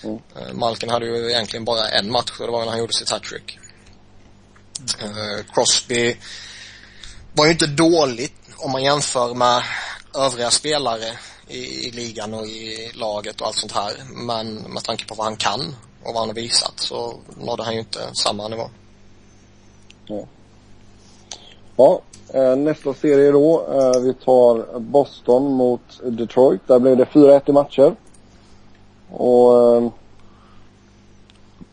[0.03, 0.17] Mm.
[0.17, 3.11] Uh, Malkin hade ju egentligen bara en match och det var när han gjorde sitt
[3.11, 3.59] hattrick.
[5.03, 6.17] Uh, Crosby
[7.33, 9.63] var ju inte dåligt om man jämför med
[10.15, 13.93] övriga spelare i, i ligan och i laget och allt sånt här.
[14.27, 15.61] Men med tanke på vad han kan
[16.05, 18.71] och vad han har visat så nådde han ju inte samma nivå.
[20.07, 20.25] Ja.
[21.77, 22.01] Ja,
[22.55, 23.67] nästa serie då.
[23.73, 26.61] Eh, vi tar Boston mot Detroit.
[26.67, 27.97] Där blev det 4-1 i matcher.
[29.11, 29.89] Och eh,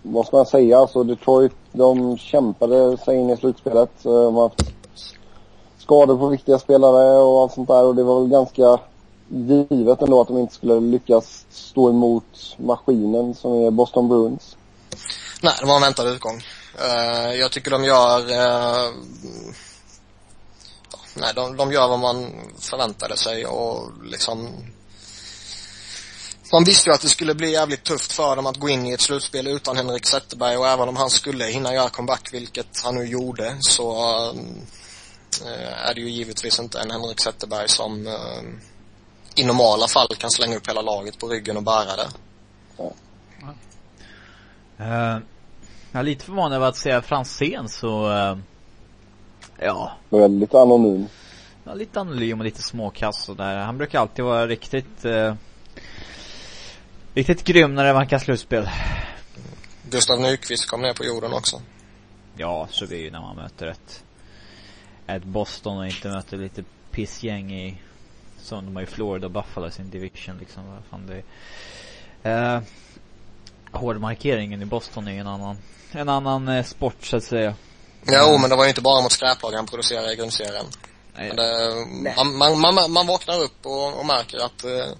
[0.02, 0.78] vad ska man säga?
[0.78, 3.90] Alltså Detroit, de kämpade sig in i slutspelet.
[4.04, 4.76] De har haft
[5.86, 8.80] skador på viktiga spelare och allt sånt där och det var väl ganska
[9.70, 14.58] givet ändå att de inte skulle lyckas stå emot maskinen som är Boston Bruins.
[15.42, 16.36] Nej, det var en väntad utgång.
[16.36, 18.94] Uh, jag tycker de gör uh,
[21.16, 24.50] nej, de, de gör vad man förväntade sig och liksom
[26.52, 28.94] man visste ju att det skulle bli jävligt tufft för dem att gå in i
[28.94, 32.96] ett slutspel utan Henrik Zetterberg och även om han skulle hinna göra comeback, vilket han
[32.96, 34.34] nu gjorde, så eh,
[35.88, 38.14] är det ju givetvis inte en Henrik Zetterberg som äh,
[39.36, 42.10] i normala fall kan slänga upp hela laget på ryggen och bära det.
[42.78, 42.92] Ja.
[44.80, 45.22] Uh,
[45.92, 48.38] jag är lite förvånad över att se Franzén så uh
[49.60, 49.92] Ja.
[50.10, 51.08] Väldigt anonym.
[51.64, 53.58] Ja, lite anonym och lite småkass och där.
[53.58, 55.36] Han brukar alltid vara riktigt eh,
[57.14, 58.70] Riktigt grym när det vankar slutspel.
[59.90, 61.62] Gustav Nyqvist kom ner på jorden också.
[62.38, 64.04] Ja, så blir det ju när man möter ett
[65.08, 67.82] ett Boston och inte möter lite pissgäng i
[68.42, 70.64] som de har ju Florida och Buffalo i sin division liksom.
[70.68, 71.24] Vad fan det
[72.24, 72.56] är.
[72.56, 72.62] Eh,
[73.72, 75.58] hårdmarkeringen i Boston är ju en annan,
[75.92, 77.56] en annan eh, sport så att säga.
[78.08, 80.66] Jo, men det var ju inte bara mot skräplag han producerade i grundserien.
[81.16, 81.28] Nej.
[81.28, 84.94] Men det, man, man, man, man vaknar upp och, och märker att eh,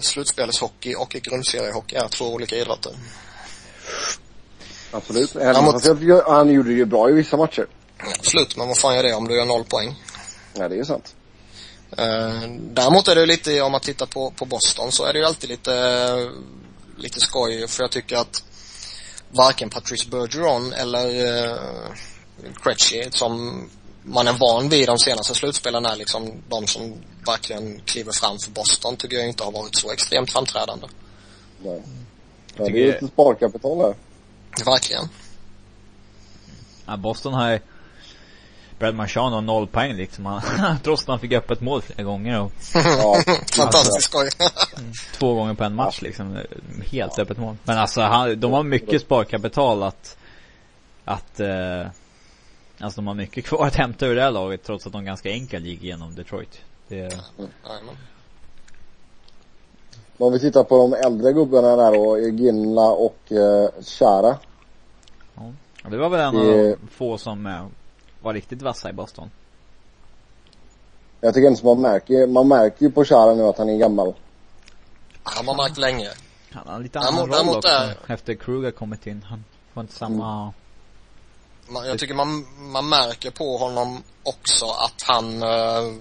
[0.00, 2.92] slutspelshockey och grundseriehockey är två olika idrotter.
[4.90, 5.36] Absolut.
[5.36, 6.02] Även mot...
[6.02, 7.66] jag, han gjorde det ju bra i vissa matcher.
[8.18, 9.94] Absolut, men vad fan gör det om du gör noll poäng?
[10.54, 11.14] Ja, det är sant.
[11.98, 15.24] Eh, däremot är det lite, om man tittar på, på Boston så är det ju
[15.24, 16.30] alltid lite,
[16.96, 18.42] lite skoj för jag tycker att
[19.30, 21.58] varken Patrice Bergeron eller uh,
[22.62, 23.62] Krejci som
[24.02, 26.94] man är van vid de senaste slutspelen är liksom de som
[27.26, 30.86] verkligen kliver fram för Boston tycker jag inte har varit så extremt framträdande.
[31.62, 31.82] Nej.
[32.56, 33.94] Ja, det är lite sparkapital här.
[34.64, 35.08] Verkligen.
[36.86, 37.60] Ja, Boston har
[38.78, 40.26] Brad Marchand har noll poäng liksom.
[40.26, 40.42] Han,
[40.82, 43.16] trots att han fick öppet mål flera gånger och ja,
[43.56, 44.28] Fantastiskt skoj.
[44.78, 46.38] Mm, två gånger på en match liksom.
[46.90, 47.56] Helt öppet mål.
[47.64, 50.16] Men alltså han, de har mycket sparkapital att,
[51.04, 51.86] att eh,
[52.78, 55.30] Alltså de har mycket kvar att hämta ur det här laget trots att de ganska
[55.30, 56.60] enkelt gick igenom Detroit.
[56.88, 57.18] Det...
[60.18, 64.38] Om vi tittar på de äldre gubbarna där då, Ginla och eh, Chara.
[65.34, 65.52] Ja.
[65.90, 66.40] Det var väl en det...
[66.40, 67.66] av de få som eh,
[68.24, 69.30] var riktigt vassa i Boston.
[71.20, 74.14] Jag tycker inte man märker, man märker ju på Chara nu att han är gammal.
[75.22, 76.10] Han har märkt länge.
[76.50, 77.68] Han har lite annan roll också.
[77.68, 77.96] Är...
[78.06, 79.24] Efter Kruger kommit in.
[79.28, 79.44] Han
[79.74, 80.52] får inte samma mm.
[81.68, 85.94] Man, jag tycker man, man märker på honom också att han uh,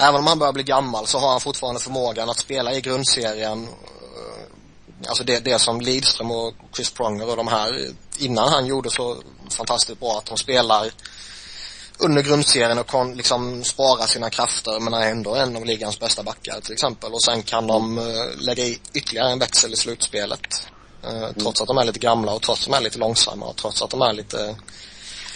[0.00, 3.62] även om han börjar bli gammal så har han fortfarande förmågan att spela i grundserien.
[3.64, 4.48] Eh,
[5.06, 9.16] Alltså det, det som Lidström och Chris Pronger och de här innan han gjorde så
[9.50, 10.90] fantastiskt bra att de spelar
[11.98, 16.22] under grundserien och kon, liksom spara sina krafter men är ändå en av ligans bästa
[16.22, 17.12] backar till exempel.
[17.12, 18.04] Och sen kan de uh,
[18.38, 20.68] lägga i ytterligare en växel i slutspelet.
[21.04, 21.34] Uh, mm.
[21.34, 23.82] Trots att de är lite gamla och trots att de är lite långsamma och trots
[23.82, 24.56] att de är lite,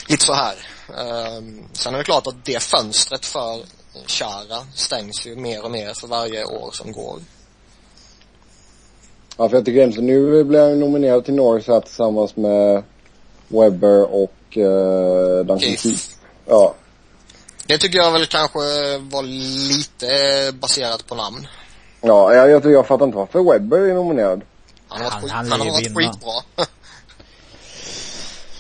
[0.07, 0.55] lite så här.
[0.91, 3.65] Uh, sen är det klart att det fönstret för
[4.07, 7.21] Chara stängs ju mer och mer för varje år som går.
[9.37, 12.83] Ja, för jag tycker egentligen nu blir han nominerad till Norris här tillsammans med
[13.49, 14.65] Webber och uh,
[15.37, 15.83] Duncan Keith.
[15.83, 16.03] Keith.
[16.47, 16.75] Ja.
[17.67, 18.59] Det tycker jag väl kanske
[18.99, 21.47] var lite baserat på namn.
[22.01, 24.43] Ja, jag, jag, jag fattar inte varför Webber är nominerad.
[24.89, 26.33] Han har varit, han, han, han har varit skitbra.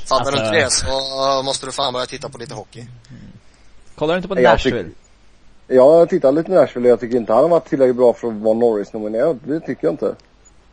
[0.07, 2.81] Fattar alltså, du inte det så måste du fan börja titta på lite hockey.
[2.81, 3.23] Mm.
[3.95, 4.91] Kollar du inte på Nashville?
[5.67, 8.29] Ja, jag tittar lite på Nashville jag tycker inte han har varit tillräckligt bra för
[8.29, 9.39] att vara Norris-nominerad.
[9.45, 10.15] Det tycker jag inte.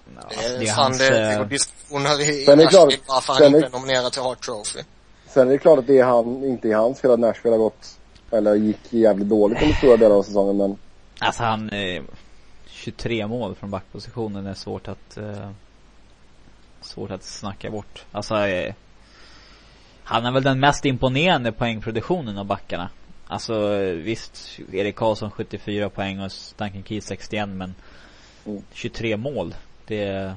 [0.05, 3.55] No, det, är, det är fan hans, det, det går diskussioner i Nashville varför han
[3.55, 4.80] inte är nominerad till Hart Trophy.
[5.27, 7.63] Sen är det klart att det är han, inte i hans fel att Nashville har
[7.63, 7.99] gått,
[8.31, 10.77] eller gick jävligt dåligt under stora delar av säsongen men.
[11.19, 12.03] Alltså han, eh,
[12.67, 15.49] 23 mål från backpositionen är svårt att, eh,
[16.81, 18.05] svårt att snacka bort.
[18.11, 18.73] Alltså, eh,
[20.03, 22.89] han är väl den mest imponerande poängproduktionen av backarna.
[23.27, 27.76] Alltså visst, Erik Karlsson 74 poäng och Duncan Keith 61 men
[28.45, 28.63] mm.
[28.73, 29.55] 23 mål.
[29.90, 30.36] Det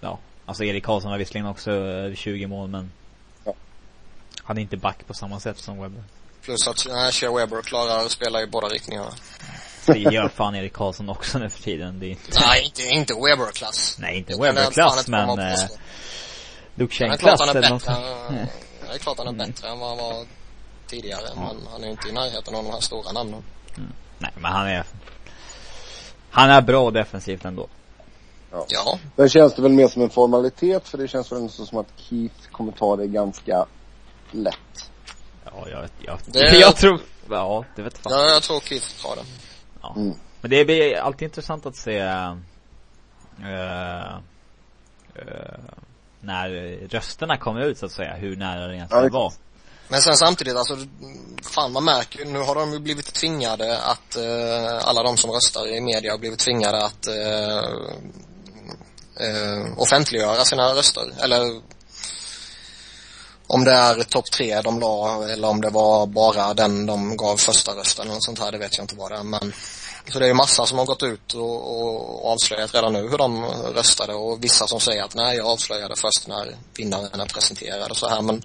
[0.00, 1.70] Ja, alltså Erik Karlsson har visserligen också
[2.14, 2.92] 20 eh, mål men
[3.44, 3.54] ja.
[4.42, 6.02] Han är inte back på samma sätt som Webber.
[6.42, 6.78] Plus att
[7.14, 9.10] Shea Webber klarar att spela i båda riktningarna.
[9.86, 12.00] Det gör fan Erik Karlsson också nu för tiden.
[12.00, 12.40] Det är inte...
[12.40, 13.96] Nej, inte, inte Webber-klass.
[14.00, 15.38] Nej, inte Webber-klass men...
[15.38, 15.54] Eh,
[16.74, 17.84] Duchenne-klass eller något.
[17.84, 20.26] Det är klart han är bättre än vad han var
[20.86, 21.22] tidigare.
[21.34, 21.40] Ja.
[21.40, 23.42] Men han är inte i närheten av de här stora namnen.
[23.76, 23.92] Mm.
[24.18, 24.84] Nej, men han är
[26.30, 27.68] Han är bra defensivt ändå.
[28.50, 28.64] Ja.
[28.68, 28.98] ja.
[29.16, 31.92] Men känns det väl mer som en formalitet för det känns väl ändå som att
[31.96, 33.66] Keith kommer ta det ganska
[34.30, 34.90] lätt.
[35.44, 36.58] Ja, jag, jag, det...
[36.58, 37.00] jag tror,
[37.30, 38.12] ja, det vet fan.
[38.12, 39.22] Ja, jag tror Keith tar det.
[39.82, 39.94] Ja.
[39.96, 40.14] Mm.
[40.40, 42.32] Men det blir alltid intressant att se uh,
[43.40, 44.18] uh,
[46.20, 46.48] när
[46.88, 49.32] rösterna kommer ut så att säga, hur nära det egentligen ja, var.
[49.88, 50.76] Men sen samtidigt, alltså,
[51.42, 55.68] fan man märker nu har de ju blivit tvingade att, eh, alla de som röstar
[55.68, 57.58] i media har blivit tvingade att eh,
[59.26, 61.12] eh, offentliggöra sina röster.
[61.22, 61.62] Eller
[63.46, 67.36] om det är topp tre de la eller om det var bara den de gav
[67.36, 69.22] första rösten eller sånt här, det vet jag inte vad det är.
[69.22, 69.52] Men,
[70.12, 73.18] så det är ju massa som har gått ut och, och avslöjat redan nu hur
[73.18, 73.44] de
[73.74, 77.96] röstade och vissa som säger att nej, jag avslöjade först när vinnaren är presenterad och
[77.96, 78.22] så här.
[78.22, 78.42] Men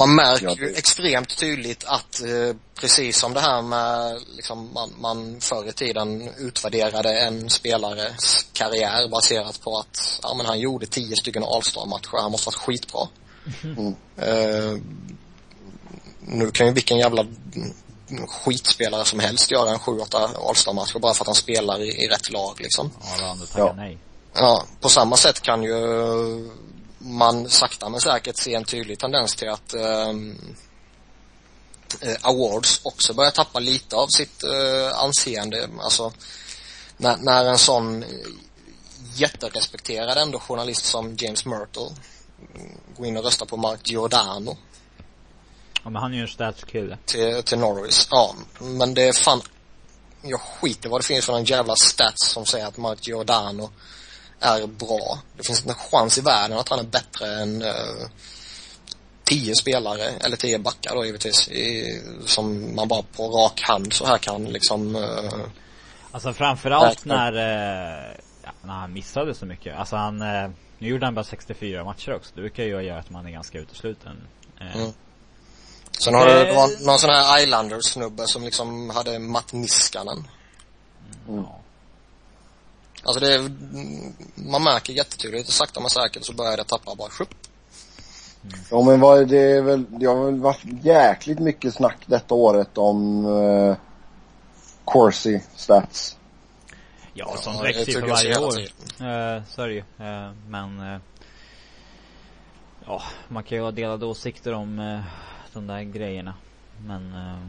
[0.00, 5.40] man märker ju extremt tydligt att eh, precis som det här med liksom man, man
[5.40, 11.16] förr i tiden utvärderade en spelares karriär baserat på att ja men han gjorde tio
[11.16, 13.08] stycken All-star-matcher, han måste varit skitbra.
[13.62, 13.94] Mm.
[14.16, 14.80] Eh,
[16.20, 17.26] nu kan ju vilken jävla
[18.28, 22.08] skitspelare som helst göra en sju, åtta All-star-matcher bara för att han spelar i, i
[22.08, 22.90] rätt lag liksom.
[23.20, 23.72] Ja, ja.
[23.76, 23.98] nej.
[24.34, 25.74] Ja, på samma sätt kan ju
[27.00, 30.38] man sakta men säkert ser en tydlig tendens till att um,
[32.20, 35.68] awards också börjar tappa lite av sitt uh, anseende.
[35.80, 36.12] Alltså,
[36.96, 38.04] när, när en sån
[39.14, 41.96] jätterespekterad ändå journalist som James Myrtle
[42.96, 44.56] går in och röstar på Mark Giordano.
[45.84, 46.98] Ja, men han är ju en statskille.
[47.04, 48.08] Till, till Norris.
[48.10, 49.42] Ja, men det är fan
[50.22, 53.70] jag skiter vad det finns för en jävla stats som säger att Mark Giordano
[54.40, 55.18] är bra.
[55.36, 58.08] Det finns inte en chans i världen att han är bättre än uh,
[59.24, 64.06] tio spelare, eller tio backar då givetvis, i, som man bara på rak hand så
[64.06, 65.46] här kan liksom uh,
[66.12, 69.76] Alltså framförallt när, uh, ja, när han missade så mycket.
[69.76, 72.30] Alltså han, uh, nu gjorde han bara 64 matcher också.
[72.34, 74.16] Det brukar ju göra att man är ganska utesluten.
[74.60, 74.92] Mm.
[75.90, 80.28] Sen har du någon, någon sån här Islanders-snubbe som liksom hade Matt Niskanen.
[81.28, 81.42] Mm.
[81.42, 81.59] Ja.
[83.02, 83.50] Alltså det är,
[84.50, 87.34] man märker jättetydligt, sakta men säkert så börjar det tappa bara sjupp.
[88.42, 88.58] Mm.
[88.70, 92.78] Ja men vad, det är väl, det har väl varit jäkligt mycket snack detta året
[92.78, 93.76] om uh,
[94.84, 96.16] Corsi stats.
[97.14, 98.60] Ja, som ja, växer ju för varje år.
[98.60, 99.80] Uh, så är det ju.
[99.80, 101.00] Uh, men uh,
[102.86, 105.00] ja, man kan ju ha delade åsikter om uh,
[105.52, 106.34] de där grejerna.
[106.86, 107.46] Men uh,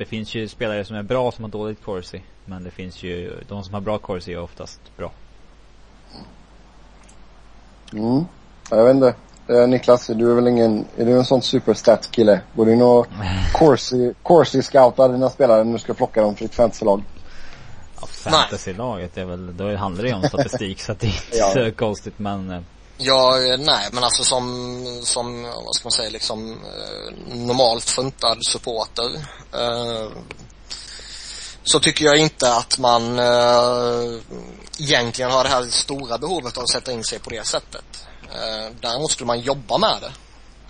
[0.00, 2.22] det finns ju spelare som är bra som har dåligt corsi.
[2.44, 5.12] Men det finns ju, de som har bra corsi är oftast bra.
[7.92, 8.24] Mm.
[8.70, 9.14] Jag vet inte.
[9.48, 12.40] Eh, Niklas, du är väl ingen, är du en sån superstats kille?
[12.56, 13.06] Går du in och
[13.52, 17.02] corsi, corsi scoutar dina spelare när du ska plocka dem för ditt fantasylag?
[18.00, 21.24] Ja, fantasylaget är väl, då handlar det ju om statistik så att det är inte
[21.38, 21.50] Ja.
[21.52, 22.60] så konstigt men eh,
[23.02, 29.10] Ja, nej men alltså som, som, vad ska man säga, liksom eh, normalt funtad supporter
[29.52, 30.10] eh,
[31.62, 34.20] så tycker jag inte att man eh,
[34.78, 38.06] egentligen har det här stora behovet av att sätta in sig på det sättet.
[38.22, 40.12] Eh, däremot skulle man jobba med det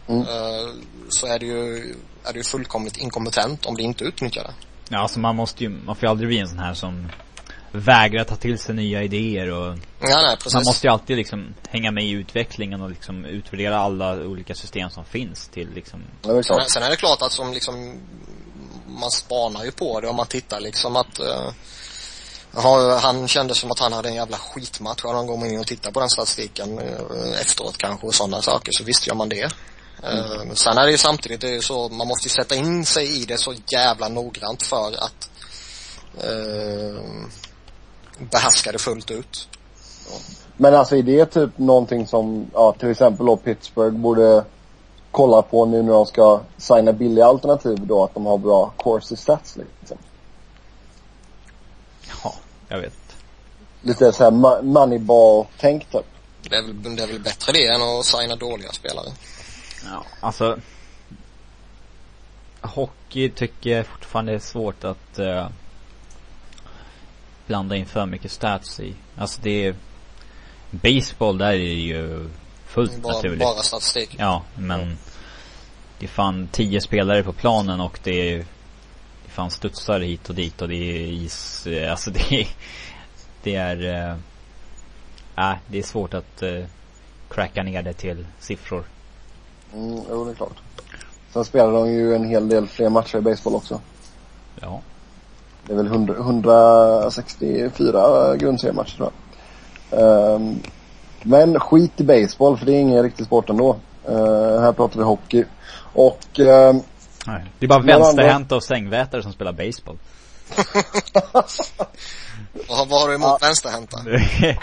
[0.08, 0.22] Mm.
[0.22, 0.68] eh,
[1.08, 1.76] så är det ju,
[2.24, 4.54] är det ju fullkomligt inkompetent om det inte utnyttjar det.
[4.88, 7.08] Ja alltså man måste ju, man får ju aldrig bli en sån här som
[7.72, 11.90] vägrar ta till sig nya idéer och Ja, nej man måste ju alltid liksom hänga
[11.90, 16.42] med i utvecklingen och liksom utvärdera alla olika system som finns till liksom Ja, är
[16.42, 18.00] Sen, sen är det klart att som liksom
[18.86, 21.20] man spanar ju på det om man tittar liksom att
[22.54, 25.04] jaha, han kände som att han hade en jävla skitmatch.
[25.04, 28.72] Och någon gång in och tittar på den statistiken eh, efteråt kanske och sådana saker
[28.72, 29.52] så visst gör man det.
[30.02, 32.86] Eh, sen är det ju samtidigt det är ju så, man måste ju sätta in
[32.86, 35.30] sig i det så jävla noggrant för att
[38.20, 39.48] eh, behärska det fullt ut.
[40.56, 44.44] Men alltså är det typ någonting som, ja till exempel då Pittsburgh borde
[45.10, 49.16] kolla på nu när de ska signa billiga alternativ då att de har bra corsi
[49.16, 49.98] stats liksom.
[52.24, 52.34] Ja,
[52.68, 52.94] jag vet.
[53.82, 56.06] Lite såhär mo- moneyball-tänk typ.
[56.42, 59.06] Det är, väl, det är väl bättre det än att signa dåliga spelare.
[59.84, 60.58] Ja, alltså
[62.60, 65.48] Hockey tycker jag fortfarande är svårt att eh,
[67.50, 68.94] blanda in för mycket stats i.
[69.16, 69.74] Alltså det är
[70.70, 72.28] Baseball där är ju
[72.66, 73.40] fullt Bara, naturligt.
[73.40, 74.16] bara statistik.
[74.18, 74.98] Ja, men
[75.98, 80.28] det är fan tio spelare på planen och det är det är fan studsar hit
[80.28, 82.48] och dit och det är is, eh, alltså det är
[83.42, 84.08] det är
[85.36, 86.64] eh, äh, det är svårt att eh,
[87.28, 88.84] cracka ner det till siffror.
[89.74, 90.56] Mm, jo det är klart.
[91.32, 93.80] Sen spelar de ju en hel del fler matcher i baseball också.
[94.60, 94.80] Ja.
[95.70, 99.18] Det är väl 100, 164 grundseriematcher tror jag.
[100.34, 100.60] Ehm,
[101.22, 103.76] men skit i baseball för det är ingen riktig sport ändå.
[104.08, 105.44] Uh, här pratar vi hockey.
[105.92, 106.80] Och ehm,
[107.26, 107.44] Nej.
[107.58, 109.98] Det är bara vänsterhänta och sängvätare som spelar baseball.
[112.68, 113.96] Och vad har du emot vänsterhänta?
[114.04, 114.58] Nej,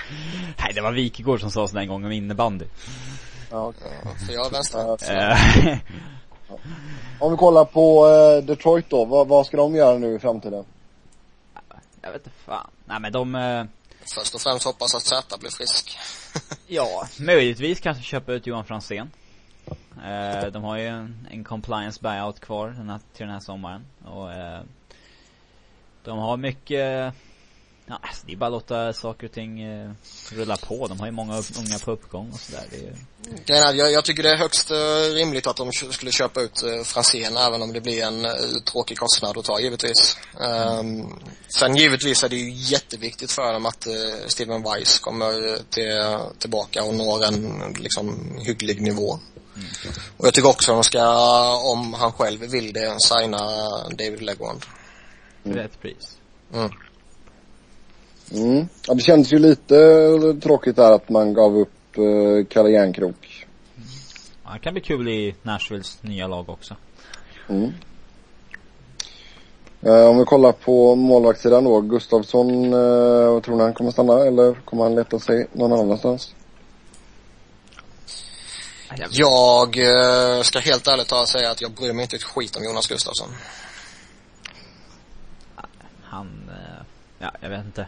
[0.75, 2.65] det var Wikegård som sa sådär en gång om innebandy.
[3.51, 3.73] ja.
[3.81, 3.87] Ja,
[4.25, 5.09] för jag är vänsterhänt.
[5.09, 5.37] Eh,
[7.19, 9.05] Om vi kollar på eh, Detroit då.
[9.05, 10.63] Vad, vad ska de göra nu i framtiden?
[12.01, 12.69] Jag vet inte fan.
[12.85, 13.65] Nej men de, eh,
[14.15, 15.97] Först och främst hoppas att Zäta blir frisk.
[16.67, 19.11] ja, möjligtvis kanske köpa ut Johan Franzén.
[20.03, 23.85] Eh, de har ju en, en compliance buyout kvar den här, till den här sommaren.
[24.05, 24.61] Och eh,
[26.03, 27.13] de har mycket,
[27.87, 29.91] ja, alltså, det är bara att låta saker och ting eh,
[30.31, 30.87] rulla på.
[30.87, 32.63] De har ju många unga på uppgång och sådär.
[33.47, 36.83] Är, jag, jag tycker det är högst eh, rimligt att de skulle köpa ut uh,
[36.83, 38.31] Franzén även om det blir en eh,
[38.71, 40.17] tråkig kostnad att ta givetvis.
[40.41, 41.05] Ehm,
[41.47, 46.17] sen givetvis är det ju jätteviktigt för dem att uh, Steven Weiss kommer eh, till,
[46.39, 49.19] tillbaka och når en liksom hygglig nivå.
[50.17, 53.39] Och jag tycker också att de ska, om han själv vill det, signa
[53.89, 54.65] David Legwand.
[55.43, 56.17] rätt pris.
[56.53, 56.69] Mm.
[58.31, 58.67] Mm.
[58.87, 59.75] Ja, det kändes ju lite
[60.41, 63.47] tråkigt där att man gav upp uh, Kalle Järnkrok.
[64.43, 66.75] Ja, det kan bli kul i Nashvilles nya lag också.
[67.49, 67.73] Mm.
[69.81, 71.81] Eh, om vi kollar på målvaktssidan då.
[71.81, 76.33] Gustavsson, uh, vad tror ni han kommer stanna eller kommer han leta sig någon annanstans?
[79.11, 82.55] Jag eh, ska helt ärligt ta och säga att jag bryr mig inte ett skit
[82.55, 83.29] om Jonas Gustafsson.
[86.03, 86.85] Han, eh,
[87.19, 87.87] ja jag vet inte.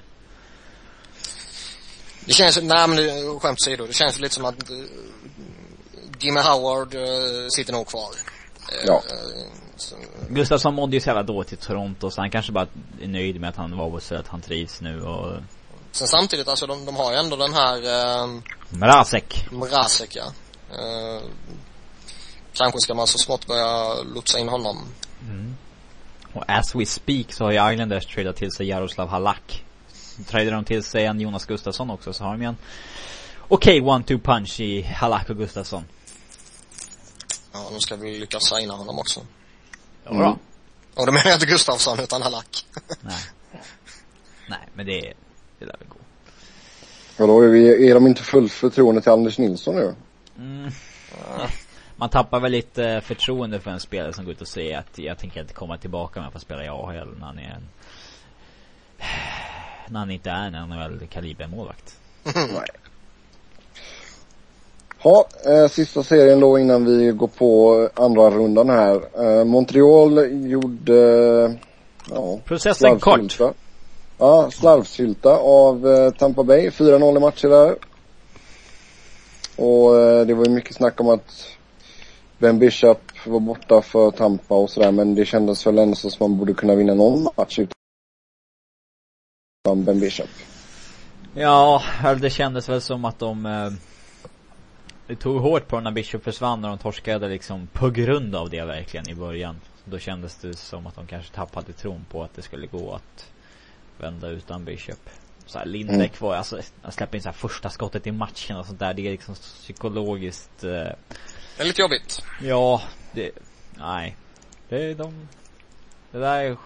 [2.30, 4.78] Det känns, nej men det- skämt åsido, det känns lite som att uh,
[6.20, 8.10] Jimmy Howard uh, sitter nog kvar.
[8.72, 8.94] Eh, Ja.
[8.94, 9.48] eh,
[9.78, 9.96] så,
[10.30, 12.68] Gustafsson mådde ju så jävla dåligt i Toronto så han kanske bara
[13.02, 15.38] är nöjd med att han var så att han trivs nu och
[15.92, 17.78] sen samtidigt, alltså de, de har ju ändå den här
[18.24, 18.40] uh,
[18.70, 19.46] Mrazek.
[19.52, 20.26] Mrazek ja.
[20.72, 21.22] Eh,
[22.54, 24.78] kanske ska man så smått börja lotsa in honom.
[26.34, 29.66] Och as we speak så har ju Islanders tradat till sig Jaroslav Halak.
[30.28, 32.58] Tradar de till sig en Jonas Gustafsson också så har de ju en
[33.48, 35.84] okej one-two punch i Halak och Gustafsson.
[37.54, 39.20] Ja, nu ska vi lyckas signa honom också.
[40.04, 40.40] Ja, Mm.
[40.96, 42.66] Och då menar jag inte Gustafsson utan Halak.
[43.02, 43.14] Nej.
[44.50, 45.14] Nej men det,
[45.60, 45.96] det lär väl gå.
[47.18, 49.96] Ja, då är, vi, är de inte fullt förtroende till Anders Nilsson nu?
[50.38, 50.72] Mm.
[51.96, 55.18] Man tappar väl lite förtroende för en spelare som går ut och säger att jag
[55.18, 57.68] tänker inte komma tillbaka med att få spela i AHL när han är en
[59.92, 61.96] när han inte är en NHL kalibermålvakt.
[62.36, 62.70] Nej.
[65.04, 69.02] Ja, eh, sista serien då innan vi går på andra rundan här.
[69.24, 70.94] Eh, Montreal gjorde,
[71.46, 71.52] eh,
[72.10, 73.40] ja, Processen kort.
[74.18, 76.70] Ja, slarvsylta av eh, Tampa Bay.
[76.70, 77.76] 4-0 i matcher där.
[79.56, 81.48] Och eh, det var ju mycket snack om att
[82.38, 86.38] Ben Bishop var borta för Tampa och sådär men det kändes väl ändå som man
[86.38, 87.60] borde kunna vinna någon match
[89.64, 90.30] utan Ben Bishop.
[91.34, 91.84] Ja,
[92.22, 93.72] det kändes väl som att de eh,
[95.08, 98.66] Det tog hårt på när Bishop försvann när de torskade liksom på grund av det
[98.66, 99.62] verkligen i början.
[99.86, 103.32] Då kändes det som att de kanske tappade tron på att det skulle gå att
[103.98, 105.10] vända utan Bishop.
[105.46, 108.66] Så här, Lindbäck var alltså, han släpper in så här första skottet i matchen och
[108.66, 108.94] sånt där.
[108.94, 110.96] Det är liksom psykologiskt eh, Det
[111.58, 112.24] är lite jobbigt.
[112.42, 112.82] Ja,
[113.12, 113.32] det,
[113.78, 114.16] nej.
[114.70, 115.28] Det är de,
[116.12, 116.58] det där är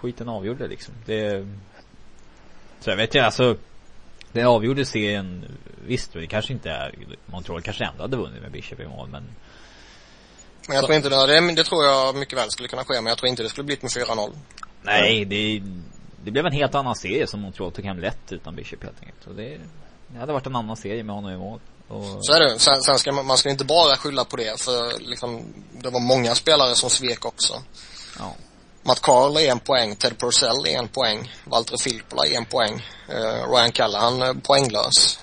[0.00, 0.94] sk- målvaktsskiten avgjorde liksom.
[1.06, 1.46] Det,
[2.80, 3.56] så jag vet inte, alltså.
[4.32, 5.44] Det avgjorde serien,
[5.86, 6.94] visst det kanske inte är,
[7.26, 9.24] Montreal kanske ändå hade vunnit med Bishop i mål men
[10.68, 13.06] Men jag tror inte det, det, det tror jag mycket väl skulle kunna ske, men
[13.06, 14.32] jag tror inte det skulle blivit med 4-0.
[14.82, 15.62] Nej, det,
[16.24, 19.26] det blev en helt annan serie som Montreal tog hem lätt utan Bishop helt enkelt.
[19.26, 19.58] Och det,
[20.08, 21.60] det hade varit en annan serie med honom i mål.
[21.88, 22.58] Och, Så är det.
[22.58, 26.00] Sen, sen ska man, man ska inte bara skylla på det, för liksom, det var
[26.00, 27.54] många spelare som svek också.
[28.18, 28.34] ja.
[28.82, 32.86] Matt Carl är en poäng, Ted Purcell är en poäng, Valtteri Filppula är en poäng,
[33.08, 35.20] eh, Ryan Callahan är poänglös.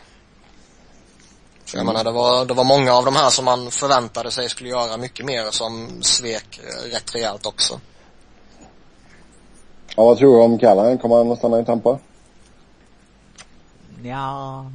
[1.65, 4.49] Så jag menar, det var, det var många av de här som man förväntade sig
[4.49, 7.79] skulle göra mycket mer som svek eh, rätt rejält också.
[9.95, 10.97] Ja, vad tror du om Callahan?
[10.97, 11.99] Kommer han att stanna i Tampa?
[14.03, 14.65] Ja.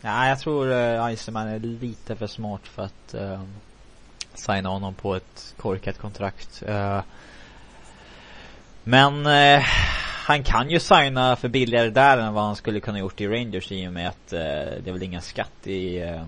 [0.00, 3.42] Ja, jag tror uh, Iceman är lite för smart för att uh,
[4.34, 6.62] signa honom på ett korkat kontrakt.
[6.68, 7.00] Uh,
[8.84, 9.62] men uh,
[10.26, 13.72] han kan ju signa för billigare där än vad han skulle kunna gjort i Rangers
[13.72, 14.38] i och med att uh,
[14.84, 16.22] det är väl inga skatt i uh,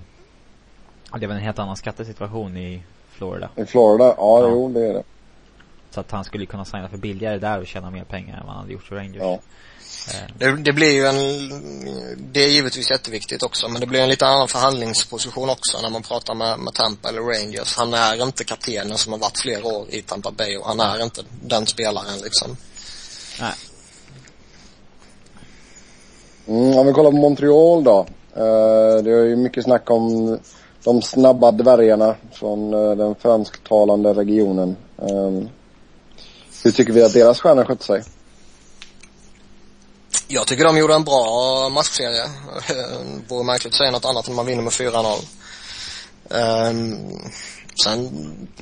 [1.19, 3.49] Det är väl en helt annan skattesituation i Florida.
[3.57, 4.05] I Florida?
[4.05, 4.49] Ja, Ja.
[4.51, 5.03] jo det är det.
[5.91, 8.55] Så att han skulle kunna signa för billigare där och tjäna mer pengar än vad
[8.55, 9.23] han hade gjort för Rangers.
[9.23, 9.39] Ja.
[10.39, 11.19] Det, det blir ju en,
[12.33, 16.03] det är givetvis jätteviktigt också, men det blir en lite annan förhandlingsposition också när man
[16.03, 17.77] pratar med, med Tampa eller Rangers.
[17.77, 21.03] Han är inte kaptenen som har varit flera år i Tampa Bay och han är
[21.03, 22.57] inte den spelaren liksom.
[23.41, 23.55] nej.
[26.47, 28.07] Mm, om vi kollar på Montreal då.
[28.37, 30.39] Eh, det är ju mycket snack om
[30.85, 34.77] de snabba dvärgarna från eh, den fransktalande regionen.
[34.99, 35.49] Eh,
[36.65, 38.03] hur tycker vi att deras stjärnor skötte sig?
[40.29, 42.31] Jag tycker de gjorde en bra matchserie.
[43.29, 45.25] Vore märkligt att säga något annat än man vinner med 4-0.
[46.31, 46.97] Ehm,
[47.85, 48.11] sen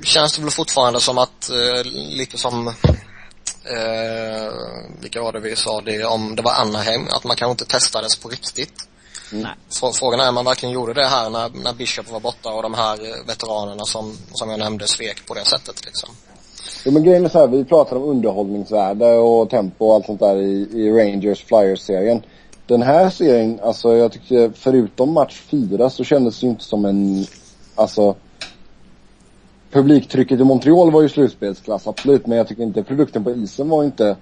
[0.02, 4.52] känns det väl fortfarande som att, eh, lite som, eh,
[5.00, 8.16] vilka var det vi sa det om, det var Anaheim, att man kanske inte testades
[8.16, 8.72] på riktigt.
[9.30, 9.54] Nej.
[9.70, 12.62] Frå- Frågan är om man verkligen gjorde det här när, när Bishop var borta och
[12.62, 16.08] de här eh, veteranerna som, som jag nämnde svek på det sättet liksom.
[16.84, 20.20] Jo men grejen är så här, vi pratar om underhållningsvärde och tempo och allt sånt
[20.20, 22.22] där i, i Rangers Flyers-serien.
[22.66, 26.84] Den här serien, alltså jag tyckte förutom match fyra så kändes det ju inte som
[26.84, 27.26] en,
[27.74, 28.14] alltså
[29.70, 32.26] Publiktrycket i Montreal var ju slutspelsklass, absolut.
[32.26, 34.16] Men jag tycker inte produkten på isen var inte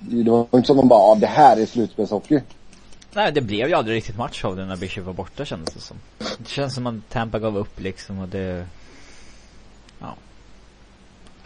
[0.00, 2.40] Det var inte som att man bara, ah det här är slutspelshockey.
[3.12, 5.80] Nej det blev ju aldrig riktigt match av den när Bishop var borta kändes det
[5.80, 5.96] som.
[6.18, 8.66] Det känns som att Tampa gav upp liksom och det
[10.00, 10.14] Ja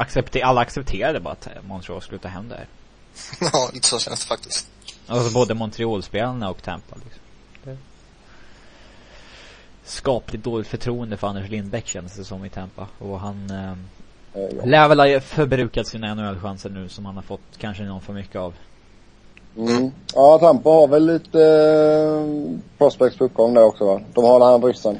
[0.01, 2.67] Accepter, alla accepterade bara att Montreal skulle ta hem det här.
[3.53, 4.67] ja, lite så känns det faktiskt.
[5.07, 7.23] Alltså både Montreal-spelarna och Tampa liksom.
[7.65, 7.77] Det...
[9.85, 12.87] Skapligt dåligt förtroende för Anders Lindbäck kändes det som i Tampa.
[12.99, 13.75] Och han eh,
[14.35, 14.65] Eh, ja.
[14.65, 18.37] lär väl ha förbrukat sina NHL-chanser nu som han har fått kanske någon för mycket
[18.37, 18.55] av.
[19.57, 19.91] Mm.
[20.15, 24.01] Ja, Tampa har väl lite eh, prospects på uppgång där också va?
[24.15, 24.99] De har han ryssen.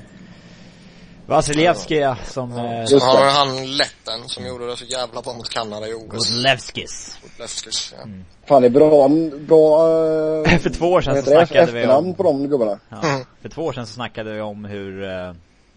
[1.31, 2.53] Vasilevski som...
[2.59, 3.31] Eh, Just Sen det.
[3.31, 6.03] han letten som gjorde det så jävla bra mot Kanada i OS.
[6.09, 7.19] Godlevskis.
[7.39, 8.07] Lefskis, ja.
[8.47, 9.09] Fan det är bra,
[9.39, 9.89] bra
[10.47, 12.79] eh, För två år sedan så snackade vi om- på de gubbarna.
[12.89, 12.97] Ja.
[13.09, 13.25] Mm.
[13.43, 15.33] För två år sedan så snackade vi om hur, eh,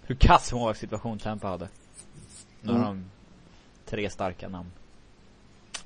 [0.05, 1.67] hur kass målvaktssituation Tampa hade.
[2.61, 3.05] Nu har Mm.
[3.85, 4.71] de tre starka namn.
[5.73, 5.79] Ja,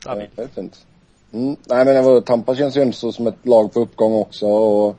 [0.00, 0.30] Stabilt.
[0.36, 0.86] det är fint.
[1.32, 1.56] Mm.
[1.66, 4.46] Nej men det var, Tampa känns ju ändå så som ett lag på uppgång också
[4.46, 4.96] och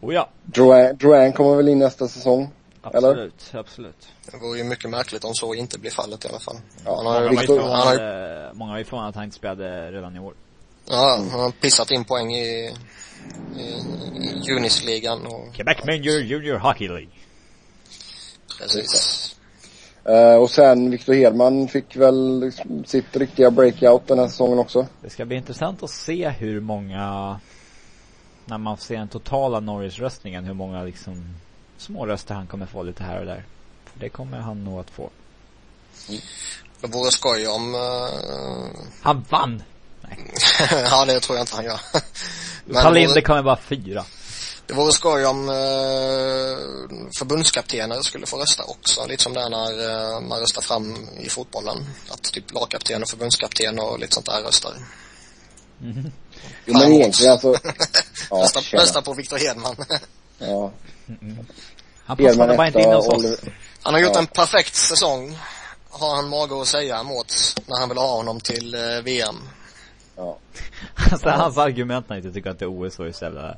[0.00, 2.48] Oh ja, Drouin, Drouin kommer väl in nästa säsong.
[2.94, 3.08] Eller?
[3.08, 4.08] absolut, absolut.
[4.30, 6.56] Det vore ju mycket märkligt om så inte blir fallet i alla fall.
[6.84, 9.36] Ja, han har ju, Många var han har många var ju förvånade att han inte
[9.36, 10.34] spelade redan i år.
[10.88, 12.74] ja, han har pissat in poäng i,
[13.56, 17.08] i, i Junisligan och Quebec Major Junior Hockey League.
[18.58, 19.24] precis.
[20.04, 24.86] Eh, och sen Victor Hedman fick väl liksom sitt riktiga breakout den här säsongen också.
[25.02, 27.40] Det ska bli intressant att se hur många
[28.48, 31.34] när man ser den totala Norris-röstningen, hur många liksom
[31.76, 33.44] små röster han kommer få lite här och där.
[33.84, 35.10] För det kommer han nog att få.
[36.80, 37.74] Det vore skoj om...
[37.74, 37.80] Uh...
[39.02, 39.62] Han vann!
[40.70, 41.80] ja, det tror jag inte han gör.
[42.64, 43.22] Men Linder vore...
[43.22, 44.04] kommer bara fyra.
[44.66, 45.54] Det vore skoj om eh,
[47.18, 49.06] förbundskaptener skulle få rösta också.
[49.06, 51.76] Lite som det är när eh, man röstar fram i fotbollen.
[52.10, 54.72] Att typ lagkapten och förbundskapten och lite sånt där röstar.
[55.82, 56.12] Mm.
[56.64, 57.48] Jo men egentligen alltså.
[58.30, 59.76] ja, rösta, rösta på Viktor Hedman.
[60.38, 60.70] ja.
[61.08, 61.46] Mm.
[62.04, 63.40] Han passade bara inte in hos oss.
[63.82, 64.20] Han har gjort ja.
[64.20, 65.38] en perfekt säsong.
[65.90, 67.34] Har han mage att säga mot
[67.66, 69.36] när han vill ha honom till eh, VM.
[70.16, 70.38] Ja.
[71.12, 73.56] Alltså hans argument när han inte tycker att det är OS var ju så jävla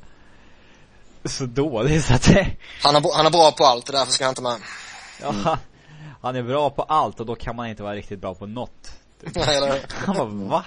[1.25, 2.55] så dålig så att det...
[2.83, 4.57] Han är, han är bra på allt, det därför ska han inte med.
[5.21, 5.57] Ja,
[6.21, 8.91] han är bra på allt och då kan man inte vara riktigt bra på något.
[9.19, 10.65] Nej, eller Han bara, va?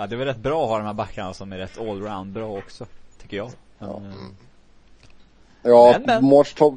[0.00, 2.32] Ja, det är väl rätt bra att ha de här backarna som är rätt allround
[2.32, 2.86] bra också,
[3.22, 3.50] tycker jag.
[3.78, 3.96] Men, ja.
[3.96, 4.36] Mm.
[5.62, 6.24] Ja, men, men.
[6.24, 6.74] Mårts topp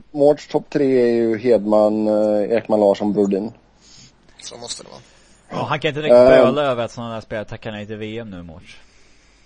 [0.52, 3.52] top tre är ju Hedman, eh, Ekman Larsson, Brodin.
[4.42, 5.02] Så måste det vara.
[5.50, 7.98] Ja, han kan inte riktigt uh, böla över att sådana där spelare tackar nej till
[7.98, 8.78] VM nu, Mårts.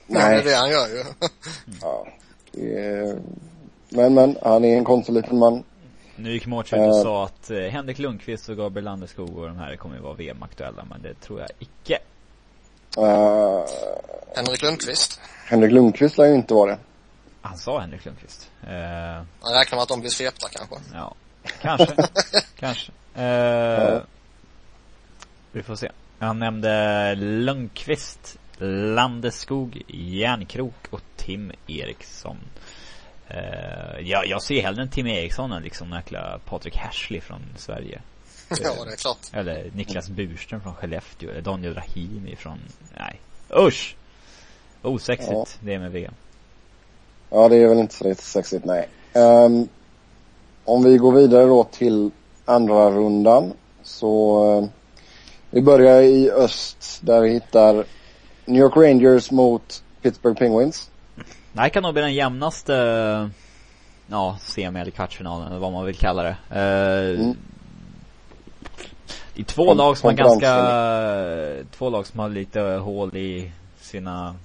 [0.07, 0.35] Nej.
[0.35, 1.03] det är det han gör ju.
[1.81, 2.07] ja.
[3.89, 5.63] Men, men, han är en konstig liten man.
[6.15, 9.47] Nu gick Mårts ut och uh, sa att eh, Henrik Lundqvist och Gabriel Landeskog och
[9.47, 11.99] de här kommer ju vara VM-aktuella, men det tror jag icke.
[12.97, 13.65] Uh,
[14.35, 15.19] Henrik Lundqvist?
[15.45, 16.77] Henrik Lundqvist lär ju inte vara det.
[17.41, 18.51] Han sa Henrik Lundqvist.
[18.63, 18.69] Uh,
[19.41, 20.75] Han räknar med att de blir svepta kanske?
[20.93, 21.15] Ja,
[21.61, 21.95] kanske.
[22.59, 22.91] kanske.
[23.17, 24.01] Uh, ja.
[25.51, 25.91] Vi får se.
[26.19, 28.37] Han nämnde Lundqvist,
[28.93, 32.37] Landeskog, Järnkrok och Tim Eriksson.
[33.31, 38.01] Uh, ja, jag ser hellre en Tim Eriksson än liksom jäkla Patrik Hashley från Sverige.
[38.63, 39.17] ja, det är klart.
[39.33, 41.29] Eller Niklas Burström från Skellefteå.
[41.29, 42.59] Eller Daniel Rahimi från,
[42.97, 43.21] nej.
[43.67, 43.95] Usch!
[44.81, 45.45] Osexigt ja.
[45.59, 46.13] det med VM.
[47.29, 48.89] Ja, det är väl inte så sexigt, nej.
[49.13, 49.69] Um,
[50.65, 52.11] om vi går vidare då till
[52.45, 53.53] andra rundan
[53.83, 54.67] så uh,
[55.49, 57.85] vi börjar i öst där vi hittar
[58.45, 60.89] New York Rangers mot Pittsburgh Penguins.
[61.53, 62.73] Det här kan nog bli den jämnaste,
[64.07, 66.37] ja, semi eller kvartsfinalen eller vad man vill kalla det.
[66.51, 67.37] Uh, mm.
[69.37, 74.35] I två Kom, lag som har ganska, två lag som har lite hål i sina,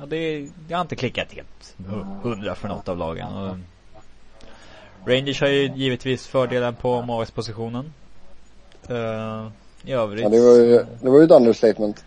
[0.00, 1.76] ja, det, det har inte klickat helt
[2.22, 3.32] hundra för något av lagen.
[3.32, 3.56] Och
[5.08, 7.92] Rangers har ju givetvis fördelen på målvaktspositionen.
[8.90, 9.48] Uh,
[9.84, 10.22] I övrigt.
[10.22, 12.04] Ja, det var ju, det var ju ett understatement.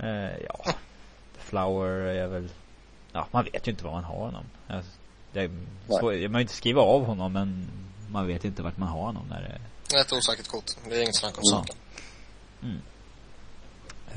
[0.00, 0.72] Uh, ja.
[1.38, 2.48] Flower är väl,
[3.12, 4.44] ja man vet ju inte vad man har honom.
[5.32, 5.50] Det är
[5.88, 7.66] så, man inte skriva av honom men
[8.10, 10.64] man vet inte vart man har honom när det ett osäkert kort.
[10.88, 11.76] Det är inget snack om saken.
[12.62, 12.80] Mm.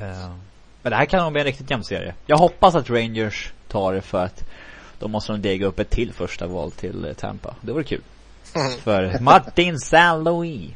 [0.00, 0.36] Uh,
[0.82, 2.14] men det här kan nog bli en riktigt jämn serie.
[2.26, 4.44] Jag hoppas att Rangers tar det för att
[4.98, 7.54] då måste de dega upp ett till första val till eh, Tampa.
[7.60, 8.02] Det vore kul.
[8.84, 10.70] för Martin San Louis.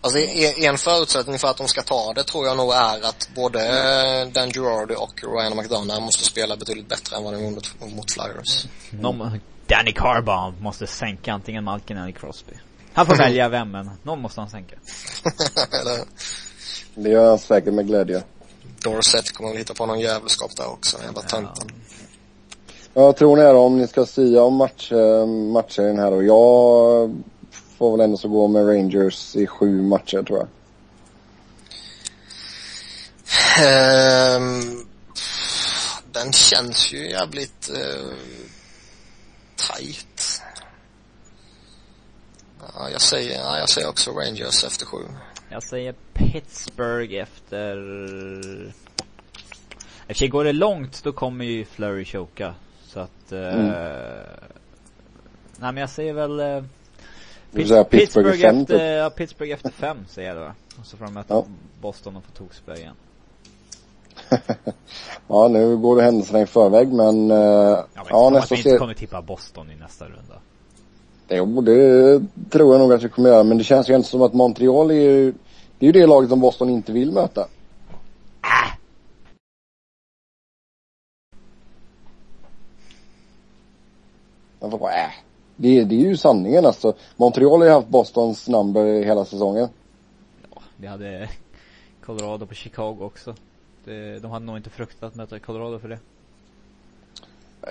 [0.00, 3.60] Alltså en förutsättning för att de ska ta det tror jag nog är att både
[3.60, 8.12] eh, Dan Girardi och Ryan McDonough måste spela betydligt bättre än vad de gjorde mot
[8.12, 8.66] Flyers.
[8.92, 9.40] Mm.
[9.66, 12.54] Danny Carbon måste sänka antingen Malkin eller Crosby.
[12.94, 14.76] Han får välja vem, men någon måste han sänka.
[16.94, 18.22] det gör han säkert med glädje.
[18.82, 21.68] Dorset kommer att hitta på någon jävelskap där också, jävla tönten.
[21.68, 21.94] Ja.
[22.94, 27.14] Vad tror ni då om ni ska sia om match, eh, matcher här och jag
[27.78, 30.48] får väl ändå så gå med Rangers i sju matcher tror jag.
[34.36, 34.86] Um,
[36.12, 38.14] den känns ju jävligt uh,
[39.56, 40.33] tight.
[42.74, 44.98] Ja, jag säger, ja, jag säger också Rangers efter sju.
[45.48, 47.76] Jag säger Pittsburgh efter...
[50.06, 52.54] Eftersom går det långt då kommer ju Flurry choka.
[52.86, 53.32] Så att...
[53.32, 53.38] Uh...
[53.38, 53.72] Mm.
[55.56, 56.40] Nej men jag säger väl...
[56.40, 56.62] Uh...
[57.52, 58.98] Pitt Pittsburgh, Pittsburgh fem, efter, typ.
[58.98, 60.52] ja, Pittsburgh efter fem säger jag då.
[60.80, 61.44] Och så får de möta ja.
[61.80, 62.94] Boston och få tokspö igen.
[65.28, 67.30] ja, nu går det händelserna i förväg men...
[67.30, 70.40] Uh, ja, men ja nästa att vi inte kommer tippa Boston i nästa runda.
[71.28, 73.44] Jo, det tror jag nog att vi kommer göra.
[73.44, 75.32] Men det känns ju inte som att Montreal är ju,
[75.78, 77.40] det är ju det laget som Boston inte vill möta.
[77.40, 78.76] Äh.
[84.60, 85.10] Men vadå äh?
[85.56, 86.94] Det, det är ju sanningen alltså.
[87.16, 89.68] Montreal har ju haft Bostons number hela säsongen.
[90.54, 91.28] Ja, vi hade
[92.04, 93.34] Colorado på Chicago också.
[93.84, 95.98] Det, de hade nog inte fruktat att möta Colorado för det.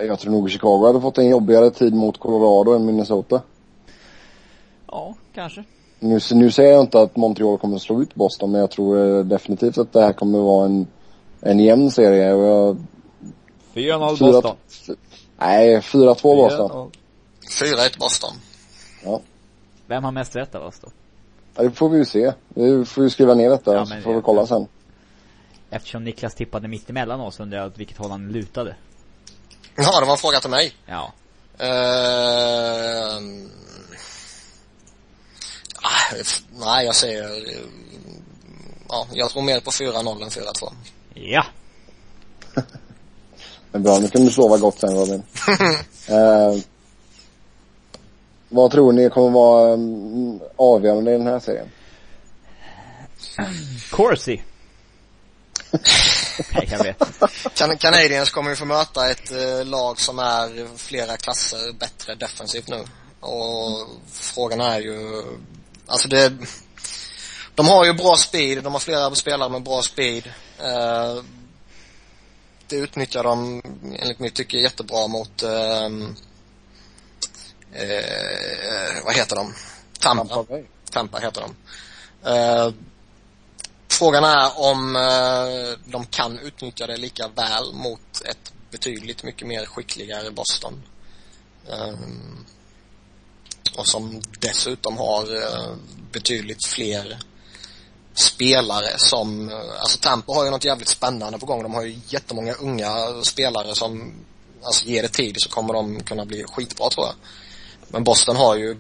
[0.02, 3.42] Jag tror nog Chicago hade fått en jobbigare tid mot Colorado än Minnesota.
[4.88, 5.64] Ja, kanske.
[6.00, 9.18] Nu, nu säger jag inte att Montreal kommer att slå ut Boston, men jag tror
[9.18, 10.88] eh, definitivt att det här kommer att vara en,
[11.42, 12.34] en jämn serie.
[12.34, 12.78] Och jag,
[13.74, 14.56] 4-0 Boston.
[15.40, 16.92] Nej, 4-2 Boston.
[17.62, 18.32] 4-1 Boston.
[19.04, 19.20] Ja.
[19.88, 20.88] Vem har mest rätt av oss då?
[21.56, 21.64] ja.
[21.64, 22.34] Det får vi ju se.
[22.50, 24.68] Vi får ju skriva ner detta Ja, så men- får vi kolla sen.
[25.70, 28.76] Eftersom Niklas tippade mitt emellan oss undrar jag åt vilket håll han lutade.
[29.76, 30.76] Ja, det var en fråga till mig.
[30.86, 31.14] Ja.
[36.22, 37.46] F- nej, jag säger...
[38.90, 40.74] Ja, jag tror mer på 4-0 än 4-2.
[41.14, 41.46] Ja.
[43.72, 45.24] Men bra, nu kan du sova gott sen Robin.
[46.08, 46.62] eh,
[48.50, 51.72] vad tror ni kommer vara mm, avgörande i den här serien?
[53.92, 54.44] Corsi.
[56.54, 57.04] Nej, jag vet.
[57.56, 62.68] Can Canadiens kommer ju få möta ett eh, lag som är flera klasser bättre defensivt
[62.68, 62.84] nu.
[63.20, 65.24] Och frågan är ju,
[65.88, 66.34] alltså det,
[67.56, 70.32] de har ju bra speed, de har flera spelare med bra speed.
[70.60, 71.24] Eh,
[72.68, 73.62] det utnyttjar de,
[74.00, 76.16] enligt mitt tycke, jättebra mot, ehm,
[77.74, 79.54] eh, vad heter de?
[80.00, 80.44] Tampa.
[80.44, 80.64] Bay.
[80.92, 81.56] Tampa heter de.
[83.94, 89.66] Frågan är om eh, de kan utnyttja det lika väl mot ett betydligt mycket mer
[89.66, 90.84] skickligare Boston.
[91.70, 91.98] Eh,
[93.78, 95.76] och som dessutom har eh,
[96.12, 97.20] betydligt fler
[98.14, 101.64] spelare som, eh, alltså Tampa har ju något jävligt spännande på gång.
[101.64, 104.14] De har ju jättemånga unga spelare som,
[104.64, 107.16] alltså ger det tid så kommer de kunna bli skitbra tror jag.
[107.88, 108.78] Men Boston har ju,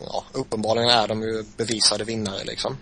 [0.00, 2.76] ja, uppenbarligen är de ju bevisade vinnare liksom.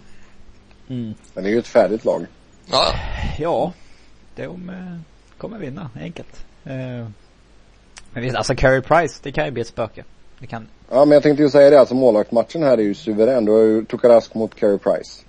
[0.88, 1.14] Mm.
[1.34, 2.26] Men det är ju ett färdigt lag.
[2.70, 2.94] Ja,
[3.38, 3.72] Ja.
[4.36, 4.98] De eh,
[5.38, 6.46] kommer vinna, enkelt.
[6.64, 7.06] Eh,
[8.10, 10.04] men visst, alltså Carey Price, det kan ju bli ett spöke.
[10.38, 13.44] Det kan, Ja, men jag tänkte ju säga det, alltså målvaktsmatchen här är ju suverän.
[13.44, 15.22] Du har ju Tukarask mot Carey Price.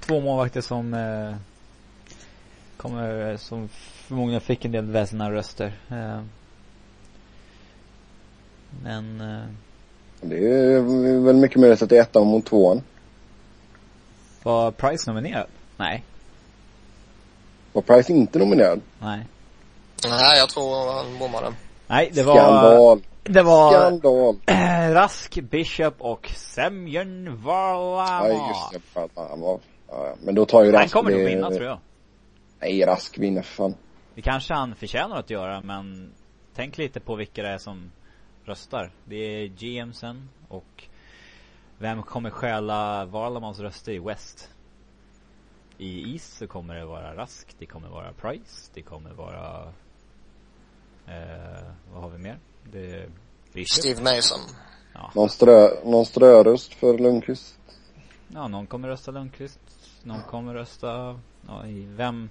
[0.00, 1.34] två målvakter som eh,
[2.76, 3.68] kommer, som
[4.06, 5.72] förmodligen fick en del väsna röster.
[5.90, 6.20] Eh,
[8.82, 9.42] men, eh,
[10.20, 10.80] Det är
[11.24, 12.82] väl mycket möjligt att det är ettan mot tvåan.
[14.42, 15.46] Var Price nominerad?
[15.76, 16.04] Nej.
[17.72, 18.80] Var Price inte nominerad?
[18.98, 19.26] Nej.
[20.04, 21.54] nej jag tror han bommade.
[21.86, 23.02] Nej, det var, Skandal.
[23.22, 24.36] det var Skandal.
[24.94, 28.28] Rask, Bishop och Semyon Varlamov.
[28.28, 28.80] Ja, just det.
[28.80, 31.78] Fan, han var- Ja, men då tar ju Han Rask kommer nog vinna tror jag.
[32.60, 33.74] Nej, Rask vinner för fan.
[34.14, 36.12] Det kanske han förtjänar att göra men
[36.54, 37.90] tänk lite på vilka det är som
[38.44, 38.90] röstar.
[39.04, 40.84] Det är GMsen och
[41.82, 44.48] vem kommer stjäla Varlamovs röster i West?
[45.78, 49.72] I East så kommer det vara Rask, det kommer vara Price, det kommer vara
[51.06, 52.38] eh, vad har vi mer?
[52.72, 53.08] Det
[53.52, 53.68] Bishop.
[53.68, 54.40] Steve Mason.
[55.14, 57.58] Någon, strö, någon ströröst för Lundqvist.
[58.28, 59.60] Ja, någon kommer rösta Lundqvist.
[60.02, 62.30] Någon kommer rösta, ja, i vem?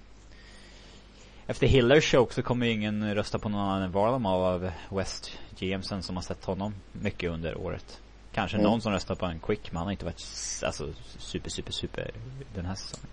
[1.46, 5.38] Efter Hillers choke så kommer ju ingen rösta på någon annan än Varlamov av West
[5.58, 8.01] GMsen som har sett honom mycket under året.
[8.32, 8.70] Kanske Mm.
[8.70, 10.22] någon som röstar på en Quick, men han har inte varit
[10.64, 10.88] alltså
[11.18, 12.10] super, super, super
[12.54, 13.06] den här säsongen.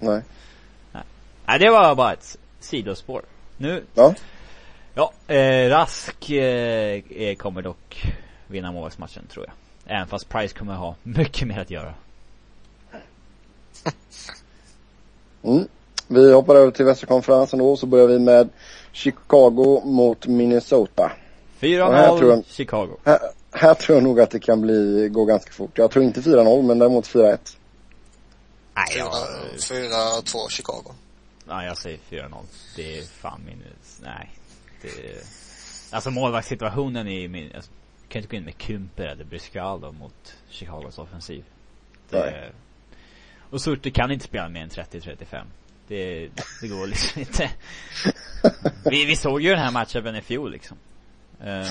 [0.00, 0.22] Nej.
[1.46, 3.22] Nej, det var bara ett sidospår.
[3.56, 4.14] Nu, Ja.
[4.94, 8.04] ja, eh, Rask eh, kommer dock
[8.46, 9.54] vinna målvaktsmatchen tror jag.
[9.96, 11.94] Även fast Price kommer ha mycket mer att göra.
[15.42, 15.68] Mm.
[16.08, 18.48] Vi hoppar över till västra konferensen då, så börjar vi med
[18.92, 21.12] Chicago mot Minnesota.
[21.60, 21.62] Och
[21.94, 22.96] här tror 4-0 jag- Chicago.
[23.04, 23.18] Här,
[23.56, 25.78] här tror jag nog att det kan bli, gå ganska fort.
[25.78, 27.38] Jag tror inte 4-0, men däremot 4-1.
[28.74, 29.12] Nej, jag,
[29.56, 30.94] 4-2 Chicago.
[31.46, 32.36] nej, jag säger 4-0.
[32.76, 33.62] Det är fan min,
[34.02, 34.30] nej.
[34.82, 34.88] Det,
[35.90, 37.70] alltså målvaktssituationen i min, alltså,
[38.02, 41.44] jag kan inte gå in med Kumper eller Briscaldo mot Chicagos offensiv.
[42.10, 42.50] Det, Nej.
[43.50, 45.44] och Surte kan inte spela mer än 30-35.
[45.88, 46.28] Det,
[46.60, 47.50] det går liksom inte.
[48.90, 50.76] Vi, vi såg ju den här matchen i fjol liksom.
[51.40, 51.70] Eh,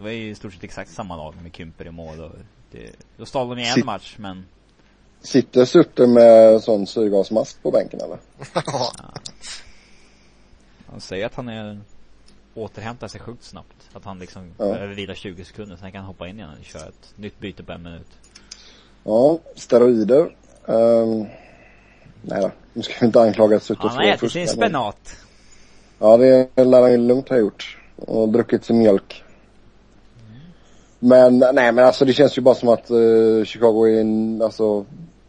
[0.00, 2.30] det var ju i stort sett exakt samma lag med Kumper i mål och
[2.70, 4.44] det, då stal de i en Sitt- match men
[5.20, 8.18] Sitter Sutter med sån syrgasmask på bänken eller?
[8.54, 8.92] Ja.
[10.90, 11.80] Han säger att han är
[12.54, 13.90] återhämtar sig sjukt snabbt.
[13.92, 14.64] Att han liksom Ja.
[14.64, 17.62] behöver vila 20 sekunder, sen kan han hoppa in igen och köra ett nytt byte
[17.62, 18.08] på en minut.
[19.04, 20.36] Ja, steroider.
[20.64, 21.26] Um,
[22.22, 25.16] nej då, nu ska vi inte anklaga Sutter Han har ätit sin spenat.
[25.98, 27.78] Ja, det lär han ju lugnt ha gjort.
[27.96, 29.22] Och druckit sin mjölk.
[31.02, 34.86] Men nej men alltså det känns ju bara som att eh, Chicago är en, alltså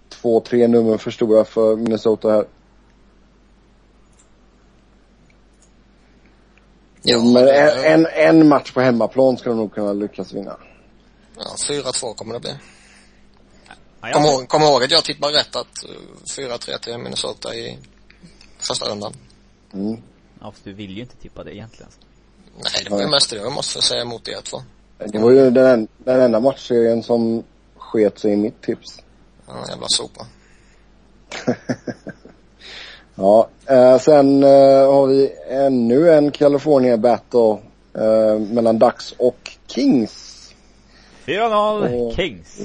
[0.10, 2.46] två, tre nummer för stora för Minnesota här.
[7.04, 10.58] Ja, men en, en, en match på hemmaplan ska de nog kunna lyckas vinna.
[11.38, 12.56] Ja, 4-2 kommer det bli.
[13.68, 13.74] Ja,
[14.14, 17.80] Kom jag, ihåg, kom ihåg att jag tippade rätt att eh, 4-3 till Minnesota i
[18.58, 19.14] första rundan.
[19.74, 20.02] Mm.
[20.40, 21.92] ja, fast du vill ju inte tippa det egentligen.
[22.56, 24.62] Nej, det var ju mest det jag måste säga emot er två.
[25.08, 27.44] Det var ju den, en- den enda matchserien som
[27.78, 29.00] sket sig i mitt tips.
[29.48, 30.26] Ja, jävla sopa.
[33.16, 34.50] Ja, eh, sen eh,
[34.94, 37.58] har vi ännu en California Battle
[37.94, 40.38] eh, mellan Ducks och Kings.
[41.26, 42.16] 4-0 Åh.
[42.16, 42.62] Kings.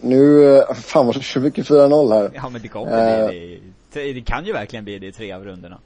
[0.00, 2.30] Nu, eh, fan vad så mycket 4-0 här.
[2.34, 3.28] Ja men det kommer Eh.
[3.28, 3.62] bli
[3.92, 4.12] det.
[4.12, 5.78] Det kan ju verkligen bli det i tre av rundorna.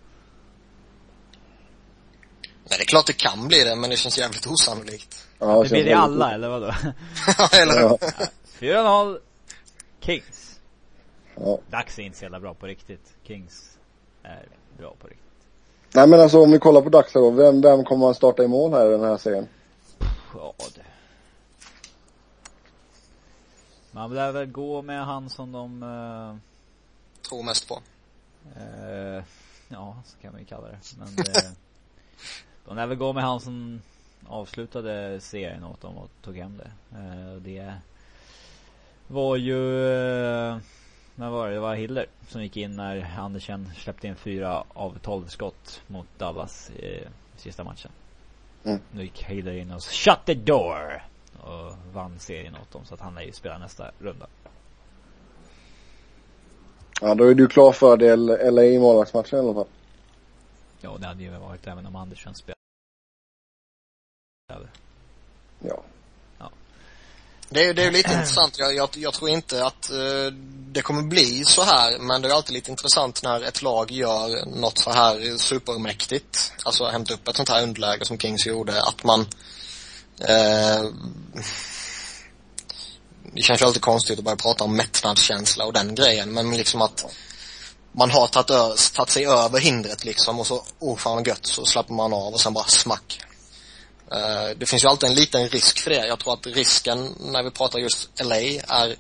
[2.43, 5.24] Nej, det är klart det kan bli det, men det känns jävligt osannolikt.
[5.39, 6.73] Ja, Det blir det alla, eller vadå?
[7.63, 7.81] Eller?
[7.91, 7.99] Ja,
[8.59, 9.19] 4-0
[10.01, 10.61] Kings.
[11.37, 11.59] ja.
[11.71, 13.15] Dags är inte så jävla bra på riktigt.
[13.23, 13.79] Kings
[14.23, 14.49] är
[14.79, 15.21] bra på riktigt.
[15.95, 17.31] Nej men alltså om vi kollar på här då.
[17.31, 19.49] Vem, vem kommer att starta i mål här i den här serien?
[20.35, 20.81] Ja det.
[23.91, 26.37] Man lär väl gå med han som de, eh,
[27.29, 27.79] Tror mest på.
[28.57, 29.23] eh,
[29.69, 30.79] ja så kan man ju kalla det.
[30.99, 31.43] Men eh,
[32.67, 33.81] de lär väl gå med han som
[34.29, 36.99] avslutade serien åt dem och tog hem det.
[36.99, 37.75] Eh, det
[39.07, 40.57] var ju, eh,
[41.15, 41.55] vad var det?
[41.55, 46.07] Det var Hiller som gick in när Andersen släppte in fyra av tolv skott mot
[46.19, 47.05] Dallas i
[47.37, 47.91] sista matchen.
[48.65, 48.81] Mm.
[48.93, 51.03] Nu gick Hiller in och shut the door!
[51.41, 54.27] Och vann serien åt dem så att han lär ju spela nästa runda.
[57.01, 58.17] Ja då är du klar för det
[58.51, 59.67] LA i målvaktsmatchen i alla fall.
[60.81, 62.35] Ja det hade ju varit även om Andersen
[64.45, 64.69] spelade.
[65.61, 65.83] Ja.
[67.49, 68.59] Det är ju det är lite intressant.
[68.59, 70.33] Jag, jag, jag tror inte att eh,
[70.73, 74.47] det kommer bli så här, men det är alltid lite intressant när ett lag gör
[74.47, 76.53] något så här supermäktigt.
[76.65, 79.21] Alltså hämta upp ett sånt här underläge som Kings gjorde, att man
[80.21, 80.85] eh,
[83.33, 86.83] det känns ju alltid konstigt att börja prata om mättnadskänsla och den grejen, men liksom
[86.83, 87.05] att
[87.93, 91.95] man har tagit, tagit sig över hindret liksom och så, oh fan gött, så slappar
[91.95, 93.25] man av och sen bara smack.
[94.13, 96.07] Eh, Det finns ju alltid en liten risk för det.
[96.07, 98.37] Jag tror att risken när vi pratar just LA
[98.69, 98.97] är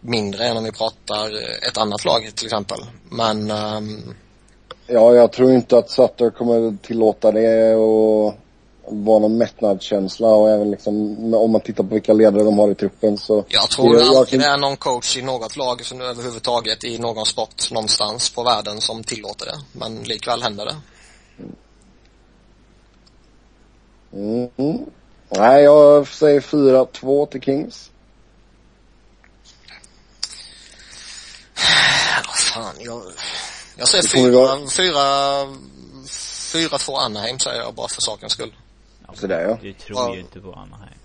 [0.00, 1.26] mindre än om vi pratar
[1.68, 2.78] ett annat lag till exempel.
[3.10, 4.14] Men ehm,
[4.86, 8.34] Ja, jag tror inte att Sutter kommer tillåta det och
[8.88, 10.94] vara någon mättnadskänsla och även liksom
[11.34, 13.44] om man tittar på vilka ledare de har i truppen så.
[13.48, 17.26] jag tror jag, alltid det är någon coach i något lag som överhuvudtaget i någon
[17.26, 19.58] sport någonstans på världen som tillåter det.
[19.72, 20.76] Men likväl händer det.
[24.14, 24.84] Mm.
[25.28, 27.90] Nej, jag säger 4-2 till Kings.
[32.26, 33.02] Vad fan, jag,
[33.76, 34.30] jag säger Det kommer
[34.70, 35.58] fyra, vara- fyra,
[36.52, 38.54] fyra, två Anaheim säger jag bara för sakens skull.
[39.06, 39.58] Ja, Sådär, ja.
[39.62, 40.14] Du tror Ja.
[40.14, 40.98] ju inte på Anaheim.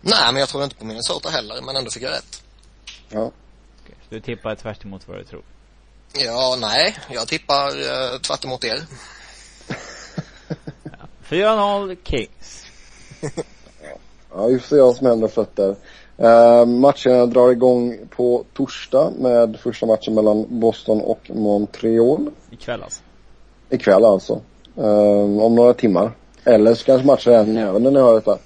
[0.00, 2.42] Nej, men jag tror inte på Minnesota heller, men ändå fick jag rätt.
[3.08, 3.30] Ja.
[3.86, 5.42] Så Du tippar tvärt emot vad du tror.
[6.12, 8.82] Ja, nej, jag tippar eh, tvärt emot er.
[11.30, 12.64] 4-0 Kings.
[14.34, 15.68] Ja, vi får se vad som händer fötter.
[16.20, 22.30] Uh, matcherna drar igång på torsdag med första matchen mellan Boston och Montreal.
[22.50, 23.02] Ikväll alltså.
[23.70, 24.40] Ikväll alltså.
[24.76, 26.10] Eh, om några timmar.
[26.44, 28.38] Eller så kanske matchen är redan över när ni hör detta.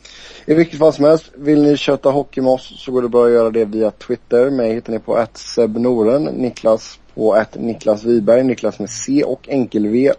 [0.47, 3.27] I vilket fall som helst, vill ni köta hockey med oss så går det bra
[3.27, 4.51] att göra det via Twitter.
[4.51, 9.87] Mig hittar ni på att Noren, Niklas på Niklas Wiberg, Niklas med C och enkel
[9.87, 10.13] V.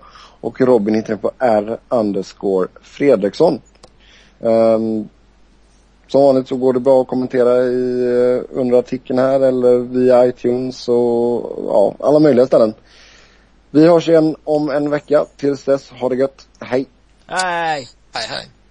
[0.44, 3.62] Och Robin hittar ni på R underscore Fredriksson.
[4.40, 5.10] Um,
[6.08, 10.26] som vanligt så går det bra att kommentera i, eh, under artikeln här eller via
[10.26, 12.74] iTunes och ja, alla möjliga ställen.
[13.72, 15.26] Vi hörs igen om en vecka.
[15.38, 16.48] Tills dess, ha det gött.
[16.60, 16.86] Hej!
[17.28, 17.88] Nej!
[18.14, 18.48] Hej, hej.